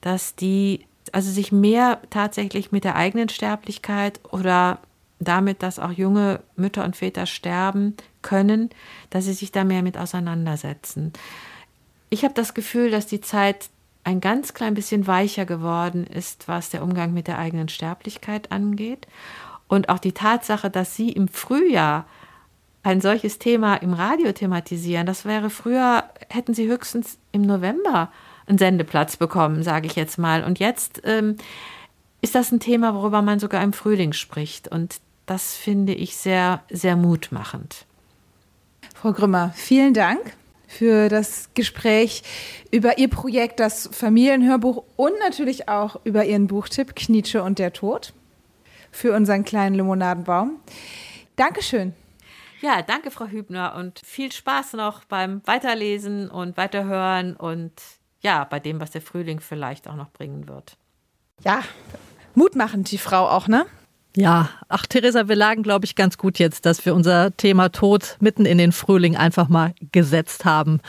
dass 0.00 0.34
die 0.34 0.84
also 1.12 1.30
sich 1.30 1.52
mehr 1.52 2.00
tatsächlich 2.10 2.72
mit 2.72 2.84
der 2.84 2.96
eigenen 2.96 3.28
Sterblichkeit 3.28 4.20
oder 4.30 4.80
damit, 5.18 5.62
dass 5.62 5.78
auch 5.78 5.92
junge 5.92 6.40
Mütter 6.56 6.84
und 6.84 6.96
Väter 6.96 7.26
sterben 7.26 7.96
können, 8.22 8.70
dass 9.10 9.24
sie 9.24 9.32
sich 9.32 9.52
da 9.52 9.64
mehr 9.64 9.82
mit 9.82 9.96
auseinandersetzen. 9.96 11.12
Ich 12.10 12.24
habe 12.24 12.34
das 12.34 12.54
Gefühl, 12.54 12.90
dass 12.90 13.06
die 13.06 13.20
Zeit 13.20 13.70
ein 14.04 14.20
ganz 14.20 14.54
klein 14.54 14.74
bisschen 14.74 15.06
weicher 15.06 15.46
geworden 15.46 16.06
ist, 16.06 16.46
was 16.46 16.70
der 16.70 16.82
Umgang 16.82 17.14
mit 17.14 17.26
der 17.26 17.38
eigenen 17.38 17.68
Sterblichkeit 17.68 18.52
angeht. 18.52 19.06
Und 19.66 19.88
auch 19.88 19.98
die 19.98 20.12
Tatsache, 20.12 20.70
dass 20.70 20.94
Sie 20.94 21.10
im 21.10 21.26
Frühjahr 21.28 22.06
ein 22.82 23.00
solches 23.00 23.38
Thema 23.38 23.76
im 23.76 23.94
Radio 23.94 24.30
thematisieren, 24.32 25.06
das 25.06 25.24
wäre 25.24 25.48
früher, 25.48 26.04
hätten 26.28 26.52
Sie 26.52 26.68
höchstens 26.68 27.18
im 27.32 27.42
November 27.42 28.12
einen 28.46 28.58
Sendeplatz 28.58 29.16
bekommen, 29.16 29.62
sage 29.62 29.86
ich 29.86 29.96
jetzt 29.96 30.18
mal. 30.18 30.44
Und 30.44 30.58
jetzt 30.58 31.00
ähm, 31.04 31.36
ist 32.24 32.34
das 32.34 32.50
ein 32.50 32.58
Thema, 32.58 32.94
worüber 32.94 33.20
man 33.20 33.38
sogar 33.38 33.62
im 33.62 33.74
Frühling 33.74 34.14
spricht. 34.14 34.66
Und 34.68 34.96
das 35.26 35.54
finde 35.54 35.92
ich 35.92 36.16
sehr, 36.16 36.62
sehr 36.70 36.96
mutmachend. 36.96 37.84
Frau 38.94 39.12
Grümmer, 39.12 39.52
vielen 39.54 39.92
Dank 39.92 40.32
für 40.66 41.10
das 41.10 41.50
Gespräch 41.52 42.22
über 42.70 42.96
Ihr 42.96 43.10
Projekt, 43.10 43.60
das 43.60 43.90
Familienhörbuch 43.92 44.84
und 44.96 45.12
natürlich 45.20 45.68
auch 45.68 46.00
über 46.04 46.24
Ihren 46.24 46.46
Buchtipp 46.46 46.96
Knietsche 46.96 47.42
und 47.42 47.58
der 47.58 47.74
Tod 47.74 48.14
für 48.90 49.14
unseren 49.14 49.44
kleinen 49.44 49.74
Limonadenbaum. 49.74 50.60
Dankeschön. 51.36 51.92
Ja, 52.62 52.80
danke, 52.80 53.10
Frau 53.10 53.26
Hübner, 53.26 53.74
und 53.74 54.00
viel 54.02 54.32
Spaß 54.32 54.72
noch 54.72 55.04
beim 55.04 55.42
Weiterlesen 55.46 56.30
und 56.30 56.56
Weiterhören 56.56 57.36
und 57.36 57.74
ja, 58.22 58.44
bei 58.44 58.60
dem, 58.60 58.80
was 58.80 58.92
der 58.92 59.02
Frühling 59.02 59.40
vielleicht 59.40 59.86
auch 59.86 59.96
noch 59.96 60.10
bringen 60.10 60.48
wird. 60.48 60.78
Ja, 61.42 61.62
mutmachend 62.34 62.90
die 62.90 62.98
Frau 62.98 63.28
auch, 63.28 63.48
ne? 63.48 63.66
Ja, 64.16 64.48
ach 64.68 64.86
Theresa, 64.86 65.28
wir 65.28 65.34
lagen, 65.34 65.64
glaube 65.64 65.84
ich, 65.86 65.96
ganz 65.96 66.18
gut 66.18 66.38
jetzt, 66.38 66.66
dass 66.66 66.86
wir 66.86 66.94
unser 66.94 67.36
Thema 67.36 67.70
Tod 67.70 68.16
mitten 68.20 68.46
in 68.46 68.58
den 68.58 68.70
Frühling 68.70 69.16
einfach 69.16 69.48
mal 69.48 69.74
gesetzt 69.90 70.44
haben. 70.44 70.80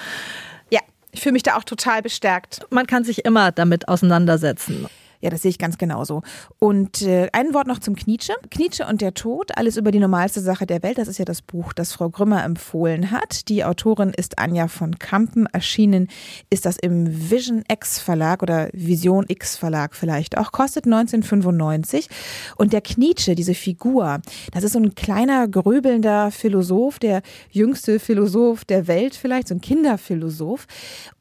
Ja, 0.70 0.80
ich 1.12 1.22
fühle 1.22 1.34
mich 1.34 1.44
da 1.44 1.58
auch 1.58 1.64
total 1.64 2.04
bestärkt. 2.04 2.68
Man 2.70 2.86
kann 2.86 3.04
sich 3.04 3.26
immer 3.26 3.52
damit 3.52 3.88
auseinandersetzen. 3.88 4.88
Ja, 5.26 5.32
das 5.32 5.42
sehe 5.42 5.50
ich 5.50 5.58
ganz 5.58 5.80
genauso. 5.80 6.22
Und 6.60 7.02
äh, 7.02 7.30
ein 7.34 7.56
Wort 7.56 7.66
noch 7.66 7.80
zum 7.80 7.96
Knietsche. 7.96 8.34
Knietsche 8.52 8.86
und 8.86 9.02
der 9.02 9.16
Tod, 9.16 9.58
alles 9.58 9.76
über 9.76 9.90
die 9.90 9.98
normalste 9.98 10.40
Sache 10.40 10.68
der 10.68 10.84
Welt. 10.84 11.00
Das 11.00 11.08
ist 11.08 11.18
ja 11.18 11.26
das 11.26 11.42
Buch, 11.42 11.74
das 11.74 11.94
Frau 11.94 12.12
Grümmer 12.12 12.44
empfohlen 12.44 13.10
hat. 13.10 13.50
Die 13.50 13.64
Autorin 13.66 14.12
ist 14.16 14.38
Anja 14.38 14.68
von 14.68 15.00
Kampen. 15.00 15.48
Erschienen 15.48 16.10
ist 16.52 16.68
das 16.68 16.78
im 16.78 17.32
Vision 17.32 17.64
X 17.68 17.98
Verlag 17.98 18.44
oder 18.44 18.70
Vision 18.72 19.26
X 19.28 19.58
Verlag 19.58 19.96
vielleicht 19.96 20.38
auch. 20.38 20.52
Kostet 20.52 20.86
1995. 20.86 22.08
Und 22.56 22.72
der 22.72 22.82
Knietsche, 22.82 23.34
diese 23.34 23.56
Figur, 23.56 24.22
das 24.52 24.64
ist 24.64 24.74
so 24.74 24.80
ein 24.80 24.94
kleiner, 24.94 25.48
grübelnder 25.48 26.30
Philosoph, 26.30 27.00
der 27.00 27.24
jüngste 27.50 28.00
Philosoph 28.00 28.64
der 28.64 28.86
Welt 28.86 29.16
vielleicht, 29.16 29.48
so 29.48 29.56
ein 29.56 29.62
Kinderphilosoph. 29.62 30.68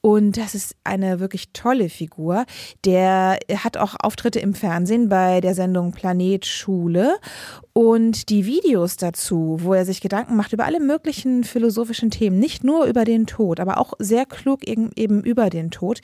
Und 0.03 0.37
das 0.37 0.55
ist 0.55 0.77
eine 0.85 1.21
wirklich 1.21 1.55
tolle 1.55 1.89
Figur. 1.89 2.45
Der 2.85 3.39
hat 3.57 3.79
auch 3.79 3.94
Auftritte 4.01 4.41
im 4.41 4.55
Fernsehen 4.55 5.09
bei 5.09 5.41
der 5.41 5.55
Sendung 5.55 5.93
Planet 5.93 6.47
Schule. 6.47 7.17
Und 7.73 8.29
die 8.29 8.47
Videos 8.47 8.97
dazu, 8.97 9.59
wo 9.61 9.75
er 9.75 9.85
sich 9.85 10.01
Gedanken 10.01 10.37
macht 10.37 10.53
über 10.53 10.65
alle 10.65 10.81
möglichen 10.81 11.45
philosophischen 11.45 12.11
Themen, 12.11 12.39
nicht 12.39 12.63
nur 12.63 12.85
über 12.85 13.05
den 13.05 13.27
Tod, 13.27 13.59
aber 13.59 13.79
auch 13.79 13.95
sehr 13.99 14.27
klug 14.27 14.65
eben, 14.67 14.91
über 15.23 15.51
den 15.51 15.71
Tod, 15.71 16.01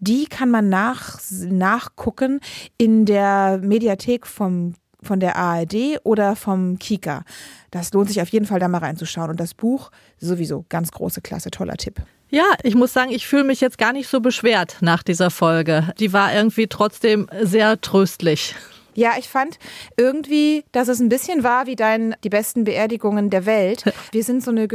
die 0.00 0.26
kann 0.26 0.50
man 0.50 0.68
nach, 0.68 1.20
nachgucken 1.48 2.40
in 2.78 3.04
der 3.04 3.58
Mediathek 3.62 4.26
vom 4.26 4.74
von 5.04 5.20
der 5.20 5.36
ARD 5.36 5.98
oder 6.04 6.36
vom 6.36 6.78
Kika. 6.78 7.24
Das 7.70 7.92
lohnt 7.92 8.08
sich 8.08 8.20
auf 8.20 8.28
jeden 8.28 8.46
Fall 8.46 8.60
da 8.60 8.68
mal 8.68 8.78
reinzuschauen. 8.78 9.30
Und 9.30 9.40
das 9.40 9.54
Buch 9.54 9.90
sowieso 10.18 10.64
ganz 10.68 10.90
große 10.90 11.20
Klasse, 11.20 11.50
toller 11.50 11.76
Tipp. 11.76 12.02
Ja, 12.30 12.44
ich 12.62 12.74
muss 12.74 12.92
sagen, 12.92 13.12
ich 13.12 13.26
fühle 13.26 13.44
mich 13.44 13.60
jetzt 13.60 13.78
gar 13.78 13.92
nicht 13.92 14.08
so 14.08 14.20
beschwert 14.20 14.78
nach 14.80 15.02
dieser 15.02 15.30
Folge. 15.30 15.92
Die 15.98 16.12
war 16.12 16.34
irgendwie 16.34 16.66
trotzdem 16.66 17.28
sehr 17.42 17.80
tröstlich. 17.80 18.54
Ja, 18.94 19.12
ich 19.18 19.28
fand 19.28 19.58
irgendwie, 19.96 20.64
dass 20.72 20.88
es 20.88 21.00
ein 21.00 21.08
bisschen 21.08 21.42
war 21.42 21.66
wie 21.66 21.76
dein 21.76 22.14
die 22.24 22.28
besten 22.28 22.64
Beerdigungen 22.64 23.30
der 23.30 23.46
Welt. 23.46 23.84
Wir 24.12 24.24
sind 24.24 24.42
so 24.42 24.50
eine 24.50 24.68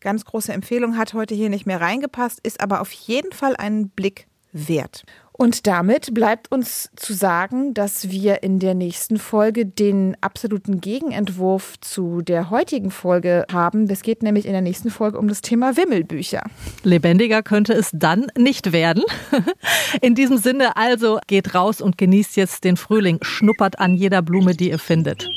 Ganz 0.00 0.24
große 0.24 0.52
Empfehlung 0.52 0.96
hat 0.96 1.14
heute 1.14 1.34
hier 1.34 1.48
nicht 1.48 1.66
mehr 1.66 1.80
reingepasst, 1.80 2.40
ist 2.42 2.60
aber 2.60 2.80
auf 2.80 2.92
jeden 2.92 3.32
Fall 3.32 3.56
einen 3.56 3.88
Blick 3.90 4.26
wert. 4.52 5.04
Und 5.38 5.66
damit 5.66 6.14
bleibt 6.14 6.50
uns 6.50 6.88
zu 6.96 7.12
sagen, 7.12 7.74
dass 7.74 8.10
wir 8.10 8.42
in 8.42 8.58
der 8.58 8.72
nächsten 8.74 9.18
Folge 9.18 9.66
den 9.66 10.16
absoluten 10.22 10.80
Gegenentwurf 10.80 11.74
zu 11.82 12.22
der 12.22 12.48
heutigen 12.48 12.90
Folge 12.90 13.44
haben. 13.52 13.86
Es 13.90 14.00
geht 14.02 14.22
nämlich 14.22 14.46
in 14.46 14.52
der 14.52 14.62
nächsten 14.62 14.88
Folge 14.88 15.18
um 15.18 15.28
das 15.28 15.42
Thema 15.42 15.76
Wimmelbücher. 15.76 16.42
Lebendiger 16.84 17.42
könnte 17.42 17.74
es 17.74 17.90
dann 17.92 18.28
nicht 18.38 18.72
werden. 18.72 19.02
In 20.00 20.14
diesem 20.14 20.38
Sinne 20.38 20.76
also 20.78 21.18
geht 21.26 21.54
raus 21.54 21.82
und 21.82 21.98
genießt 21.98 22.36
jetzt 22.36 22.64
den 22.64 22.78
Frühling. 22.78 23.18
Schnuppert 23.20 23.78
an 23.78 23.94
jeder 23.94 24.22
Blume, 24.22 24.54
die 24.54 24.70
ihr 24.70 24.78
findet. 24.78 25.28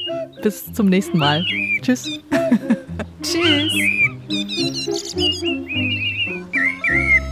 Bis 0.42 0.72
zum 0.72 0.88
nächsten 0.88 1.18
Mal. 1.18 1.44
Tschüss. 1.82 2.08
Tschüss. 3.22 3.74
Thank 4.30 4.52
you. 6.90 7.29